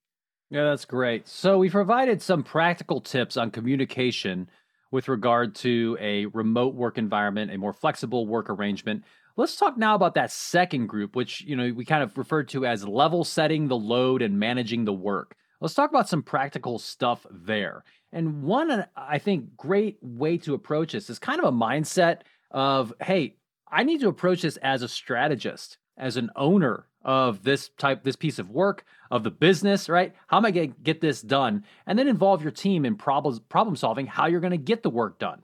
Yeah, 0.48 0.64
that's 0.64 0.86
great. 0.86 1.28
So 1.28 1.58
we 1.58 1.68
provided 1.68 2.22
some 2.22 2.42
practical 2.42 3.02
tips 3.02 3.36
on 3.36 3.50
communication 3.50 4.48
with 4.90 5.08
regard 5.08 5.54
to 5.56 5.98
a 6.00 6.24
remote 6.26 6.74
work 6.74 6.96
environment, 6.96 7.52
a 7.52 7.58
more 7.58 7.74
flexible 7.74 8.26
work 8.26 8.48
arrangement. 8.48 9.02
Let's 9.36 9.56
talk 9.56 9.76
now 9.76 9.94
about 9.94 10.14
that 10.14 10.30
second 10.30 10.86
group, 10.86 11.16
which 11.16 11.42
you 11.42 11.54
know 11.54 11.70
we 11.70 11.84
kind 11.84 12.02
of 12.02 12.16
referred 12.16 12.48
to 12.50 12.64
as 12.64 12.88
level 12.88 13.24
setting 13.24 13.68
the 13.68 13.76
load 13.76 14.22
and 14.22 14.38
managing 14.38 14.86
the 14.86 14.94
work. 14.94 15.36
Let's 15.60 15.74
talk 15.74 15.90
about 15.90 16.08
some 16.08 16.22
practical 16.22 16.78
stuff 16.78 17.26
there. 17.30 17.84
And 18.12 18.42
one, 18.42 18.70
uh, 18.70 18.86
I 18.96 19.18
think, 19.18 19.56
great 19.56 19.98
way 20.02 20.38
to 20.38 20.54
approach 20.54 20.92
this 20.92 21.10
is 21.10 21.18
kind 21.18 21.40
of 21.40 21.46
a 21.46 21.56
mindset 21.56 22.20
of, 22.50 22.92
hey, 23.00 23.36
I 23.70 23.82
need 23.82 24.00
to 24.00 24.08
approach 24.08 24.42
this 24.42 24.56
as 24.58 24.82
a 24.82 24.88
strategist, 24.88 25.78
as 25.96 26.16
an 26.16 26.30
owner 26.36 26.86
of 27.02 27.42
this 27.42 27.70
type, 27.78 28.02
this 28.02 28.16
piece 28.16 28.38
of 28.38 28.50
work, 28.50 28.84
of 29.10 29.22
the 29.22 29.30
business, 29.30 29.88
right? 29.88 30.14
How 30.26 30.38
am 30.38 30.46
I 30.46 30.50
going 30.50 30.72
to 30.72 30.80
get 30.80 31.00
this 31.00 31.22
done? 31.22 31.64
And 31.86 31.98
then 31.98 32.08
involve 32.08 32.42
your 32.42 32.52
team 32.52 32.84
in 32.84 32.96
problem 32.96 33.40
problem 33.48 33.76
solving, 33.76 34.06
how 34.06 34.26
you're 34.26 34.40
going 34.40 34.50
to 34.50 34.56
get 34.56 34.82
the 34.82 34.90
work 34.90 35.18
done. 35.18 35.42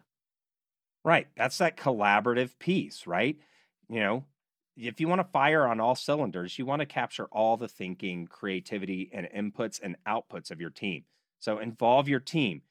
Right. 1.04 1.26
That's 1.36 1.58
that 1.58 1.76
collaborative 1.76 2.58
piece, 2.58 3.06
right? 3.06 3.36
You 3.88 4.00
know, 4.00 4.24
if 4.76 5.00
you 5.00 5.08
want 5.08 5.20
to 5.20 5.28
fire 5.32 5.66
on 5.66 5.80
all 5.80 5.94
cylinders, 5.94 6.58
you 6.58 6.66
want 6.66 6.80
to 6.80 6.86
capture 6.86 7.26
all 7.26 7.56
the 7.56 7.68
thinking, 7.68 8.26
creativity, 8.26 9.10
and 9.12 9.28
inputs 9.34 9.80
and 9.82 9.96
outputs 10.06 10.50
of 10.50 10.60
your 10.60 10.70
team. 10.70 11.04
So 11.40 11.58
involve 11.58 12.08
your 12.08 12.20
team. 12.20 12.62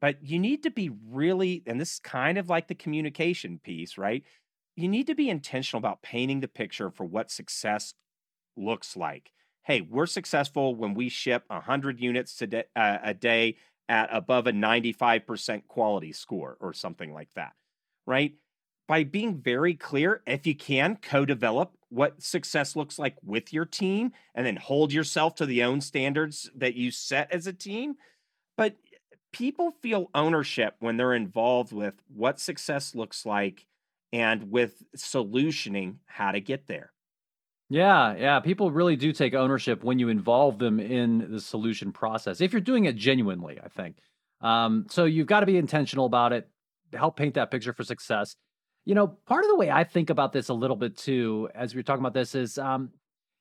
But 0.00 0.22
you 0.22 0.38
need 0.38 0.62
to 0.62 0.70
be 0.70 0.90
really, 1.10 1.62
and 1.66 1.80
this 1.80 1.94
is 1.94 1.98
kind 1.98 2.38
of 2.38 2.48
like 2.48 2.68
the 2.68 2.74
communication 2.74 3.60
piece, 3.62 3.98
right? 3.98 4.24
You 4.76 4.88
need 4.88 5.06
to 5.08 5.14
be 5.14 5.28
intentional 5.28 5.78
about 5.78 6.02
painting 6.02 6.40
the 6.40 6.48
picture 6.48 6.90
for 6.90 7.04
what 7.04 7.30
success 7.30 7.92
looks 8.56 8.96
like. 8.96 9.32
Hey, 9.64 9.82
we're 9.82 10.06
successful 10.06 10.74
when 10.74 10.94
we 10.94 11.10
ship 11.10 11.44
100 11.48 12.00
units 12.00 12.34
today, 12.34 12.64
uh, 12.74 12.98
a 13.02 13.12
day 13.12 13.56
at 13.88 14.08
above 14.10 14.46
a 14.46 14.52
95% 14.52 15.66
quality 15.66 16.12
score 16.12 16.56
or 16.60 16.72
something 16.72 17.12
like 17.12 17.28
that, 17.36 17.52
right? 18.06 18.32
By 18.90 19.04
being 19.04 19.36
very 19.36 19.74
clear, 19.74 20.20
if 20.26 20.48
you 20.48 20.54
can, 20.56 20.98
co 21.00 21.24
develop 21.24 21.70
what 21.90 22.20
success 22.20 22.74
looks 22.74 22.98
like 22.98 23.14
with 23.22 23.52
your 23.52 23.64
team 23.64 24.10
and 24.34 24.44
then 24.44 24.56
hold 24.56 24.92
yourself 24.92 25.36
to 25.36 25.46
the 25.46 25.62
own 25.62 25.80
standards 25.80 26.50
that 26.56 26.74
you 26.74 26.90
set 26.90 27.30
as 27.30 27.46
a 27.46 27.52
team. 27.52 27.94
But 28.56 28.74
people 29.32 29.70
feel 29.80 30.10
ownership 30.12 30.74
when 30.80 30.96
they're 30.96 31.14
involved 31.14 31.72
with 31.72 31.94
what 32.12 32.40
success 32.40 32.92
looks 32.96 33.24
like 33.24 33.64
and 34.12 34.50
with 34.50 34.82
solutioning 34.96 35.98
how 36.06 36.32
to 36.32 36.40
get 36.40 36.66
there. 36.66 36.90
Yeah, 37.68 38.16
yeah. 38.16 38.40
People 38.40 38.72
really 38.72 38.96
do 38.96 39.12
take 39.12 39.34
ownership 39.34 39.84
when 39.84 40.00
you 40.00 40.08
involve 40.08 40.58
them 40.58 40.80
in 40.80 41.30
the 41.30 41.40
solution 41.40 41.92
process. 41.92 42.40
If 42.40 42.52
you're 42.52 42.60
doing 42.60 42.86
it 42.86 42.96
genuinely, 42.96 43.60
I 43.62 43.68
think. 43.68 43.98
Um, 44.40 44.86
so 44.90 45.04
you've 45.04 45.28
got 45.28 45.40
to 45.40 45.46
be 45.46 45.58
intentional 45.58 46.06
about 46.06 46.32
it. 46.32 46.48
Help 46.92 47.16
paint 47.16 47.34
that 47.34 47.52
picture 47.52 47.72
for 47.72 47.84
success. 47.84 48.34
You 48.84 48.94
know, 48.94 49.06
part 49.06 49.44
of 49.44 49.50
the 49.50 49.56
way 49.56 49.70
I 49.70 49.84
think 49.84 50.10
about 50.10 50.32
this 50.32 50.48
a 50.48 50.54
little 50.54 50.76
bit 50.76 50.96
too, 50.96 51.48
as 51.54 51.74
we 51.74 51.80
are 51.80 51.82
talking 51.82 52.02
about 52.02 52.14
this, 52.14 52.34
is, 52.34 52.58
um, 52.58 52.90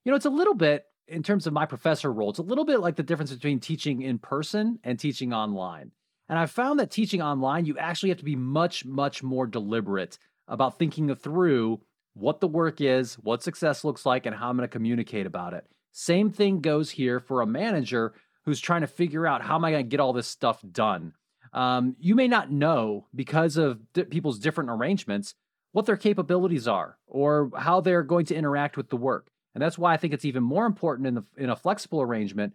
you 0.04 0.12
know, 0.12 0.16
it's 0.16 0.26
a 0.26 0.30
little 0.30 0.54
bit 0.54 0.86
in 1.08 1.24
terms 1.24 1.48
of 1.48 1.54
my 1.54 1.66
professor 1.66 2.12
role, 2.12 2.30
it's 2.30 2.40
a 2.40 2.44
little 2.44 2.66
bit 2.66 2.80
like 2.80 2.96
the 2.96 3.04
difference 3.04 3.34
between 3.34 3.60
teaching 3.60 4.02
in 4.02 4.20
person 4.20 4.80
and 4.84 5.00
teaching 5.00 5.34
online. 5.34 5.92
And 6.28 6.38
I 6.38 6.46
found 6.46 6.80
that 6.80 6.92
teaching 6.92 7.22
online, 7.22 7.66
you 7.66 7.78
actually 7.78 8.10
have 8.10 8.20
to 8.20 8.26
be 8.26 8.36
much, 8.36 8.86
much 8.86 9.24
more 9.24 9.48
deliberate 9.48 10.20
about 10.48 10.78
thinking 10.78 11.14
through 11.16 11.82
what 12.14 12.40
the 12.40 12.48
work 12.48 12.82
is, 12.82 13.16
what 13.16 13.42
success 13.42 13.84
looks 13.84 14.06
like, 14.06 14.26
and 14.26 14.36
how 14.36 14.50
I'm 14.50 14.58
going 14.58 14.68
to 14.68 14.72
communicate 14.72 15.26
about 15.26 15.54
it. 15.54 15.66
Same 15.92 16.30
thing 16.30 16.62
goes 16.62 16.92
here 16.92 17.20
for 17.20 17.42
a 17.42 17.48
manager 17.48 18.14
who's 18.46 18.60
trying 18.60 18.82
to 18.82 18.88
figure 18.88 19.26
out 19.26 19.42
how 19.42 19.56
am 19.56 19.66
I 19.66 19.72
going 19.72 19.86
to 19.86 19.90
get 19.90 20.00
all 20.00 20.14
this 20.14 20.28
stuff 20.28 20.64
done 20.72 21.14
um, 21.54 21.95
you 22.00 22.16
may 22.16 22.28
not 22.28 22.52
know 22.52 23.08
because 23.14 23.58
of 23.58 23.80
di- 23.93 24.04
people's 24.04 24.39
different 24.39 24.70
arrangements 24.70 25.36
what 25.72 25.86
their 25.86 25.97
capabilities 25.97 26.68
are 26.68 26.97
or 27.08 27.52
how 27.58 27.82
they're 27.82 28.04
going 28.04 28.26
to 28.26 28.36
interact 28.36 28.78
with 28.78 28.89
the 28.89 28.97
work. 28.97 29.30
And 29.54 29.62
that's 29.62 29.78
why 29.78 29.93
I 29.93 29.97
think 29.97 30.14
it's 30.14 30.26
even 30.26 30.43
more 30.43 30.66
important 30.66 31.08
in 31.08 31.16
the 31.16 31.24
in 31.38 31.50
a 31.50 31.56
flexible 31.56 32.02
arrangement 32.02 32.54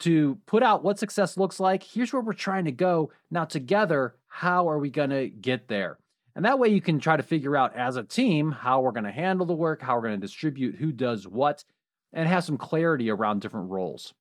to 0.00 0.38
put 0.46 0.62
out 0.62 0.84
what 0.84 0.98
success 0.98 1.36
looks 1.36 1.60
like. 1.60 1.82
Here's 1.82 2.12
where 2.12 2.22
we're 2.22 2.32
trying 2.32 2.64
to 2.64 2.72
go. 2.72 3.10
Now 3.30 3.44
together, 3.44 4.16
how 4.28 4.68
are 4.68 4.78
we 4.78 4.90
going 4.90 5.10
to 5.10 5.28
get 5.28 5.68
there? 5.68 5.98
And 6.36 6.44
that 6.44 6.58
way 6.58 6.68
you 6.68 6.80
can 6.80 6.98
try 6.98 7.16
to 7.16 7.22
figure 7.22 7.56
out 7.56 7.76
as 7.76 7.96
a 7.96 8.02
team 8.02 8.50
how 8.50 8.80
we're 8.80 8.90
going 8.90 9.04
to 9.04 9.12
handle 9.12 9.46
the 9.46 9.54
work, 9.54 9.80
how 9.80 9.94
we're 9.94 10.02
going 10.02 10.20
to 10.20 10.26
distribute 10.26 10.74
who 10.74 10.90
does 10.90 11.28
what, 11.28 11.64
and 12.12 12.28
have 12.28 12.44
some 12.44 12.58
clarity 12.58 13.08
around 13.08 13.40
different 13.40 13.70
roles. 13.70 14.14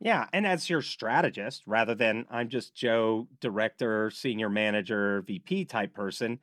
Yeah, 0.00 0.26
and 0.32 0.46
as 0.46 0.70
your 0.70 0.82
strategist, 0.82 1.62
rather 1.66 1.94
than 1.94 2.26
I'm 2.30 2.48
just 2.48 2.74
Joe, 2.74 3.26
director, 3.40 4.10
senior 4.10 4.48
manager, 4.48 5.22
VP 5.22 5.64
type 5.64 5.92
person, 5.92 6.38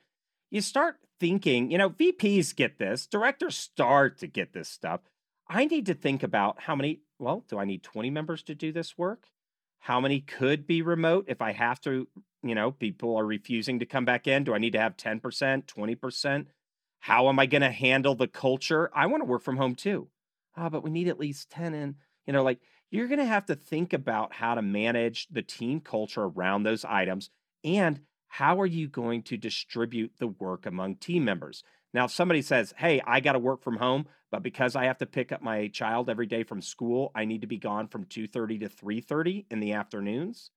you 0.52 0.62
start 0.62 0.98
thinking, 1.20 1.72
you 1.72 1.78
know, 1.78 1.90
VPs 1.90 2.56
get 2.56 2.78
this, 2.78 3.08
directors 3.08 3.56
start 3.56 4.18
to 4.20 4.28
get 4.28 4.54
this 4.54 4.68
stuff. 4.68 5.02
I 5.48 5.66
need 5.66 5.86
to 5.86 5.94
think 5.94 6.22
about 6.22 6.62
how 6.62 6.76
many, 6.76 7.02
well, 7.18 7.46
do 7.48 7.58
I 7.58 7.66
need 7.66 7.84
20 7.84 8.10
members 8.10 8.44
to 8.44 8.56
do 8.56 8.72
this 8.74 8.98
work? 8.98 9.28
How 9.80 10.02
many 10.02 10.20
could 10.20 10.68
be 10.68 10.82
remote 10.82 11.26
if 11.28 11.42
I 11.42 11.54
have 11.54 11.80
to, 11.82 12.08
you 12.44 12.56
know, 12.56 12.72
people 12.72 13.16
are 13.16 13.26
refusing 13.26 13.80
to 13.80 13.86
come 13.86 14.04
back 14.04 14.28
in? 14.28 14.44
Do 14.44 14.54
I 14.54 14.58
need 14.58 14.74
to 14.74 14.80
have 14.80 14.98
10%, 14.98 15.66
20%? 15.66 16.48
How 17.00 17.30
am 17.30 17.40
I 17.40 17.46
going 17.46 17.62
to 17.62 17.72
handle 17.72 18.16
the 18.16 18.28
culture? 18.28 18.90
I 18.94 19.06
want 19.06 19.22
to 19.22 19.26
work 19.26 19.44
from 19.44 19.58
home 19.58 19.76
too. 19.76 20.10
Ah, 20.58 20.66
oh, 20.66 20.70
but 20.70 20.84
we 20.84 20.90
need 20.90 21.08
at 21.08 21.20
least 21.20 21.52
10 21.52 21.74
in, 21.74 21.96
you 22.26 22.34
know, 22.34 22.44
like 22.44 22.60
you're 22.96 23.08
going 23.08 23.20
to 23.20 23.26
have 23.26 23.46
to 23.48 23.56
think 23.56 23.94
about 23.94 24.34
how 24.34 24.56
to 24.56 24.62
manage 24.62 25.28
the 25.28 25.42
team 25.42 25.80
culture 25.80 26.24
around 26.24 26.64
those 26.64 26.86
items 26.86 27.30
and 27.64 28.00
how 28.28 28.60
are 28.60 28.66
you 28.66 28.88
going 28.88 29.22
to 29.24 29.38
distribute 29.38 30.14
the 30.20 30.28
work 30.28 30.66
among 30.66 30.96
team 30.96 31.24
members. 31.24 31.64
Now, 31.94 32.06
if 32.06 32.12
somebody 32.12 32.42
says, 32.42 32.74
Hey, 32.78 33.02
I 33.06 33.20
got 33.20 33.34
to 33.34 33.40
work 33.40 33.64
from 33.64 33.78
home, 33.78 34.08
but 34.32 34.44
because 34.44 34.76
I 34.76 34.86
have 34.86 34.98
to 34.98 35.06
pick 35.06 35.32
up 35.32 35.42
my 35.42 35.68
child 35.68 36.10
every 36.10 36.26
day 36.26 36.44
from 36.44 36.62
school, 36.62 37.12
I 37.16 37.26
need 37.26 37.42
to 37.42 37.48
be 37.48 37.58
gone 37.58 37.88
from 37.88 38.06
2:30 38.06 38.60
to 38.62 38.70
3:30 38.70 39.46
in 39.50 39.62
the 39.62 39.74
afternoons. 39.74 40.52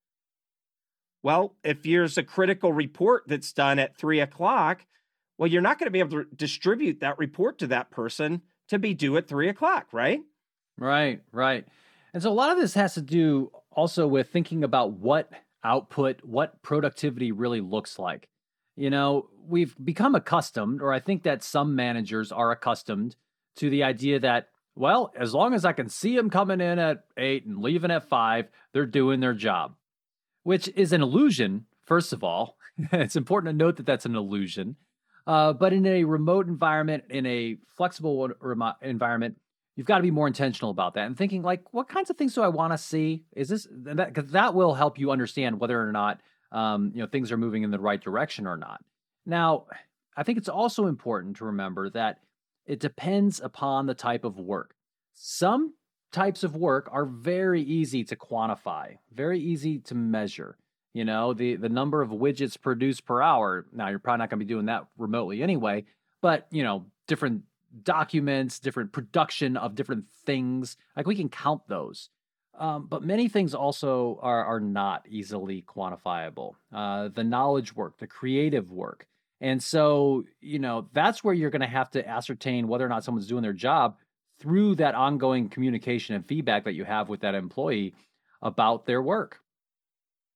Well, 1.23 1.55
if 1.63 1.83
there's 1.83 2.19
a 2.19 2.23
critical 2.23 2.73
report 2.73 3.25
that's 3.27 3.53
done 3.53 3.79
at 3.79 3.97
three 3.97 4.21
o'clock, 4.21 4.87
well, 5.37 5.49
you're 5.49 5.63
not 5.63 5.79
going 5.79 5.87
to 5.87 5.93
be 5.93 6.01
able 6.01 6.25
to 6.25 6.29
distribute 6.35 7.01
that 7.01 7.19
report 7.19 7.59
to 7.59 7.69
that 7.69 7.91
person 7.91 8.43
to 8.69 8.79
be 8.79 8.95
due 8.95 9.17
at 9.17 9.29
three 9.29 9.49
o'clock, 9.49 9.89
right? 9.93 10.21
Right, 10.77 11.23
right. 11.33 11.67
And 12.19 12.23
so 12.25 12.33
a 12.33 12.35
lot 12.35 12.51
of 12.51 12.59
this 12.59 12.75
has 12.75 12.95
to 12.95 13.01
do 13.01 13.53
also 13.71 14.09
with 14.09 14.29
thinking 14.29 14.65
about 14.65 14.91
what 14.95 15.31
output, 15.63 16.19
what 16.25 16.61
productivity 16.63 17.31
really 17.31 17.61
looks 17.61 17.97
like. 17.97 18.29
You 18.75 18.91
know, 18.91 19.29
we've 19.47 19.77
become 19.85 20.17
accustomed, 20.17 20.83
or 20.83 20.93
I 20.93 20.99
think 20.99 21.23
that 21.23 21.45
some 21.45 21.77
managers 21.77 22.33
are 22.33 22.51
accustomed 22.51 23.15
to 23.59 23.71
the 23.71 23.85
idea 23.85 24.19
that, 24.19 24.49
well, 24.75 25.13
as 25.17 25.33
long 25.33 25.55
as 25.55 25.65
I 25.65 25.73
can 25.73 25.89
see 25.89 26.17
them 26.17 26.29
coming 26.29 26.61
in 26.61 26.81
at 26.81 27.05
eight 27.17 27.47
and 27.47 27.63
leaving 27.63 27.93
at 27.93 28.09
five, 28.09 28.49
they're 28.73 28.85
doing 28.85 29.21
their 29.21 29.33
job, 29.33 29.77
which 30.43 30.69
is 30.75 30.93
an 30.93 31.03
illusion, 31.03 31.67
first 31.85 32.13
of 32.13 32.25
all. 32.25 32.57
it's 32.91 33.15
important 33.15 33.53
to 33.53 33.65
note 33.65 33.77
that 33.77 33.87
that's 33.87 34.07
an 34.07 34.17
illusion. 34.17 34.75
Uh, 35.25 35.53
but 35.53 35.73
in 35.73 35.87
a 35.87 36.03
remote 36.03 36.49
environment, 36.49 37.05
in 37.11 37.27
a 37.27 37.59
flexible 37.77 38.29
environment, 38.83 39.37
you've 39.79 39.87
got 39.87 39.99
to 39.99 40.03
be 40.03 40.11
more 40.11 40.27
intentional 40.27 40.73
about 40.73 40.95
that 40.95 41.07
and 41.07 41.17
thinking 41.17 41.41
like, 41.41 41.63
what 41.73 41.89
kinds 41.89 42.11
of 42.11 42.17
things 42.17 42.35
do 42.35 42.43
I 42.43 42.49
want 42.49 42.73
to 42.73 42.79
see? 42.79 43.23
Is 43.37 43.49
this 43.49 43.69
that 43.71 44.13
because 44.13 44.33
that 44.33 44.53
will 44.53 44.75
help 44.75 44.99
you 44.99 45.13
understand 45.13 45.61
whether 45.61 45.81
or 45.81 45.93
not 45.93 46.21
um, 46.51 46.91
you 46.95 47.01
know 47.01 47.07
things 47.07 47.31
are 47.31 47.37
moving 47.37 47.63
in 47.63 47.71
the 47.71 47.79
right 47.79 48.01
direction 48.01 48.49
or 48.49 48.57
not. 48.57 48.83
Now, 49.25 49.67
I 50.17 50.25
think 50.25 50.37
it's 50.37 50.49
also 50.49 50.87
important 50.87 51.37
to 51.37 51.45
remember 51.45 51.91
that 51.91 52.19
it 52.67 52.81
depends 52.81 53.39
upon 53.39 53.87
the 53.87 53.95
type 53.95 54.25
of 54.25 54.41
work. 54.41 54.75
Some 55.15 55.75
types 56.11 56.43
of 56.43 56.57
work 56.57 56.89
are 56.91 57.07
very 57.07 57.63
easy 57.63 58.03
to 58.03 58.17
quantify, 58.17 58.97
very 59.13 59.39
easy 59.39 59.79
to 59.79 59.95
measure. 59.95 60.59
You 60.93 61.05
know, 61.05 61.35
the 61.35 61.55
the 61.55 61.69
number 61.69 62.03
of 62.03 62.11
widgets 62.11 62.61
produced 62.61 63.05
per 63.05 63.23
hour. 63.23 63.67
Now, 63.73 63.91
you're 63.91 64.01
probably 64.01 64.19
not 64.19 64.31
going 64.31 64.41
to 64.41 64.45
be 64.45 64.53
doing 64.53 64.67
that 64.67 64.89
remotely 64.97 65.41
anyway, 65.41 65.85
but 66.21 66.49
you 66.51 66.65
know, 66.65 66.87
different 67.07 67.43
documents, 67.83 68.59
different 68.59 68.93
production 68.93 69.57
of 69.57 69.75
different 69.75 70.05
things. 70.25 70.77
Like 70.97 71.07
we 71.07 71.17
can 71.17 71.29
count 71.29 71.63
those. 71.69 72.11
Um, 72.59 72.87
but 72.87 73.05
many 73.05 73.29
things 73.29 73.55
also 73.55 74.19
are, 74.21 74.45
are 74.45 74.61
not 74.61 75.07
easily 75.09 75.63
quantifiable. 75.63 76.55
Uh, 76.73 77.09
the 77.09 77.23
knowledge 77.23 77.75
work, 77.75 77.99
the 77.99 78.07
creative 78.07 78.73
work. 78.73 79.07
And 79.41 79.63
so, 79.63 80.25
you 80.41 80.59
know, 80.59 80.89
that's 80.93 81.23
where 81.23 81.35
you're 81.35 81.51
going 81.51 81.61
to 81.61 81.69
have 81.69 81.91
to 81.91 82.09
ascertain 82.09 82.67
whether 82.67 82.85
or 82.85 82.89
not 82.89 83.05
someone's 83.05 83.29
doing 83.29 83.43
their 83.43 83.53
job 83.53 83.97
through 84.41 84.77
that 84.77 84.97
ongoing 84.97 85.49
communication 85.49 86.17
and 86.17 86.27
feedback 86.27 86.65
that 86.65 86.75
you 86.75 86.85
have 86.85 87.09
with 87.09 87.21
that 87.21 87.37
employee 87.37 87.95
about 88.43 88.87
their 88.87 89.03
work. 89.03 89.41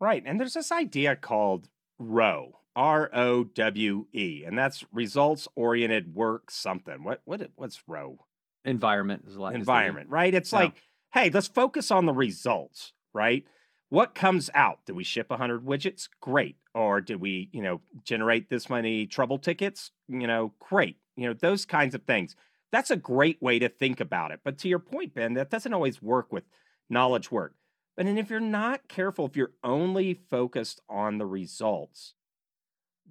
Right. 0.00 0.22
And 0.24 0.38
there's 0.38 0.54
this 0.54 0.72
idea 0.72 1.16
called 1.16 1.68
ROWE, 1.98 2.52
R 2.74 3.10
O 3.12 3.44
W 3.44 4.06
E, 4.12 4.44
and 4.46 4.58
that's 4.58 4.84
results 4.92 5.48
oriented 5.54 6.14
work 6.14 6.50
something. 6.50 7.04
What 7.04 7.20
what 7.24 7.50
what's 7.56 7.82
row? 7.86 8.18
Environment 8.64 9.24
is 9.26 9.36
like 9.36 9.54
environment, 9.54 10.08
right? 10.08 10.32
It's 10.32 10.52
yeah. 10.52 10.60
like, 10.60 10.74
hey, 11.12 11.30
let's 11.30 11.48
focus 11.48 11.90
on 11.90 12.06
the 12.06 12.12
results, 12.12 12.92
right? 13.12 13.44
What 13.88 14.14
comes 14.14 14.48
out? 14.54 14.78
Did 14.86 14.96
we 14.96 15.04
ship 15.04 15.28
100 15.28 15.66
widgets? 15.66 16.08
Great. 16.20 16.56
Or 16.74 17.02
did 17.02 17.20
we, 17.20 17.50
you 17.52 17.60
know, 17.60 17.82
generate 18.04 18.48
this 18.48 18.70
many 18.70 19.04
trouble 19.06 19.38
tickets? 19.38 19.90
You 20.08 20.26
know, 20.26 20.54
great. 20.60 20.96
You 21.14 21.28
know, 21.28 21.34
those 21.34 21.66
kinds 21.66 21.94
of 21.94 22.04
things. 22.04 22.34
That's 22.70 22.90
a 22.90 22.96
great 22.96 23.42
way 23.42 23.58
to 23.58 23.68
think 23.68 24.00
about 24.00 24.30
it. 24.30 24.40
But 24.42 24.56
to 24.60 24.68
your 24.68 24.78
point, 24.78 25.12
Ben, 25.12 25.34
that 25.34 25.50
doesn't 25.50 25.74
always 25.74 26.00
work 26.00 26.32
with 26.32 26.44
knowledge 26.88 27.30
work. 27.30 27.54
But 27.96 28.06
and 28.06 28.18
if 28.18 28.30
you're 28.30 28.40
not 28.40 28.88
careful, 28.88 29.26
if 29.26 29.36
you're 29.36 29.52
only 29.62 30.14
focused 30.14 30.80
on 30.88 31.18
the 31.18 31.26
results, 31.26 32.14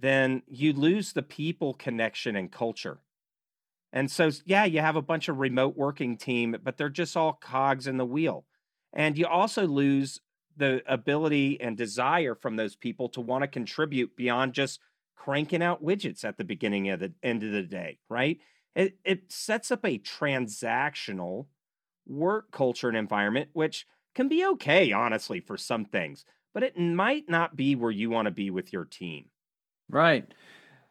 then 0.01 0.41
you 0.47 0.73
lose 0.73 1.13
the 1.13 1.21
people 1.21 1.73
connection 1.73 2.35
and 2.35 2.51
culture. 2.51 2.99
And 3.93 4.09
so, 4.09 4.31
yeah, 4.45 4.65
you 4.65 4.79
have 4.79 4.95
a 4.95 5.01
bunch 5.01 5.27
of 5.27 5.37
remote 5.39 5.75
working 5.75 6.17
team, 6.17 6.55
but 6.63 6.77
they're 6.77 6.89
just 6.89 7.17
all 7.17 7.33
cogs 7.33 7.87
in 7.87 7.97
the 7.97 8.05
wheel. 8.05 8.45
And 8.93 9.17
you 9.17 9.27
also 9.27 9.67
lose 9.67 10.19
the 10.57 10.81
ability 10.85 11.59
and 11.61 11.77
desire 11.77 12.35
from 12.35 12.55
those 12.55 12.75
people 12.75 13.09
to 13.09 13.21
want 13.21 13.43
to 13.43 13.47
contribute 13.47 14.15
beyond 14.15 14.53
just 14.53 14.79
cranking 15.15 15.61
out 15.61 15.83
widgets 15.83 16.25
at 16.25 16.37
the 16.37 16.43
beginning 16.43 16.89
of 16.89 16.99
the 16.99 17.13
end 17.21 17.43
of 17.43 17.51
the 17.51 17.63
day, 17.63 17.99
right? 18.09 18.39
It, 18.75 18.97
it 19.03 19.31
sets 19.31 19.71
up 19.71 19.85
a 19.85 19.99
transactional 19.99 21.47
work 22.07 22.51
culture 22.51 22.87
and 22.87 22.97
environment, 22.97 23.49
which 23.53 23.85
can 24.15 24.27
be 24.27 24.45
okay, 24.45 24.91
honestly, 24.91 25.39
for 25.39 25.57
some 25.57 25.85
things, 25.85 26.25
but 26.53 26.63
it 26.63 26.77
might 26.77 27.29
not 27.29 27.55
be 27.55 27.75
where 27.75 27.91
you 27.91 28.09
want 28.09 28.25
to 28.25 28.31
be 28.31 28.49
with 28.49 28.73
your 28.73 28.85
team. 28.85 29.25
Right. 29.91 30.25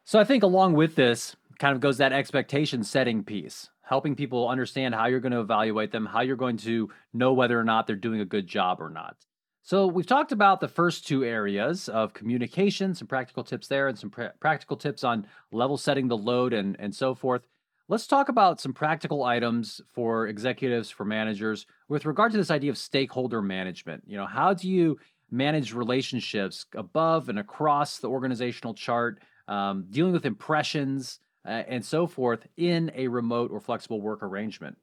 So 0.04 0.18
I 0.18 0.24
think 0.24 0.42
along 0.42 0.74
with 0.74 0.94
this 0.94 1.36
kind 1.58 1.74
of 1.74 1.80
goes 1.80 1.98
that 1.98 2.12
expectation 2.12 2.84
setting 2.84 3.24
piece, 3.24 3.70
helping 3.82 4.14
people 4.14 4.48
understand 4.48 4.94
how 4.94 5.06
you're 5.06 5.20
going 5.20 5.32
to 5.32 5.40
evaluate 5.40 5.92
them, 5.92 6.06
how 6.06 6.20
you're 6.20 6.36
going 6.36 6.56
to 6.58 6.90
know 7.12 7.32
whether 7.32 7.58
or 7.58 7.64
not 7.64 7.86
they're 7.86 7.96
doing 7.96 8.20
a 8.20 8.24
good 8.24 8.46
job 8.46 8.80
or 8.80 8.90
not. 8.90 9.16
So 9.62 9.86
we've 9.86 10.06
talked 10.06 10.32
about 10.32 10.60
the 10.60 10.68
first 10.68 11.06
two 11.06 11.22
areas 11.22 11.88
of 11.88 12.14
communication, 12.14 12.94
some 12.94 13.06
practical 13.06 13.44
tips 13.44 13.68
there, 13.68 13.88
and 13.88 13.98
some 13.98 14.10
pr- 14.10 14.34
practical 14.40 14.76
tips 14.76 15.04
on 15.04 15.26
level 15.52 15.76
setting 15.76 16.08
the 16.08 16.16
load 16.16 16.52
and, 16.52 16.76
and 16.78 16.94
so 16.94 17.14
forth. 17.14 17.42
Let's 17.86 18.06
talk 18.06 18.28
about 18.28 18.60
some 18.60 18.72
practical 18.72 19.24
items 19.24 19.80
for 19.92 20.28
executives, 20.28 20.90
for 20.90 21.04
managers, 21.04 21.66
with 21.88 22.06
regard 22.06 22.32
to 22.32 22.38
this 22.38 22.50
idea 22.50 22.70
of 22.70 22.78
stakeholder 22.78 23.42
management. 23.42 24.04
You 24.06 24.16
know, 24.16 24.26
how 24.26 24.54
do 24.54 24.68
you 24.68 24.98
manage 25.30 25.72
relationships 25.72 26.66
above 26.74 27.28
and 27.28 27.38
across 27.38 27.98
the 27.98 28.08
organizational 28.08 28.74
chart, 28.74 29.20
um, 29.48 29.86
dealing 29.90 30.12
with 30.12 30.26
impressions 30.26 31.20
uh, 31.46 31.62
and 31.68 31.84
so 31.84 32.06
forth 32.06 32.46
in 32.56 32.90
a 32.94 33.08
remote 33.08 33.50
or 33.50 33.60
flexible 33.60 34.00
work 34.00 34.22
arrangement. 34.22 34.76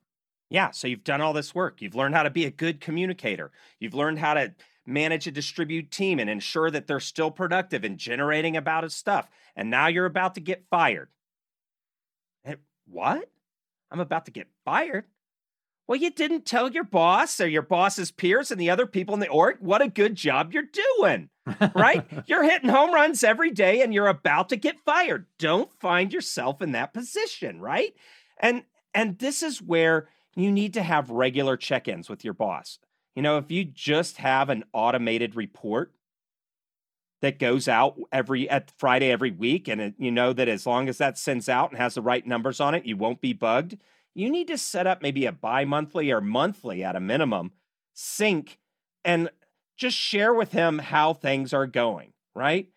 Yeah, 0.50 0.72
so 0.72 0.88
you've 0.88 1.04
done 1.04 1.22
all 1.22 1.34
this 1.34 1.54
work. 1.54 1.82
You've 1.82 1.96
learned 1.96 2.16
how 2.16 2.24
to 2.24 2.30
be 2.30 2.46
a 2.46 2.52
good 2.52 2.80
communicator. 2.80 3.52
You've 3.80 3.94
learned 3.94 4.20
how 4.20 4.34
to 4.36 4.54
manage 4.86 5.28
a 5.28 5.32
distribute 5.32 5.92
team 5.92 6.20
and 6.20 6.30
ensure 6.30 6.72
that 6.72 6.88
they're 6.88 7.02
still 7.02 7.30
productive 7.30 7.84
and 7.84 7.98
generating 7.98 8.56
about 8.56 8.90
stuff. 8.92 9.30
And 9.56 9.70
now 9.70 9.88
you're 9.88 10.06
about 10.06 10.36
to 10.36 10.42
get 10.42 10.64
fired. 10.70 11.10
what? 12.88 13.30
I'm 13.92 14.00
about 14.00 14.26
to 14.26 14.32
get 14.32 14.48
fired? 14.64 15.06
Well, 15.88 16.00
you 16.00 16.12
didn't 16.12 16.46
tell 16.46 16.70
your 16.70 16.84
boss 16.84 17.40
or 17.40 17.48
your 17.48 17.62
boss's 17.62 18.12
peers 18.12 18.52
and 18.52 18.60
the 18.60 18.70
other 18.70 18.86
people 18.86 19.14
in 19.14 19.22
the 19.22 19.30
org 19.30 19.58
what 19.62 19.82
a 19.82 19.88
good 19.88 20.16
job 20.16 20.54
you're 20.54 20.64
doing, 20.98 21.30
right? 21.74 22.06
you're 22.28 22.44
hitting 22.44 22.70
home 22.70 22.94
runs 22.94 23.24
every 23.24 23.52
day 23.52 23.82
and 23.82 23.94
you're 23.94 24.08
about 24.08 24.50
to 24.50 24.58
get 24.58 24.84
fired. 24.86 25.28
Don't 25.40 25.72
find 25.80 26.12
yourself 26.12 26.62
in 26.62 26.74
that 26.74 26.94
position, 26.94 27.62
right? 27.62 27.94
And 28.40 28.64
and 28.94 29.18
this 29.18 29.42
is 29.42 29.62
where 29.62 30.10
you 30.36 30.52
need 30.52 30.74
to 30.74 30.84
have 30.84 31.10
regular 31.10 31.56
check-ins 31.56 32.10
with 32.10 32.24
your 32.26 32.34
boss. 32.34 32.80
You 33.16 33.22
know, 33.22 33.38
if 33.38 33.50
you 33.50 33.64
just 33.64 34.18
have 34.18 34.50
an 34.50 34.66
automated 34.74 35.36
report 35.36 35.94
that 37.22 37.40
goes 37.40 37.68
out 37.68 37.98
every 38.12 38.50
at 38.50 38.72
Friday 38.78 39.10
every 39.10 39.32
week 39.32 39.70
and 39.70 39.80
it, 39.80 39.94
you 39.98 40.12
know 40.12 40.34
that 40.34 40.50
as 40.50 40.66
long 40.66 40.90
as 40.90 40.98
that 40.98 41.18
sends 41.18 41.48
out 41.48 41.72
and 41.72 41.80
has 41.80 41.96
the 41.96 42.02
right 42.02 42.28
numbers 42.28 42.60
on 42.60 42.76
it, 42.76 42.86
you 42.86 42.98
won't 42.98 43.22
be 43.22 43.32
bugged 43.32 43.78
you 44.18 44.32
need 44.32 44.48
to 44.48 44.58
set 44.58 44.88
up 44.88 45.04
maybe 45.04 45.28
a 45.28 45.32
bi 45.32 45.64
monthly 45.64 46.12
or 46.12 46.20
monthly 46.20 46.84
at 46.84 46.96
a 46.96 47.00
minimum 47.00 47.52
sync 47.94 48.58
and 49.06 49.30
just 49.78 49.96
share 49.96 50.34
with 50.34 50.54
him 50.54 50.80
how 50.80 51.14
things 51.14 51.54
are 51.54 51.68
going, 51.68 52.14
right? 52.36 52.68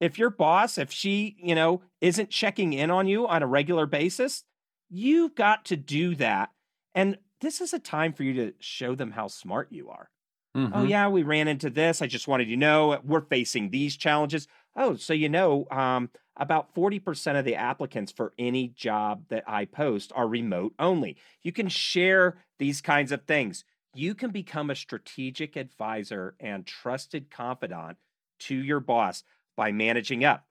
If 0.00 0.18
your 0.18 0.28
boss, 0.28 0.76
if 0.76 0.92
she, 0.92 1.36
you 1.42 1.54
know, 1.54 1.80
isn't 2.02 2.28
checking 2.28 2.74
in 2.74 2.90
on 2.90 3.08
you 3.08 3.26
on 3.26 3.42
a 3.42 3.46
regular 3.46 3.86
basis, 3.86 4.44
you've 4.90 5.34
got 5.34 5.64
to 5.66 5.76
do 5.78 6.14
that. 6.16 6.50
And 6.94 7.16
this 7.40 7.62
is 7.62 7.72
a 7.72 7.78
time 7.78 8.12
for 8.12 8.22
you 8.22 8.34
to 8.34 8.52
show 8.60 8.94
them 8.94 9.12
how 9.12 9.28
smart 9.28 9.72
you 9.72 9.88
are. 9.88 10.10
Oh, 10.54 10.58
mm-hmm. 10.58 10.72
Oh, 10.74 10.84
yeah, 10.84 11.08
we 11.08 11.22
ran 11.22 11.48
into 11.48 11.70
this. 11.70 12.02
I 12.02 12.06
just 12.06 12.28
wanted 12.28 12.48
you 12.48 12.56
to 12.56 12.60
know 12.60 13.00
we're 13.02 13.22
facing 13.22 13.70
these 13.70 13.96
challenges. 13.96 14.46
Oh, 14.76 14.96
so 14.96 15.14
you 15.14 15.30
know, 15.30 15.66
um, 15.70 16.10
about 16.36 16.74
40% 16.74 17.38
of 17.38 17.44
the 17.44 17.56
applicants 17.56 18.12
for 18.12 18.32
any 18.38 18.68
job 18.68 19.24
that 19.28 19.44
I 19.46 19.64
post 19.66 20.12
are 20.14 20.26
remote 20.26 20.74
only. 20.78 21.16
You 21.42 21.52
can 21.52 21.68
share 21.68 22.38
these 22.58 22.80
kinds 22.80 23.12
of 23.12 23.24
things. 23.24 23.64
You 23.94 24.14
can 24.14 24.30
become 24.30 24.70
a 24.70 24.74
strategic 24.74 25.56
advisor 25.56 26.34
and 26.40 26.66
trusted 26.66 27.30
confidant 27.30 27.98
to 28.40 28.54
your 28.54 28.80
boss 28.80 29.24
by 29.56 29.72
managing 29.72 30.24
up. 30.24 30.46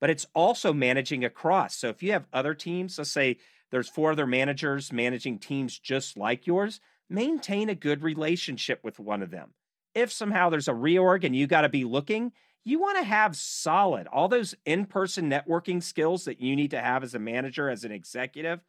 But 0.00 0.10
it's 0.10 0.26
also 0.34 0.72
managing 0.72 1.24
across. 1.24 1.76
So 1.76 1.88
if 1.88 2.02
you 2.02 2.12
have 2.12 2.26
other 2.32 2.54
teams, 2.54 2.98
let's 2.98 3.10
say 3.10 3.38
there's 3.70 3.88
four 3.88 4.12
other 4.12 4.26
managers 4.26 4.92
managing 4.92 5.38
teams 5.38 5.78
just 5.78 6.16
like 6.16 6.46
yours, 6.46 6.80
maintain 7.08 7.68
a 7.68 7.74
good 7.74 8.02
relationship 8.02 8.80
with 8.82 8.98
one 8.98 9.22
of 9.22 9.30
them. 9.30 9.52
If 9.94 10.12
somehow 10.12 10.50
there's 10.50 10.68
a 10.68 10.72
reorg 10.72 11.24
and 11.24 11.34
you 11.34 11.46
got 11.46 11.62
to 11.62 11.68
be 11.68 11.84
looking, 11.84 12.32
you 12.66 12.78
want 12.78 12.98
to 12.98 13.04
have 13.04 13.34
solid, 13.34 14.06
all 14.08 14.28
those 14.28 14.54
in 14.66 14.84
person 14.84 15.30
networking 15.30 15.82
skills 15.82 16.26
that 16.26 16.40
you 16.40 16.54
need 16.54 16.72
to 16.72 16.80
have 16.80 17.02
as 17.02 17.14
a 17.14 17.18
manager, 17.18 17.70
as 17.70 17.84
an 17.84 17.92
executive. 17.92 18.60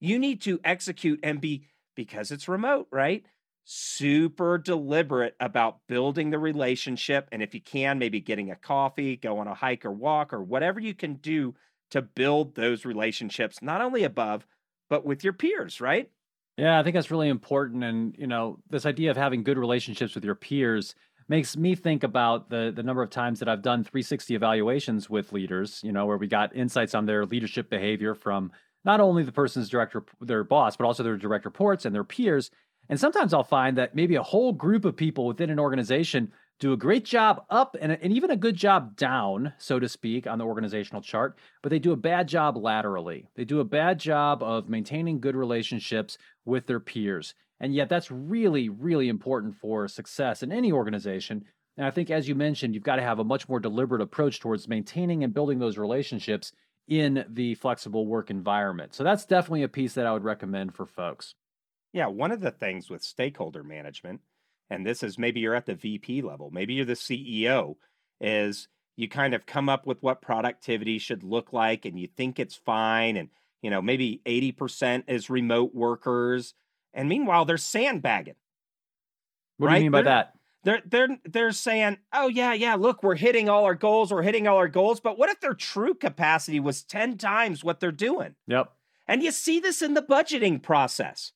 You 0.00 0.18
need 0.18 0.42
to 0.42 0.60
execute 0.64 1.20
and 1.22 1.40
be, 1.40 1.64
because 1.96 2.30
it's 2.30 2.48
remote, 2.48 2.88
right? 2.92 3.24
super 3.70 4.56
deliberate 4.56 5.36
about 5.40 5.80
building 5.88 6.30
the 6.30 6.38
relationship. 6.38 7.28
And 7.30 7.42
if 7.42 7.52
you 7.52 7.60
can, 7.60 7.98
maybe 7.98 8.18
getting 8.18 8.50
a 8.50 8.56
coffee, 8.56 9.14
go 9.16 9.38
on 9.40 9.46
a 9.46 9.52
hike 9.52 9.84
or 9.84 9.92
walk, 9.92 10.32
or 10.32 10.42
whatever 10.42 10.80
you 10.80 10.94
can 10.94 11.16
do 11.16 11.54
to 11.90 12.00
build 12.00 12.54
those 12.54 12.86
relationships, 12.86 13.60
not 13.60 13.82
only 13.82 14.04
above, 14.04 14.46
but 14.88 15.04
with 15.04 15.22
your 15.22 15.34
peers, 15.34 15.82
right? 15.82 16.10
Yeah, 16.56 16.78
I 16.78 16.82
think 16.82 16.94
that's 16.94 17.10
really 17.10 17.28
important. 17.28 17.84
And, 17.84 18.16
you 18.18 18.26
know, 18.26 18.58
this 18.70 18.86
idea 18.86 19.10
of 19.10 19.18
having 19.18 19.42
good 19.42 19.58
relationships 19.58 20.14
with 20.14 20.24
your 20.24 20.34
peers 20.34 20.94
makes 21.28 21.56
me 21.56 21.74
think 21.74 22.02
about 22.02 22.50
the 22.50 22.72
the 22.74 22.82
number 22.82 23.02
of 23.02 23.10
times 23.10 23.38
that 23.40 23.48
I've 23.48 23.62
done 23.62 23.84
360 23.84 24.34
evaluations 24.34 25.10
with 25.10 25.32
leaders, 25.32 25.80
you 25.84 25.92
know, 25.92 26.06
where 26.06 26.16
we 26.16 26.26
got 26.26 26.54
insights 26.56 26.94
on 26.94 27.06
their 27.06 27.26
leadership 27.26 27.70
behavior 27.70 28.14
from 28.14 28.52
not 28.84 29.00
only 29.00 29.22
the 29.22 29.32
person's 29.32 29.68
director 29.68 30.04
their 30.20 30.44
boss, 30.44 30.76
but 30.76 30.84
also 30.84 31.02
their 31.02 31.16
direct 31.16 31.44
reports 31.44 31.84
and 31.84 31.94
their 31.94 32.04
peers. 32.04 32.50
And 32.88 32.98
sometimes 32.98 33.34
I'll 33.34 33.44
find 33.44 33.76
that 33.76 33.94
maybe 33.94 34.14
a 34.14 34.22
whole 34.22 34.52
group 34.52 34.84
of 34.84 34.96
people 34.96 35.26
within 35.26 35.50
an 35.50 35.58
organization 35.58 36.32
do 36.58 36.72
a 36.72 36.76
great 36.76 37.04
job 37.04 37.44
up 37.50 37.76
and, 37.80 37.92
and 37.92 38.12
even 38.12 38.30
a 38.30 38.36
good 38.36 38.56
job 38.56 38.96
down, 38.96 39.52
so 39.58 39.78
to 39.78 39.88
speak, 39.88 40.26
on 40.26 40.38
the 40.38 40.44
organizational 40.44 41.02
chart, 41.02 41.38
but 41.62 41.70
they 41.70 41.78
do 41.78 41.92
a 41.92 41.96
bad 41.96 42.26
job 42.26 42.56
laterally. 42.56 43.28
They 43.36 43.44
do 43.44 43.60
a 43.60 43.64
bad 43.64 44.00
job 44.00 44.42
of 44.42 44.68
maintaining 44.68 45.20
good 45.20 45.36
relationships 45.36 46.18
with 46.44 46.66
their 46.66 46.80
peers. 46.80 47.34
And 47.60 47.74
yet, 47.74 47.88
that's 47.88 48.10
really, 48.10 48.68
really 48.68 49.08
important 49.08 49.56
for 49.56 49.88
success 49.88 50.42
in 50.42 50.52
any 50.52 50.70
organization. 50.72 51.44
And 51.76 51.86
I 51.86 51.90
think, 51.90 52.10
as 52.10 52.28
you 52.28 52.34
mentioned, 52.34 52.74
you've 52.74 52.84
got 52.84 52.96
to 52.96 53.02
have 53.02 53.18
a 53.18 53.24
much 53.24 53.48
more 53.48 53.60
deliberate 53.60 54.02
approach 54.02 54.40
towards 54.40 54.68
maintaining 54.68 55.24
and 55.24 55.34
building 55.34 55.58
those 55.58 55.78
relationships 55.78 56.52
in 56.86 57.24
the 57.28 57.54
flexible 57.56 58.06
work 58.06 58.30
environment. 58.30 58.94
So, 58.94 59.04
that's 59.04 59.26
definitely 59.26 59.64
a 59.64 59.68
piece 59.68 59.94
that 59.94 60.06
I 60.06 60.12
would 60.12 60.24
recommend 60.24 60.74
for 60.74 60.86
folks. 60.86 61.34
Yeah, 61.92 62.06
one 62.06 62.32
of 62.32 62.40
the 62.40 62.50
things 62.50 62.90
with 62.90 63.02
stakeholder 63.02 63.64
management, 63.64 64.20
and 64.70 64.86
this 64.86 65.02
is 65.02 65.18
maybe 65.18 65.40
you're 65.40 65.54
at 65.54 65.66
the 65.66 65.74
VP 65.74 66.22
level, 66.22 66.50
maybe 66.52 66.74
you're 66.74 66.84
the 66.84 66.92
CEO, 66.92 67.76
is 68.20 68.68
you 68.96 69.08
kind 69.08 69.32
of 69.32 69.46
come 69.46 69.68
up 69.68 69.86
with 69.86 70.02
what 70.02 70.20
productivity 70.20 70.98
should 70.98 71.22
look 71.22 71.52
like 71.52 71.84
and 71.84 71.98
you 71.98 72.08
think 72.08 72.38
it's 72.38 72.56
fine. 72.56 73.16
And, 73.16 73.28
you 73.62 73.70
know, 73.70 73.80
maybe 73.80 74.20
80% 74.26 75.04
is 75.06 75.30
remote 75.30 75.72
workers. 75.72 76.52
And 76.98 77.08
meanwhile, 77.08 77.44
they're 77.44 77.56
sandbagging. 77.56 78.34
What 79.56 79.68
right? 79.68 79.74
do 79.74 79.78
you 79.78 79.84
mean 79.84 79.92
by 79.92 80.02
they're, 80.02 80.12
that? 80.12 80.34
They're 80.64 80.82
they're 80.84 81.18
they're 81.24 81.52
saying, 81.52 81.98
"Oh 82.12 82.26
yeah, 82.26 82.52
yeah, 82.52 82.74
look, 82.74 83.04
we're 83.04 83.14
hitting 83.14 83.48
all 83.48 83.64
our 83.64 83.76
goals, 83.76 84.12
we're 84.12 84.22
hitting 84.22 84.48
all 84.48 84.56
our 84.56 84.68
goals." 84.68 84.98
But 84.98 85.16
what 85.16 85.30
if 85.30 85.38
their 85.40 85.54
true 85.54 85.94
capacity 85.94 86.58
was 86.58 86.82
10 86.82 87.16
times 87.16 87.62
what 87.62 87.78
they're 87.78 87.92
doing? 87.92 88.34
Yep. 88.48 88.72
And 89.06 89.22
you 89.22 89.30
see 89.30 89.60
this 89.60 89.80
in 89.80 89.94
the 89.94 90.02
budgeting 90.02 90.60
process. 90.60 91.32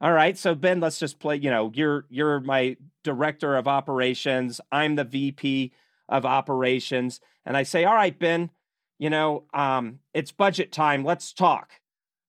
All 0.00 0.12
right, 0.12 0.36
so 0.36 0.56
Ben, 0.56 0.80
let's 0.80 0.98
just 0.98 1.20
play, 1.20 1.36
you 1.36 1.48
know, 1.48 1.70
you're 1.72 2.06
you're 2.10 2.40
my 2.40 2.76
director 3.04 3.54
of 3.54 3.68
operations, 3.68 4.60
I'm 4.72 4.96
the 4.96 5.04
VP 5.04 5.72
of 6.08 6.26
operations, 6.26 7.20
and 7.46 7.56
I 7.56 7.62
say, 7.62 7.84
"All 7.84 7.94
right, 7.94 8.18
Ben, 8.18 8.50
you 8.98 9.10
know, 9.10 9.44
um 9.54 10.00
it's 10.12 10.32
budget 10.32 10.72
time, 10.72 11.04
let's 11.04 11.32
talk." 11.32 11.70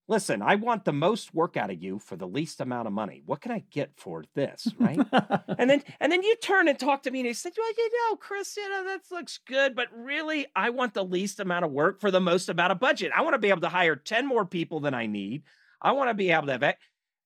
Listen, 0.08 0.43
I 0.43 0.56
want 0.56 0.86
the 0.86 0.93
most 0.93 1.34
work 1.34 1.58
out 1.58 1.72
of 1.72 1.82
you 1.82 1.97
for 1.97 2.16
the 2.16 2.28
least 2.28 2.62
amount 2.62 2.86
of 2.88 2.93
money. 2.93 3.24
What 3.26 3.41
can 3.41 3.51
I 3.51 3.64
get 3.72 3.91
for 3.95 4.24
this? 4.36 4.68
Right. 4.80 4.99
and 5.58 5.68
then 5.68 5.84
and 5.99 6.12
then 6.12 6.22
you 6.22 6.36
turn 6.36 6.68
and 6.68 6.78
talk 6.78 7.03
to 7.03 7.12
me 7.12 7.22
and 7.22 7.28
you 7.28 7.34
say, 7.34 7.49
Well, 7.58 7.68
you 7.76 7.89
know, 8.10 8.16
Chris, 8.18 8.56
you 8.56 8.70
know, 8.70 8.84
that 8.86 9.01
looks 9.10 9.39
good, 9.47 9.76
but 9.76 9.88
really 9.91 10.45
I 10.56 10.70
want 10.70 10.93
the 10.93 11.03
least 11.03 11.39
amount 11.39 11.66
of 11.66 11.72
work 11.72 11.99
for 11.99 12.12
the 12.12 12.22
most 12.22 12.49
amount 12.49 12.72
of 12.72 12.80
budget. 12.80 13.12
I 13.16 13.22
want 13.22 13.34
to 13.34 13.39
be 13.39 13.49
able 13.49 13.62
to 13.62 13.70
hire 13.70 13.95
10 13.95 14.28
more 14.28 14.45
people 14.45 14.80
than 14.80 14.93
I 14.93 15.08
need. 15.08 15.43
I 15.82 15.93
want 15.93 16.10
to 16.10 16.14
be 16.14 16.32
able 16.32 16.47
to 16.47 16.51
have 16.53 16.76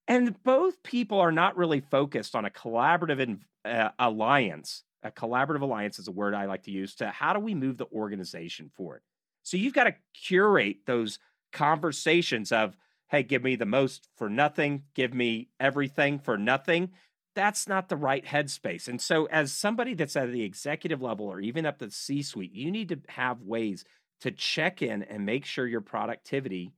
and 0.09 0.41
both 0.43 0.81
people 0.81 1.19
are 1.19 1.31
not 1.31 1.55
really 1.55 1.81
focused 1.81 2.35
on 2.35 2.43
a 2.45 2.49
collaborative 2.49 3.39
uh, 3.63 3.89
alliance. 3.99 4.83
A 5.03 5.11
collaborative 5.11 5.61
alliance 5.61 5.99
is 5.99 6.07
a 6.07 6.11
word 6.11 6.33
I 6.33 6.45
like 6.45 6.63
to 6.63 6.71
use 6.71 6.95
to 6.95 7.09
how 7.09 7.33
do 7.33 7.39
we 7.39 7.53
move 7.53 7.77
the 7.77 7.85
organization 7.93 8.71
forward? 8.75 9.01
So 9.43 9.55
you've 9.55 9.73
got 9.73 9.83
to 9.85 9.95
curate 10.13 10.77
those 10.85 11.19
conversations 11.51 12.51
of, 12.51 12.75
hey, 13.07 13.23
give 13.23 13.43
me 13.43 13.55
the 13.55 13.65
most 13.65 14.07
for 14.15 14.29
nothing, 14.29 14.83
give 14.93 15.13
me 15.13 15.49
everything 15.59 16.19
for 16.19 16.37
nothing. 16.37 16.91
That's 17.35 17.67
not 17.67 17.89
the 17.89 17.95
right 17.95 18.25
headspace. 18.25 18.87
And 18.87 19.01
so, 19.01 19.25
as 19.25 19.51
somebody 19.51 19.93
that's 19.93 20.15
at 20.15 20.31
the 20.31 20.43
executive 20.43 21.01
level 21.01 21.27
or 21.27 21.39
even 21.39 21.65
up 21.65 21.77
the 21.77 21.91
C 21.91 22.21
suite, 22.21 22.53
you 22.53 22.71
need 22.71 22.89
to 22.89 22.99
have 23.07 23.41
ways 23.41 23.85
to 24.21 24.31
check 24.31 24.81
in 24.81 25.03
and 25.03 25.25
make 25.25 25.45
sure 25.45 25.65
your 25.65 25.81
productivity 25.81 26.73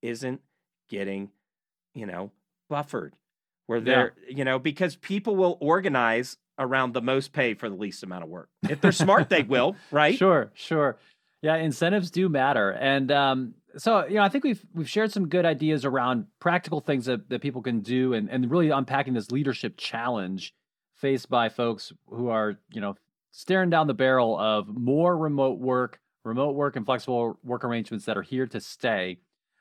isn't 0.00 0.40
getting, 0.88 1.30
you 1.94 2.06
know, 2.06 2.32
buffered 2.70 3.14
where 3.66 3.80
they're, 3.80 4.14
yeah. 4.28 4.36
you 4.36 4.44
know, 4.44 4.58
because 4.58 4.96
people 4.96 5.36
will 5.36 5.58
organize 5.60 6.38
around 6.58 6.94
the 6.94 7.02
most 7.02 7.32
pay 7.32 7.54
for 7.54 7.68
the 7.68 7.76
least 7.76 8.02
amount 8.02 8.24
of 8.24 8.30
work. 8.30 8.48
If 8.68 8.80
they're 8.80 8.92
smart, 8.92 9.28
they 9.28 9.42
will, 9.42 9.76
right? 9.90 10.16
Sure, 10.16 10.50
sure. 10.54 10.96
Yeah, 11.42 11.56
incentives 11.56 12.10
do 12.10 12.28
matter. 12.28 12.70
And 12.70 13.12
um, 13.12 13.54
so 13.76 14.06
you 14.06 14.16
know, 14.16 14.22
I 14.22 14.28
think 14.28 14.44
we've 14.44 14.64
we've 14.74 14.88
shared 14.88 15.12
some 15.12 15.28
good 15.28 15.44
ideas 15.44 15.84
around 15.84 16.26
practical 16.40 16.80
things 16.80 17.06
that, 17.06 17.28
that 17.30 17.42
people 17.42 17.62
can 17.62 17.80
do 17.80 18.12
and, 18.14 18.28
and 18.28 18.50
really 18.50 18.70
unpacking 18.70 19.14
this 19.14 19.30
leadership 19.30 19.74
challenge 19.76 20.54
faced 20.94 21.28
by 21.28 21.48
folks 21.48 21.92
who 22.08 22.28
are, 22.28 22.58
you 22.72 22.80
know, 22.80 22.96
staring 23.30 23.70
down 23.70 23.86
the 23.86 23.94
barrel 23.94 24.36
of 24.38 24.66
more 24.68 25.16
remote 25.16 25.60
work, 25.60 26.00
remote 26.24 26.56
work 26.56 26.74
and 26.74 26.84
flexible 26.84 27.38
work 27.44 27.64
arrangements 27.64 28.04
that 28.06 28.16
are 28.16 28.22
here 28.22 28.46
to 28.46 28.60
stay. 28.60 29.18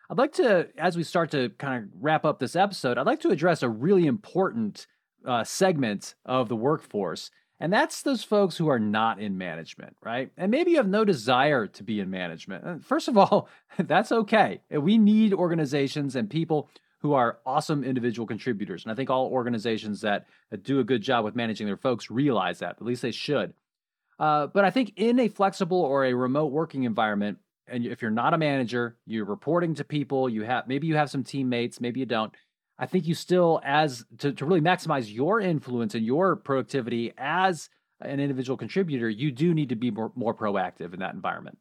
I'd 0.10 0.18
like 0.18 0.34
to, 0.34 0.70
as 0.78 0.96
we 0.96 1.04
start 1.04 1.32
to 1.32 1.50
kind 1.50 1.84
of 1.84 1.90
wrap 2.02 2.26
up 2.26 2.40
this 2.40 2.56
episode, 2.56 2.98
I'd 2.98 3.06
like 3.06 3.20
to 3.22 3.30
address 3.30 3.62
a 3.62 3.70
really 3.70 4.08
important 4.08 4.88
uh, 5.26 5.44
segment 5.44 6.16
of 6.26 6.48
the 6.48 6.56
workforce. 6.56 7.30
And 7.60 7.74
that's 7.74 8.04
those 8.04 8.24
folks 8.24 8.56
who 8.58 8.68
are 8.70 8.80
not 8.80 9.20
in 9.20 9.38
management, 9.38 9.96
right? 10.04 10.32
And 10.38 10.52
maybe 10.52 10.72
you 10.72 10.78
have 10.78 10.88
no 10.88 11.04
desire 11.04 11.66
to 11.68 11.84
be 11.84 12.00
in 12.00 12.10
management. 12.10 12.66
Uh, 12.66 12.76
first 12.82 13.08
of 13.08 13.18
all, 13.18 13.50
that's 13.80 14.12
okay. 14.12 14.62
Uh, 14.74 14.82
we 14.82 14.98
need 14.98 15.34
organizations 15.34 16.16
and 16.16 16.30
people 16.30 16.70
who 17.00 17.14
are 17.14 17.40
awesome 17.46 17.84
individual 17.84 18.28
contributors. 18.28 18.84
And 18.84 18.92
I 18.92 18.96
think 18.96 19.10
all 19.10 19.28
organizations 19.28 20.02
that, 20.02 20.28
uh, 20.52 20.58
do 20.62 20.80
a 20.80 20.84
good 20.84 21.02
job 21.02 21.26
with 21.26 21.36
managing 21.36 21.68
their 21.68 21.78
folks 21.78 22.12
realize 22.12 22.60
that. 22.60 22.78
At 22.80 22.82
least 22.82 23.02
they 23.02 23.12
should. 23.12 23.54
Uh, 24.20 24.48
but 24.48 24.66
I 24.66 24.72
think 24.72 24.94
in 24.96 25.20
a 25.20 25.28
flexible 25.28 25.82
or 25.82 26.06
a 26.06 26.14
remote 26.14 26.52
working 26.52 26.84
environment, 26.84 27.40
and 27.68 27.86
if 27.86 28.02
you're 28.02 28.12
not 28.12 28.34
a 28.34 28.38
manager, 28.38 28.98
you're 29.06 29.26
reporting 29.26 29.76
to 29.76 29.84
people, 29.84 30.30
you 30.30 30.44
have 30.44 30.68
maybe 30.68 30.88
you 30.88 30.96
have 30.96 31.10
some 31.10 31.24
teammates, 31.24 31.82
maybe 31.82 32.00
you 32.00 32.06
don't 32.06 32.34
I 32.80 32.86
think 32.86 33.08
you 33.08 33.16
still, 33.16 33.60
as 33.64 34.06
to, 34.20 34.32
to 34.34 34.46
really 34.46 34.62
maximize 34.62 35.12
your 35.12 35.40
influence 35.40 35.96
and 35.96 36.06
your 36.06 36.36
productivity 36.36 37.14
as 37.18 37.70
an 38.02 38.20
individual 38.20 38.58
contributor, 38.58 39.10
you 39.10 39.32
do 39.32 39.54
need 39.54 39.70
to 39.70 39.76
be 39.76 39.90
more, 39.90 40.12
more 40.16 40.36
proactive 40.36 40.94
in 40.94 41.00
that 41.00 41.16
environment. 41.16 41.58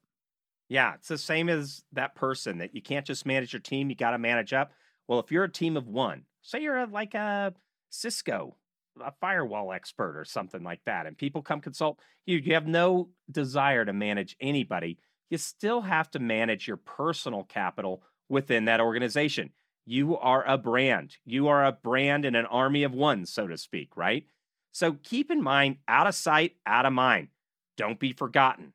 Yeah, 0.69 0.95
it's 0.95 1.09
the 1.09 1.17
same 1.17 1.49
as 1.49 1.85
that 1.93 2.15
person 2.15 2.59
that 2.59 2.75
you 2.75 2.83
can't 2.83 3.07
just 3.07 3.25
manage 3.25 3.53
your 3.53 3.61
team, 3.61 3.89
you 3.89 3.97
got 3.97 4.11
to 4.11 4.19
manage 4.19 4.53
up. 4.53 4.73
Well, 5.09 5.21
if 5.21 5.31
you're 5.31 5.45
a 5.45 5.53
team 5.53 5.77
of 5.77 5.87
one, 5.87 6.23
say 6.43 6.63
you're 6.63 6.79
a, 6.79 6.87
like 6.87 7.15
a 7.15 7.55
Cisco, 7.91 8.57
a 9.03 9.13
firewall 9.21 9.73
expert 9.73 10.19
or 10.19 10.25
something 10.25 10.65
like 10.65 10.81
that, 10.85 11.07
and 11.07 11.17
people 11.17 11.41
come 11.41 11.61
consult 11.61 12.01
you, 12.27 12.39
you 12.39 12.55
have 12.55 12.67
no 12.67 13.11
desire 13.31 13.85
to 13.85 13.93
manage 13.93 14.37
anybody, 14.41 14.99
you 15.31 15.39
still 15.39 15.81
have 15.81 16.11
to 16.11 16.19
manage 16.19 16.67
your 16.67 16.77
personal 16.77 17.45
capital 17.45 18.03
within 18.29 18.65
that 18.65 18.81
organization. 18.81 19.51
You 19.87 20.19
are 20.19 20.47
a 20.47 20.59
brand. 20.59 21.17
You 21.25 21.47
are 21.49 21.65
a 21.65 21.73
brand 21.73 22.25
in 22.25 22.35
an 22.35 22.47
army 22.47 22.83
of 22.83 22.93
one, 22.93 23.25
so 23.25 23.47
to 23.47 23.57
speak, 23.57 23.97
right? 23.97 24.27
So 24.73 24.99
keep 25.03 25.31
in 25.31 25.43
mind, 25.43 25.77
out 25.87 26.07
of 26.07 26.15
sight, 26.15 26.57
out 26.67 26.85
of 26.85 26.93
mind. 26.93 27.29
Don't 27.77 28.01
be 28.01 28.13
forgotten. 28.13 28.73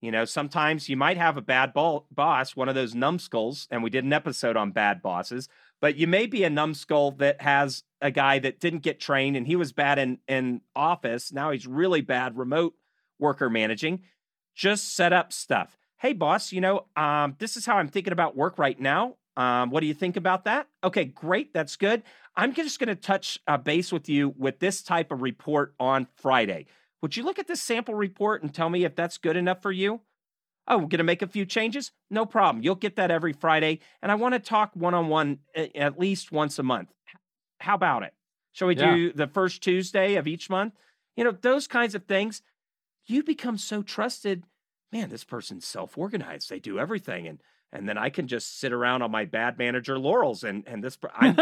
You 0.00 0.10
know, 0.10 0.24
sometimes 0.24 0.88
you 0.88 0.96
might 0.96 1.16
have 1.16 1.36
a 1.36 1.42
bad 1.42 1.72
ball, 1.72 2.06
boss, 2.10 2.56
one 2.56 2.68
of 2.68 2.74
those 2.74 2.94
numbskulls, 2.94 3.68
and 3.70 3.84
we 3.84 3.90
did 3.90 4.04
an 4.04 4.12
episode 4.12 4.56
on 4.56 4.72
bad 4.72 5.00
bosses, 5.00 5.48
but 5.80 5.96
you 5.96 6.08
may 6.08 6.26
be 6.26 6.42
a 6.42 6.50
numbskull 6.50 7.12
that 7.12 7.40
has 7.40 7.84
a 8.00 8.10
guy 8.10 8.40
that 8.40 8.58
didn't 8.58 8.80
get 8.80 8.98
trained 8.98 9.36
and 9.36 9.46
he 9.46 9.54
was 9.54 9.72
bad 9.72 9.98
in, 10.00 10.18
in 10.26 10.62
office. 10.74 11.32
Now 11.32 11.52
he's 11.52 11.68
really 11.68 12.00
bad 12.00 12.36
remote 12.36 12.74
worker 13.20 13.48
managing. 13.48 14.00
Just 14.56 14.96
set 14.96 15.12
up 15.12 15.32
stuff. 15.32 15.78
Hey, 15.98 16.14
boss, 16.14 16.50
you 16.50 16.60
know, 16.60 16.86
um, 16.96 17.36
this 17.38 17.56
is 17.56 17.64
how 17.64 17.76
I'm 17.76 17.88
thinking 17.88 18.12
about 18.12 18.36
work 18.36 18.58
right 18.58 18.78
now. 18.78 19.16
Um, 19.36 19.70
what 19.70 19.80
do 19.80 19.86
you 19.86 19.94
think 19.94 20.16
about 20.16 20.44
that? 20.44 20.68
Okay, 20.84 21.04
great. 21.04 21.54
That's 21.54 21.76
good. 21.76 22.02
I'm 22.36 22.54
just 22.54 22.78
going 22.78 22.88
to 22.88 22.94
touch 22.94 23.38
uh, 23.46 23.56
base 23.56 23.92
with 23.92 24.08
you 24.08 24.34
with 24.36 24.58
this 24.58 24.82
type 24.82 25.10
of 25.10 25.22
report 25.22 25.74
on 25.80 26.06
Friday. 26.16 26.66
Would 27.00 27.16
you 27.16 27.24
look 27.24 27.38
at 27.38 27.46
this 27.46 27.60
sample 27.60 27.94
report 27.94 28.42
and 28.42 28.54
tell 28.54 28.70
me 28.70 28.84
if 28.84 28.94
that's 28.94 29.18
good 29.18 29.36
enough 29.36 29.62
for 29.62 29.72
you? 29.72 30.00
Oh, 30.68 30.76
we're 30.76 30.86
going 30.86 30.98
to 30.98 31.04
make 31.04 31.22
a 31.22 31.26
few 31.26 31.44
changes? 31.44 31.90
No 32.10 32.24
problem. 32.24 32.62
You'll 32.62 32.76
get 32.76 32.96
that 32.96 33.10
every 33.10 33.32
Friday. 33.32 33.80
And 34.00 34.12
I 34.12 34.14
want 34.14 34.34
to 34.34 34.38
talk 34.38 34.70
one 34.74 34.94
on 34.94 35.08
one 35.08 35.38
at 35.74 35.98
least 35.98 36.30
once 36.30 36.58
a 36.58 36.62
month. 36.62 36.92
How 37.58 37.74
about 37.74 38.04
it? 38.04 38.14
Shall 38.52 38.68
we 38.68 38.76
yeah. 38.76 38.94
do 38.94 39.12
the 39.12 39.26
first 39.26 39.62
Tuesday 39.62 40.14
of 40.14 40.28
each 40.28 40.48
month? 40.48 40.74
You 41.16 41.24
know, 41.24 41.32
those 41.32 41.66
kinds 41.66 41.94
of 41.94 42.04
things. 42.04 42.42
You 43.06 43.24
become 43.24 43.58
so 43.58 43.82
trusted. 43.82 44.44
Man, 44.92 45.08
this 45.08 45.24
person's 45.24 45.66
self 45.66 45.98
organized. 45.98 46.48
They 46.48 46.60
do 46.60 46.78
everything. 46.78 47.26
And 47.26 47.40
and 47.72 47.88
then 47.88 47.96
I 47.96 48.10
can 48.10 48.28
just 48.28 48.60
sit 48.60 48.72
around 48.72 49.02
on 49.02 49.10
my 49.10 49.24
bad 49.24 49.56
manager 49.56 49.98
laurels. 49.98 50.44
And 50.44 50.62
and 50.66 50.84
this, 50.84 50.98
I'm, 51.14 51.36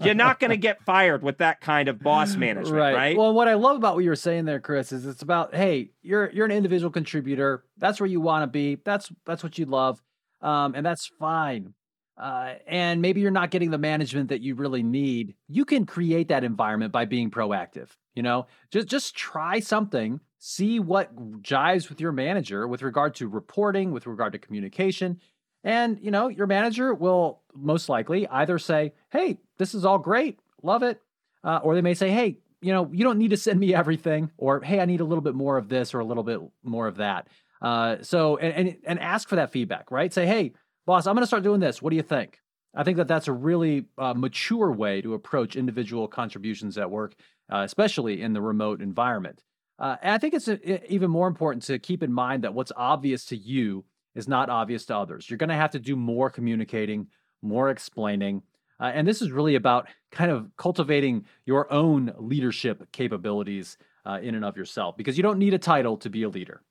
you're 0.00 0.14
not 0.14 0.40
going 0.40 0.50
to 0.50 0.56
get 0.56 0.82
fired 0.84 1.22
with 1.22 1.38
that 1.38 1.60
kind 1.60 1.88
of 1.88 2.00
boss 2.00 2.36
management, 2.36 2.74
right. 2.76 2.94
right? 2.94 3.16
Well, 3.16 3.34
what 3.34 3.48
I 3.48 3.54
love 3.54 3.76
about 3.76 3.94
what 3.94 4.04
you 4.04 4.10
were 4.10 4.16
saying 4.16 4.46
there, 4.46 4.60
Chris, 4.60 4.92
is 4.92 5.06
it's 5.06 5.22
about 5.22 5.54
hey, 5.54 5.90
you're 6.02 6.30
you're 6.30 6.46
an 6.46 6.52
individual 6.52 6.90
contributor. 6.90 7.64
That's 7.76 8.00
where 8.00 8.06
you 8.06 8.20
want 8.20 8.44
to 8.44 8.46
be. 8.46 8.76
That's 8.82 9.12
that's 9.26 9.42
what 9.42 9.58
you 9.58 9.66
love, 9.66 10.02
um, 10.40 10.74
and 10.74 10.84
that's 10.84 11.06
fine. 11.06 11.74
Uh, 12.16 12.54
and 12.66 13.00
maybe 13.00 13.20
you're 13.20 13.30
not 13.30 13.52
getting 13.52 13.70
the 13.70 13.78
management 13.78 14.30
that 14.30 14.40
you 14.40 14.56
really 14.56 14.82
need. 14.82 15.34
You 15.46 15.64
can 15.64 15.86
create 15.86 16.28
that 16.28 16.42
environment 16.42 16.90
by 16.90 17.04
being 17.04 17.30
proactive. 17.30 17.90
You 18.14 18.22
know, 18.22 18.46
just 18.70 18.88
just 18.88 19.14
try 19.14 19.60
something, 19.60 20.18
see 20.38 20.80
what 20.80 21.14
jives 21.42 21.90
with 21.90 22.00
your 22.00 22.10
manager 22.10 22.66
with 22.66 22.82
regard 22.82 23.14
to 23.16 23.28
reporting, 23.28 23.92
with 23.92 24.06
regard 24.06 24.32
to 24.32 24.38
communication 24.38 25.20
and, 25.64 25.98
you 26.00 26.10
know, 26.10 26.28
your 26.28 26.46
manager 26.46 26.94
will 26.94 27.40
most 27.54 27.88
likely 27.88 28.26
either 28.28 28.58
say, 28.58 28.92
hey, 29.10 29.38
this 29.58 29.74
is 29.74 29.84
all 29.84 29.98
great, 29.98 30.38
love 30.62 30.82
it. 30.82 31.00
Uh, 31.44 31.60
or 31.62 31.74
they 31.74 31.80
may 31.80 31.94
say, 31.94 32.10
hey, 32.10 32.38
you 32.60 32.72
know, 32.72 32.90
you 32.92 33.04
don't 33.04 33.18
need 33.18 33.30
to 33.30 33.36
send 33.36 33.58
me 33.58 33.74
everything, 33.82 34.30
or 34.36 34.60
hey, 34.60 34.80
I 34.80 34.84
need 34.84 35.00
a 35.00 35.04
little 35.04 35.22
bit 35.22 35.34
more 35.34 35.56
of 35.56 35.68
this 35.68 35.94
or 35.94 36.00
a 36.00 36.04
little 36.04 36.24
bit 36.24 36.40
more 36.62 36.86
of 36.86 36.96
that. 36.96 37.28
Uh, 37.60 37.96
so, 38.02 38.36
and, 38.36 38.68
and, 38.68 38.76
and 38.84 39.00
ask 39.00 39.28
for 39.28 39.36
that 39.36 39.50
feedback, 39.50 39.90
right? 39.90 40.12
Say, 40.12 40.26
hey, 40.26 40.52
boss, 40.86 41.06
I'm 41.06 41.14
going 41.14 41.22
to 41.22 41.26
start 41.26 41.42
doing 41.42 41.60
this. 41.60 41.82
What 41.82 41.90
do 41.90 41.96
you 41.96 42.02
think? 42.02 42.40
I 42.74 42.84
think 42.84 42.98
that 42.98 43.08
that's 43.08 43.28
a 43.28 43.32
really 43.32 43.86
uh, 43.96 44.14
mature 44.14 44.70
way 44.70 45.00
to 45.00 45.14
approach 45.14 45.56
individual 45.56 46.06
contributions 46.06 46.78
at 46.78 46.90
work, 46.90 47.14
uh, 47.52 47.62
especially 47.64 48.22
in 48.22 48.32
the 48.32 48.40
remote 48.40 48.80
environment. 48.80 49.42
Uh, 49.78 49.96
and 50.02 50.12
I 50.12 50.18
think 50.18 50.34
it's 50.34 50.48
a, 50.48 50.74
uh, 50.74 50.78
even 50.88 51.10
more 51.10 51.28
important 51.28 51.64
to 51.64 51.78
keep 51.78 52.02
in 52.02 52.12
mind 52.12 52.44
that 52.44 52.54
what's 52.54 52.72
obvious 52.76 53.24
to 53.26 53.36
you 53.36 53.84
is 54.14 54.28
not 54.28 54.50
obvious 54.50 54.84
to 54.86 54.96
others. 54.96 55.28
You're 55.28 55.38
going 55.38 55.48
to 55.48 55.54
have 55.54 55.70
to 55.72 55.78
do 55.78 55.96
more 55.96 56.30
communicating, 56.30 57.08
more 57.42 57.70
explaining. 57.70 58.42
Uh, 58.80 58.92
and 58.94 59.06
this 59.06 59.22
is 59.22 59.30
really 59.30 59.54
about 59.54 59.88
kind 60.10 60.30
of 60.30 60.50
cultivating 60.56 61.24
your 61.44 61.72
own 61.72 62.12
leadership 62.18 62.90
capabilities 62.92 63.76
uh, 64.06 64.18
in 64.22 64.34
and 64.34 64.44
of 64.44 64.56
yourself 64.56 64.96
because 64.96 65.16
you 65.16 65.22
don't 65.22 65.38
need 65.38 65.54
a 65.54 65.58
title 65.58 65.96
to 65.98 66.10
be 66.10 66.22
a 66.22 66.28
leader. 66.28 66.62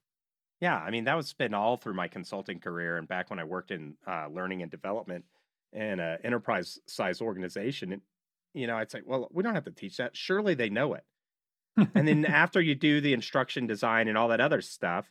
Yeah, 0.59 0.77
I 0.77 0.89
mean, 0.89 1.03
that 1.03 1.15
was 1.15 1.33
been 1.33 1.53
all 1.53 1.77
through 1.77 1.93
my 1.93 2.07
consulting 2.07 2.59
career 2.59 2.97
and 2.97 3.07
back 3.07 3.29
when 3.29 3.39
I 3.39 3.43
worked 3.43 3.71
in 3.71 3.95
uh, 4.07 4.27
learning 4.31 4.63
and 4.63 4.71
development 4.71 5.23
in 5.71 5.99
an 5.99 6.17
enterprise 6.23 6.79
size 6.87 7.21
organization. 7.21 7.93
And, 7.93 8.01
you 8.53 8.65
know, 8.65 8.75
I'd 8.75 8.89
say, 8.89 9.01
well, 9.05 9.27
we 9.31 9.43
don't 9.43 9.53
have 9.53 9.65
to 9.65 9.71
teach 9.71 9.97
that. 9.97 10.15
Surely 10.17 10.55
they 10.55 10.69
know 10.69 10.95
it. 10.95 11.03
and 11.93 12.07
then 12.07 12.25
after 12.27 12.59
you 12.59 12.73
do 12.73 13.01
the 13.01 13.13
instruction 13.13 13.67
design 13.67 14.07
and 14.07 14.17
all 14.17 14.29
that 14.29 14.41
other 14.41 14.61
stuff, 14.61 15.05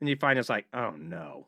then 0.00 0.08
you 0.08 0.16
find 0.16 0.38
it's 0.38 0.48
like, 0.48 0.66
oh 0.74 0.94
no, 0.98 1.46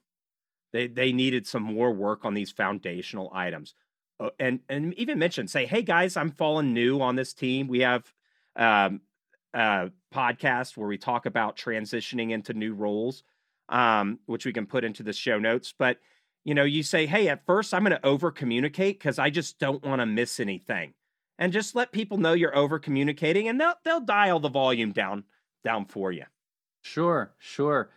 they 0.73 0.87
they 0.87 1.12
needed 1.12 1.47
some 1.47 1.62
more 1.62 1.93
work 1.93 2.25
on 2.25 2.35
these 2.35 2.51
foundational 2.51 3.31
items, 3.35 3.75
uh, 4.20 4.31
and 4.39 4.61
and 4.68 4.95
even 4.95 5.18
mention 5.18 5.47
say, 5.49 5.66
hey 5.66 5.83
guys, 5.83 6.16
I'm 6.16 6.31
falling 6.31 6.73
new 6.73 7.01
on 7.01 7.16
this 7.16 7.35
team. 7.35 7.68
We 7.68 7.81
have 7.81 8.12
um, 8.57 9.01
a 9.55 9.91
podcast 10.14 10.77
where 10.77 10.89
we 10.89 10.99
talk 10.99 11.27
about 11.27 11.57
transitioning 11.57 12.31
into 12.31 12.55
new 12.55 12.75
roles, 12.75 13.23
um, 13.68 14.18
which 14.27 14.47
we 14.47 14.53
can 14.53 14.66
put 14.66 14.85
into 14.85 15.03
the 15.03 15.12
show 15.12 15.39
notes. 15.39 15.75
But 15.79 15.99
you 16.45 16.55
know, 16.55 16.64
you 16.64 16.83
say, 16.83 17.07
hey, 17.07 17.29
at 17.29 17.47
first 17.47 17.73
I'm 17.73 17.85
going 17.85 17.93
to 17.93 18.07
over 18.07 18.31
communicate 18.31 18.99
because 18.99 19.18
I 19.18 19.31
just 19.31 19.59
don't 19.59 19.85
want 19.85 20.01
to 20.01 20.07
miss 20.07 20.41
anything, 20.41 20.95
and 21.39 21.53
just 21.53 21.75
let 21.75 21.93
people 21.93 22.18
know 22.18 22.33
you're 22.33 22.57
over 22.57 22.79
communicating, 22.79 23.49
and 23.49 23.61
they'll 23.61 23.75
they'll 23.85 24.01
dial 24.01 24.41
the 24.41 24.49
volume 24.49 24.93
down 24.93 25.25
down 25.64 25.85
for 25.85 26.11
you. 26.12 26.25
Sure, 26.83 27.33
sure. 27.39 27.91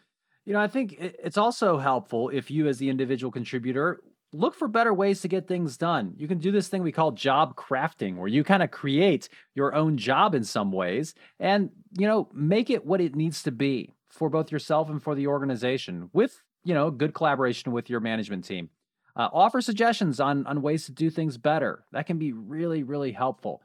You 0.45 0.53
know, 0.53 0.59
I 0.59 0.67
think 0.67 0.95
it's 0.99 1.37
also 1.37 1.77
helpful 1.79 2.29
if 2.29 2.51
you, 2.51 2.67
as 2.67 2.77
the 2.77 2.89
individual 2.89 3.31
contributor, 3.31 3.99
look 4.31 4.53
for 4.53 4.67
better 4.67 4.93
ways 4.93 5.21
to 5.21 5.27
get 5.27 5.47
things 5.47 5.77
done. 5.77 6.13
You 6.17 6.27
can 6.27 6.37
do 6.37 6.51
this 6.51 6.67
thing 6.67 6.83
we 6.83 6.91
call 6.91 7.11
job 7.11 7.55
crafting, 7.55 8.17
where 8.17 8.27
you 8.27 8.43
kind 8.43 8.61
of 8.61 8.69
create 8.69 9.27
your 9.55 9.73
own 9.73 9.97
job 9.97 10.35
in 10.35 10.43
some 10.43 10.71
ways 10.71 11.15
and, 11.39 11.71
you 11.97 12.07
know, 12.07 12.29
make 12.33 12.69
it 12.69 12.85
what 12.85 13.01
it 13.01 13.15
needs 13.15 13.41
to 13.43 13.51
be 13.51 13.93
for 14.09 14.29
both 14.29 14.51
yourself 14.51 14.89
and 14.89 15.01
for 15.01 15.15
the 15.15 15.27
organization 15.27 16.09
with, 16.13 16.43
you 16.63 16.73
know, 16.73 16.91
good 16.91 17.13
collaboration 17.13 17.71
with 17.71 17.89
your 17.89 17.99
management 17.99 18.45
team. 18.45 18.69
Uh, 19.15 19.29
offer 19.31 19.61
suggestions 19.61 20.19
on, 20.19 20.45
on 20.45 20.61
ways 20.61 20.85
to 20.85 20.91
do 20.91 21.09
things 21.09 21.37
better. 21.37 21.85
That 21.93 22.05
can 22.05 22.17
be 22.17 22.33
really, 22.33 22.83
really 22.83 23.13
helpful. 23.13 23.61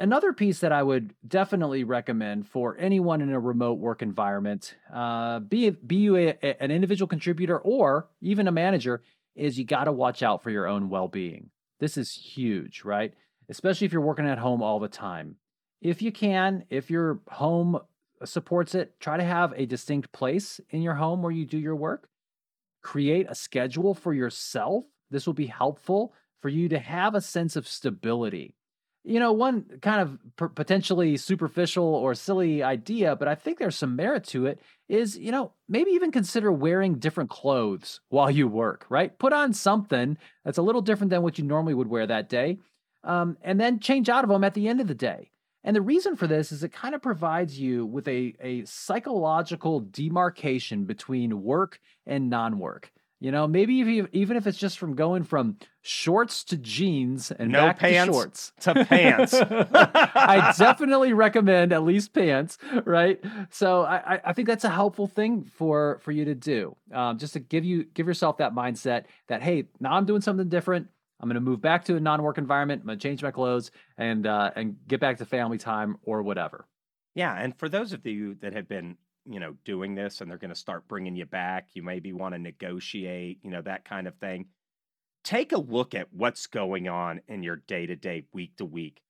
Another 0.00 0.32
piece 0.32 0.60
that 0.60 0.72
I 0.72 0.82
would 0.82 1.12
definitely 1.28 1.84
recommend 1.84 2.48
for 2.48 2.74
anyone 2.78 3.20
in 3.20 3.30
a 3.30 3.38
remote 3.38 3.78
work 3.78 4.00
environment, 4.00 4.74
uh, 4.90 5.40
be 5.40 5.68
be 5.68 5.96
you 5.96 6.16
a, 6.16 6.28
a, 6.42 6.62
an 6.62 6.70
individual 6.70 7.06
contributor 7.06 7.58
or 7.58 8.08
even 8.22 8.48
a 8.48 8.52
manager, 8.52 9.02
is 9.36 9.58
you 9.58 9.66
got 9.66 9.84
to 9.84 9.92
watch 9.92 10.22
out 10.22 10.42
for 10.42 10.48
your 10.48 10.66
own 10.66 10.88
well-being. 10.88 11.50
This 11.80 11.98
is 11.98 12.12
huge, 12.12 12.82
right? 12.82 13.12
Especially 13.50 13.84
if 13.84 13.92
you're 13.92 14.00
working 14.00 14.26
at 14.26 14.38
home 14.38 14.62
all 14.62 14.80
the 14.80 14.88
time. 14.88 15.36
If 15.82 16.00
you 16.00 16.12
can, 16.12 16.64
if 16.70 16.88
your 16.90 17.20
home 17.28 17.78
supports 18.24 18.74
it, 18.74 18.98
try 19.00 19.18
to 19.18 19.24
have 19.24 19.52
a 19.54 19.66
distinct 19.66 20.12
place 20.12 20.62
in 20.70 20.80
your 20.80 20.94
home 20.94 21.20
where 21.20 21.32
you 21.32 21.44
do 21.44 21.58
your 21.58 21.76
work. 21.76 22.08
Create 22.80 23.26
a 23.28 23.34
schedule 23.34 23.92
for 23.92 24.14
yourself. 24.14 24.86
This 25.10 25.26
will 25.26 25.34
be 25.34 25.46
helpful 25.46 26.14
for 26.40 26.48
you 26.48 26.70
to 26.70 26.78
have 26.78 27.14
a 27.14 27.20
sense 27.20 27.54
of 27.54 27.68
stability 27.68 28.54
you 29.04 29.18
know, 29.18 29.32
one 29.32 29.64
kind 29.80 30.00
of 30.00 30.18
p- 30.36 30.54
potentially 30.54 31.16
superficial 31.16 31.84
or 31.84 32.14
silly 32.14 32.62
idea, 32.62 33.16
but 33.16 33.28
I 33.28 33.34
think 33.34 33.58
there's 33.58 33.76
some 33.76 33.96
merit 33.96 34.24
to 34.28 34.46
it 34.46 34.60
is, 34.88 35.16
you 35.16 35.32
know, 35.32 35.52
maybe 35.68 35.92
even 35.92 36.12
consider 36.12 36.52
wearing 36.52 36.96
different 36.96 37.30
clothes 37.30 38.00
while 38.08 38.30
you 38.30 38.46
work, 38.46 38.84
right? 38.90 39.18
Put 39.18 39.32
on 39.32 39.52
something 39.52 40.18
that's 40.44 40.58
a 40.58 40.62
little 40.62 40.82
different 40.82 41.10
than 41.10 41.22
what 41.22 41.38
you 41.38 41.44
normally 41.44 41.74
would 41.74 41.88
wear 41.88 42.06
that 42.06 42.28
day, 42.28 42.58
um, 43.04 43.38
and 43.42 43.58
then 43.58 43.80
change 43.80 44.08
out 44.08 44.24
of 44.24 44.30
them 44.30 44.44
at 44.44 44.54
the 44.54 44.68
end 44.68 44.80
of 44.80 44.86
the 44.88 44.94
day. 44.94 45.30
And 45.62 45.76
the 45.76 45.82
reason 45.82 46.16
for 46.16 46.26
this 46.26 46.52
is 46.52 46.62
it 46.62 46.72
kind 46.72 46.94
of 46.94 47.02
provides 47.02 47.58
you 47.58 47.84
with 47.84 48.08
a, 48.08 48.34
a 48.40 48.64
psychological 48.64 49.80
demarcation 49.80 50.84
between 50.84 51.42
work 51.42 51.80
and 52.06 52.30
non 52.30 52.58
work. 52.58 52.92
You 53.20 53.30
know, 53.30 53.46
maybe 53.46 53.74
you, 53.74 54.08
even 54.12 54.38
if 54.38 54.46
it's 54.46 54.56
just 54.56 54.78
from 54.78 54.94
going 54.94 55.24
from 55.24 55.58
shorts 55.82 56.42
to 56.44 56.56
jeans 56.56 57.30
and 57.30 57.52
no 57.52 57.66
back 57.66 57.78
pants 57.78 58.06
to 58.06 58.12
shorts 58.12 58.52
to 58.60 58.84
pants. 58.86 59.34
I 59.74 60.54
definitely 60.58 61.12
recommend 61.12 61.74
at 61.74 61.82
least 61.82 62.14
pants, 62.14 62.56
right? 62.86 63.22
So 63.50 63.82
I, 63.82 64.20
I 64.24 64.32
think 64.32 64.48
that's 64.48 64.64
a 64.64 64.70
helpful 64.70 65.06
thing 65.06 65.44
for 65.44 65.98
for 66.02 66.12
you 66.12 66.24
to 66.24 66.34
do, 66.34 66.74
um, 66.94 67.18
just 67.18 67.34
to 67.34 67.40
give 67.40 67.62
you 67.62 67.84
give 67.84 68.06
yourself 68.06 68.38
that 68.38 68.54
mindset 68.54 69.04
that 69.28 69.42
hey, 69.42 69.64
now 69.80 69.92
I'm 69.92 70.06
doing 70.06 70.22
something 70.22 70.48
different. 70.48 70.88
I'm 71.20 71.28
going 71.28 71.34
to 71.34 71.42
move 71.42 71.60
back 71.60 71.84
to 71.84 71.96
a 71.96 72.00
non-work 72.00 72.38
environment. 72.38 72.80
I'm 72.80 72.86
going 72.86 72.98
to 72.98 73.02
change 73.02 73.22
my 73.22 73.30
clothes 73.30 73.70
and 73.98 74.26
uh, 74.26 74.52
and 74.56 74.76
get 74.88 74.98
back 74.98 75.18
to 75.18 75.26
family 75.26 75.58
time 75.58 75.98
or 76.02 76.22
whatever. 76.22 76.66
Yeah, 77.14 77.34
and 77.36 77.54
for 77.58 77.68
those 77.68 77.92
of 77.92 78.06
you 78.06 78.36
that 78.36 78.54
have 78.54 78.66
been 78.66 78.96
you 79.30 79.38
know, 79.38 79.54
doing 79.64 79.94
this 79.94 80.20
and 80.20 80.30
they're 80.30 80.38
going 80.38 80.52
to 80.52 80.56
start 80.56 80.88
bringing 80.88 81.14
you 81.14 81.24
back. 81.24 81.68
You 81.72 81.82
maybe 81.82 82.12
want 82.12 82.34
to 82.34 82.38
negotiate, 82.38 83.38
you 83.42 83.50
know, 83.50 83.62
that 83.62 83.84
kind 83.84 84.08
of 84.08 84.16
thing. 84.16 84.46
Take 85.22 85.52
a 85.52 85.58
look 85.58 85.94
at 85.94 86.12
what's 86.12 86.46
going 86.46 86.88
on 86.88 87.20
in 87.28 87.42
your 87.42 87.56
day 87.56 87.86
to 87.86 87.94
day, 87.94 88.24
week 88.32 88.56
to 88.56 88.64
week. 88.64 89.02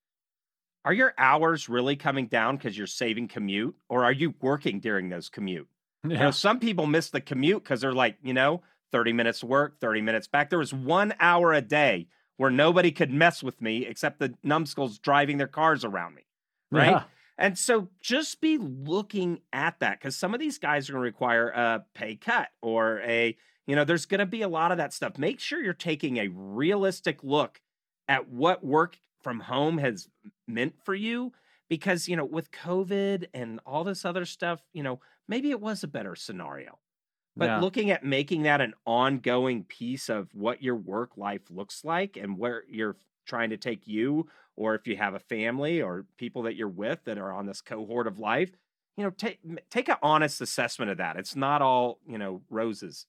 Are 0.84 0.92
your 0.92 1.14
hours 1.16 1.68
really 1.68 1.96
coming 1.96 2.26
down 2.26 2.56
because 2.56 2.76
you're 2.76 2.86
saving 2.86 3.28
commute 3.28 3.76
or 3.88 4.04
are 4.04 4.12
you 4.12 4.34
working 4.40 4.80
during 4.80 5.08
those 5.08 5.28
commute? 5.28 5.68
Yeah. 6.04 6.10
You 6.10 6.18
know, 6.18 6.30
some 6.30 6.60
people 6.60 6.86
miss 6.86 7.10
the 7.10 7.20
commute 7.20 7.62
because 7.62 7.80
they're 7.80 7.92
like, 7.92 8.16
you 8.22 8.34
know, 8.34 8.62
30 8.92 9.12
minutes 9.12 9.42
work, 9.42 9.78
30 9.80 10.02
minutes 10.02 10.26
back. 10.26 10.50
There 10.50 10.58
was 10.58 10.74
one 10.74 11.14
hour 11.20 11.52
a 11.52 11.62
day 11.62 12.08
where 12.36 12.50
nobody 12.50 12.90
could 12.90 13.10
mess 13.10 13.42
with 13.42 13.60
me 13.60 13.86
except 13.86 14.18
the 14.18 14.34
numbskulls 14.42 14.98
driving 14.98 15.38
their 15.38 15.46
cars 15.46 15.84
around 15.84 16.14
me. 16.14 16.22
Right. 16.70 16.90
Yeah. 16.90 17.02
And 17.40 17.58
so 17.58 17.88
just 18.02 18.42
be 18.42 18.58
looking 18.58 19.40
at 19.50 19.80
that 19.80 19.98
because 19.98 20.14
some 20.14 20.34
of 20.34 20.40
these 20.40 20.58
guys 20.58 20.88
are 20.88 20.92
going 20.92 21.00
to 21.00 21.04
require 21.04 21.48
a 21.48 21.84
pay 21.94 22.14
cut 22.14 22.50
or 22.60 23.00
a, 23.00 23.34
you 23.66 23.74
know, 23.74 23.84
there's 23.84 24.04
going 24.04 24.18
to 24.18 24.26
be 24.26 24.42
a 24.42 24.48
lot 24.48 24.72
of 24.72 24.78
that 24.78 24.92
stuff. 24.92 25.16
Make 25.16 25.40
sure 25.40 25.62
you're 25.62 25.72
taking 25.72 26.18
a 26.18 26.28
realistic 26.28 27.24
look 27.24 27.62
at 28.06 28.28
what 28.28 28.62
work 28.62 28.98
from 29.22 29.40
home 29.40 29.78
has 29.78 30.06
meant 30.46 30.74
for 30.84 30.94
you 30.94 31.32
because, 31.70 32.08
you 32.08 32.16
know, 32.16 32.26
with 32.26 32.50
COVID 32.50 33.28
and 33.32 33.58
all 33.64 33.84
this 33.84 34.04
other 34.04 34.26
stuff, 34.26 34.60
you 34.74 34.82
know, 34.82 35.00
maybe 35.26 35.50
it 35.50 35.62
was 35.62 35.82
a 35.82 35.88
better 35.88 36.14
scenario. 36.14 36.78
But 37.36 37.46
yeah. 37.46 37.60
looking 37.60 37.90
at 37.90 38.04
making 38.04 38.42
that 38.42 38.60
an 38.60 38.74
ongoing 38.84 39.64
piece 39.64 40.10
of 40.10 40.28
what 40.34 40.62
your 40.62 40.76
work 40.76 41.16
life 41.16 41.42
looks 41.48 41.84
like 41.84 42.18
and 42.18 42.36
where 42.36 42.64
you're 42.68 42.96
trying 43.24 43.48
to 43.50 43.56
take 43.56 43.86
you 43.86 44.28
or 44.60 44.74
if 44.74 44.86
you 44.86 44.94
have 44.94 45.14
a 45.14 45.18
family 45.18 45.80
or 45.80 46.04
people 46.18 46.42
that 46.42 46.54
you're 46.54 46.68
with 46.68 47.02
that 47.04 47.16
are 47.16 47.32
on 47.32 47.46
this 47.46 47.62
cohort 47.62 48.06
of 48.06 48.18
life, 48.18 48.50
you 48.98 49.02
know, 49.02 49.10
take 49.10 49.38
take 49.70 49.88
an 49.88 49.96
honest 50.02 50.42
assessment 50.42 50.90
of 50.90 50.98
that. 50.98 51.16
It's 51.16 51.34
not 51.34 51.62
all, 51.62 51.98
you 52.06 52.18
know, 52.18 52.42
roses. 52.50 53.06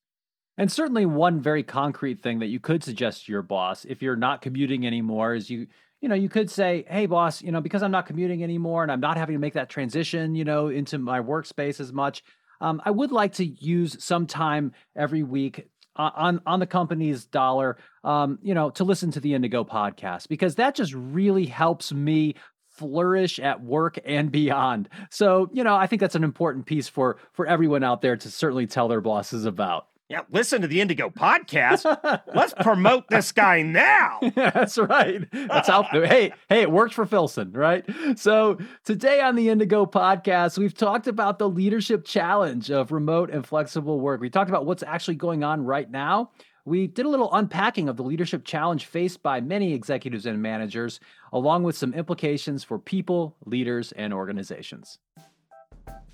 And 0.58 0.72
certainly 0.72 1.06
one 1.06 1.42
very 1.42 1.64
concrete 1.64 2.22
thing 2.22 2.40
that 2.40 2.48
you 2.48 2.62
could 2.62 2.86
suggest 2.86 3.26
to 3.26 3.34
your 3.34 3.42
boss 3.42 3.84
if 3.84 4.02
you're 4.02 4.16
not 4.16 4.42
commuting 4.42 4.88
anymore 4.88 5.34
is 5.34 5.50
you 5.50 5.68
you 6.00 6.10
know, 6.10 6.16
you 6.16 6.30
could 6.30 6.50
say, 6.50 6.86
"Hey 6.90 7.06
boss, 7.06 7.42
you 7.42 7.52
know, 7.52 7.62
because 7.62 7.84
I'm 7.84 7.92
not 7.92 8.06
commuting 8.06 8.44
anymore 8.44 8.84
and 8.84 8.92
I'm 8.92 9.02
not 9.02 9.18
having 9.18 9.36
to 9.36 9.40
make 9.40 9.54
that 9.54 9.70
transition, 9.70 10.36
you 10.36 10.46
know, 10.46 10.70
into 10.70 10.98
my 10.98 11.20
workspace 11.20 11.82
as 11.82 11.92
much, 11.92 12.24
um, 12.62 12.82
I 12.86 12.92
would 12.92 13.12
like 13.12 13.34
to 13.34 13.46
use 13.46 14.02
some 14.02 14.26
time 14.26 14.72
every 14.96 15.24
week 15.24 15.68
on 15.96 16.42
on 16.46 16.60
the 16.60 16.68
company's 16.68 17.26
dollar, 17.26 17.78
um, 18.04 18.40
you 18.42 18.54
know, 18.54 18.70
to 18.72 18.84
listen 18.84 19.12
to 19.12 19.20
the 19.20 19.34
Indigo 19.34 19.64
podcast 19.64 20.28
because 20.28 20.56
that 20.56 20.76
just 20.76 20.94
really 20.94 21.46
helps 21.46 21.92
me 21.92 22.36
flourish 22.70 23.38
at 23.40 23.62
work 23.62 24.00
and 24.06 24.32
beyond. 24.32 24.90
So, 25.10 25.50
you 25.54 25.64
know, 25.64 25.76
I 25.76 25.88
think 25.88 26.00
that's 26.00 26.16
an 26.16 26.24
important 26.24 26.66
piece 26.66 26.88
for 26.88 27.18
for 27.34 27.46
everyone 27.46 27.84
out 27.84 28.02
there 28.02 28.16
to 28.16 28.32
certainly 28.32 28.68
tell 28.68 28.88
their 28.88 29.02
bosses 29.02 29.46
about. 29.46 29.88
Yeah, 30.12 30.24
listen 30.30 30.62
to 30.62 30.68
the 30.68 30.82
Indigo 30.82 31.10
podcast. 31.10 31.86
Let's 32.36 32.54
promote 32.60 33.08
this 33.08 33.32
guy 33.32 33.62
now. 33.62 34.20
That's 34.36 34.78
right. 34.78 35.26
That's 35.32 35.70
how. 35.70 35.84
hey, 35.84 36.34
hey, 36.50 36.64
it 36.64 36.70
worked 36.70 36.94
for 36.94 37.06
Filson, 37.06 37.54
right? 37.54 37.86
So 38.18 38.58
today 38.84 39.22
on 39.22 39.38
the 39.38 39.48
Indigo 39.48 39.86
podcast, 39.86 40.58
we've 40.58 40.74
talked 40.74 41.08
about 41.08 41.40
the 41.40 41.48
leadership 41.48 42.04
challenge 42.04 42.70
of 42.70 42.92
remote 42.92 43.30
and 43.30 43.48
flexible 43.48 44.02
work. 44.02 44.20
We 44.20 44.30
talked 44.30 44.50
about 44.50 44.66
what's 44.66 44.84
actually 44.84 45.16
going 45.16 45.46
on 45.46 45.64
right 45.64 45.90
now. 45.90 46.32
We 46.66 46.88
did 46.88 47.06
a 47.06 47.10
little 47.10 47.34
unpacking 47.34 47.88
of 47.88 47.96
the 47.96 48.04
leadership 48.04 48.44
challenge 48.44 48.88
faced 48.88 49.24
by 49.24 49.40
many 49.40 49.74
executives 49.74 50.26
and 50.26 50.42
managers, 50.42 51.00
along 51.32 51.64
with 51.64 51.78
some 51.78 51.94
implications 51.94 52.66
for 52.66 52.78
people, 52.78 53.38
leaders, 53.46 53.94
and 53.94 54.14
organizations. 54.14 55.00